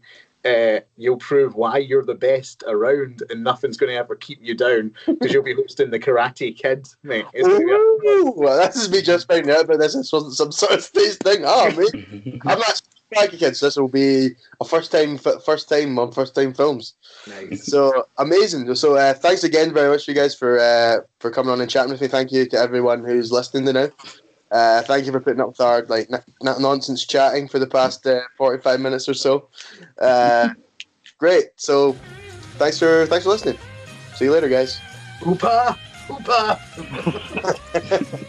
Uh, 0.49 0.81
you'll 0.97 1.17
prove 1.19 1.55
why 1.55 1.79
you're 1.79 2.05
the 2.05 2.15
best 2.15 2.63
around, 2.67 3.23
and 3.31 3.43
nothing's 3.45 3.77
going 3.77 3.91
to 3.93 3.97
ever 3.99 4.15
keep 4.17 4.39
you 4.43 4.55
down 4.55 4.93
because 5.07 5.33
you'll 5.33 5.43
be 5.43 5.55
hosting 5.55 5.91
the 5.91 5.99
Karate 6.01 6.57
Kid, 6.57 6.87
mate. 7.03 7.27
It's 7.33 7.47
gonna 7.49 7.65
be 7.65 7.73
a- 7.73 8.11
Ooh, 8.11 8.33
well, 8.37 8.57
this 8.67 8.77
is 8.77 8.91
me 8.91 9.03
just 9.03 9.29
finding 9.29 9.51
out 9.51 9.65
about 9.65 9.79
this. 9.81 9.95
This 9.95 10.13
wasn't 10.13 10.35
some 10.35 10.53
sort 10.53 10.73
of 10.73 10.83
stage 10.83 11.17
thing. 11.17 11.43
Oh, 11.45 11.71
mate. 11.77 12.39
I'm 12.47 12.59
not 12.59 12.81
back 13.11 13.33
again, 13.33 13.55
so 13.55 13.67
this 13.67 13.77
will 13.77 13.89
be 13.89 14.31
a 14.61 14.65
first 14.65 14.93
time, 14.93 15.19
first 15.19 15.69
time 15.69 15.99
on 15.99 16.13
first 16.13 16.35
time 16.35 16.53
films. 16.55 16.95
Nice. 17.27 17.65
So 17.67 18.07
amazing. 18.19 18.75
So 18.75 18.97
uh, 18.97 19.15
thanks 19.15 19.45
again 19.45 19.73
very 19.73 19.91
much, 19.91 20.07
you 20.09 20.15
guys, 20.15 20.35
for 20.35 20.59
uh, 20.59 20.99
for 21.21 21.31
coming 21.31 21.51
on 21.51 21.61
and 21.61 21.71
chatting 21.71 21.91
with 21.91 22.01
me. 22.01 22.09
Thank 22.09 22.33
you 22.33 22.47
to 22.51 22.59
everyone 22.59 23.05
who's 23.05 23.33
listening 23.33 23.65
to 23.67 23.73
now. 23.73 23.89
Uh, 24.51 24.83
thank 24.83 25.07
you 25.07 25.13
for 25.13 25.21
putting 25.21 25.41
up 25.41 25.49
with 25.49 25.61
our 25.61 25.83
like 25.87 26.09
n- 26.13 26.23
n- 26.47 26.63
nonsense 26.63 27.07
chatting 27.07 27.49
for 27.49 27.59
the 27.59 27.67
past 27.67 28.07
uh, 28.07 28.21
forty 28.37 28.63
five 28.63 28.81
minutes 28.81 29.09
or 29.09 29.15
so. 29.15 29.49
Uh, 30.01 30.49
great. 31.19 31.47
So 31.57 32.01
thanks 32.59 32.79
for 32.79 33.07
thanks 33.07 33.25
for 33.25 33.31
listening. 33.31 33.59
See 34.15 34.25
you 34.25 34.33
later, 34.33 34.49
guys. 34.49 34.83
Hoopa! 35.23 35.79
Hoopa! 36.09 36.61